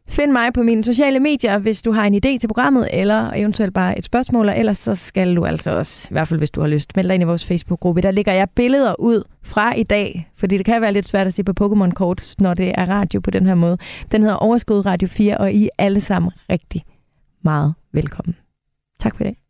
Find 0.09 0.31
mig 0.31 0.53
på 0.53 0.63
mine 0.63 0.83
sociale 0.83 1.19
medier, 1.19 1.57
hvis 1.57 1.81
du 1.81 1.91
har 1.91 2.05
en 2.05 2.15
idé 2.15 2.39
til 2.39 2.47
programmet, 2.47 2.87
eller 2.93 3.31
eventuelt 3.35 3.73
bare 3.73 3.97
et 3.97 4.05
spørgsmål, 4.05 4.49
og 4.49 4.59
ellers 4.59 4.77
så 4.77 4.95
skal 4.95 5.35
du 5.35 5.45
altså 5.45 5.71
også, 5.71 6.07
i 6.11 6.13
hvert 6.13 6.27
fald 6.27 6.39
hvis 6.39 6.51
du 6.51 6.61
har 6.61 6.67
lyst, 6.67 6.95
melde 6.95 7.07
dig 7.07 7.13
ind 7.13 7.23
i 7.23 7.25
vores 7.25 7.45
Facebook-gruppe. 7.45 8.01
Der 8.01 8.11
ligger 8.11 8.33
jeg 8.33 8.49
billeder 8.55 8.99
ud 8.99 9.23
fra 9.43 9.73
i 9.75 9.83
dag, 9.83 10.31
fordi 10.35 10.57
det 10.57 10.65
kan 10.65 10.81
være 10.81 10.93
lidt 10.93 11.07
svært 11.07 11.27
at 11.27 11.33
se 11.33 11.43
på 11.43 11.53
Pokémon-kort, 11.61 12.35
når 12.39 12.53
det 12.53 12.73
er 12.77 12.89
radio 12.89 13.19
på 13.19 13.31
den 13.31 13.45
her 13.45 13.55
måde. 13.55 13.77
Den 14.11 14.21
hedder 14.21 14.35
Overskud 14.35 14.85
Radio 14.85 15.07
4, 15.07 15.37
og 15.37 15.53
I 15.53 15.65
er 15.65 15.69
alle 15.77 16.01
sammen 16.01 16.31
rigtig 16.49 16.83
meget 17.43 17.73
velkommen. 17.93 18.35
Tak 18.99 19.15
for 19.15 19.23
i 19.23 19.27
dag. 19.27 19.48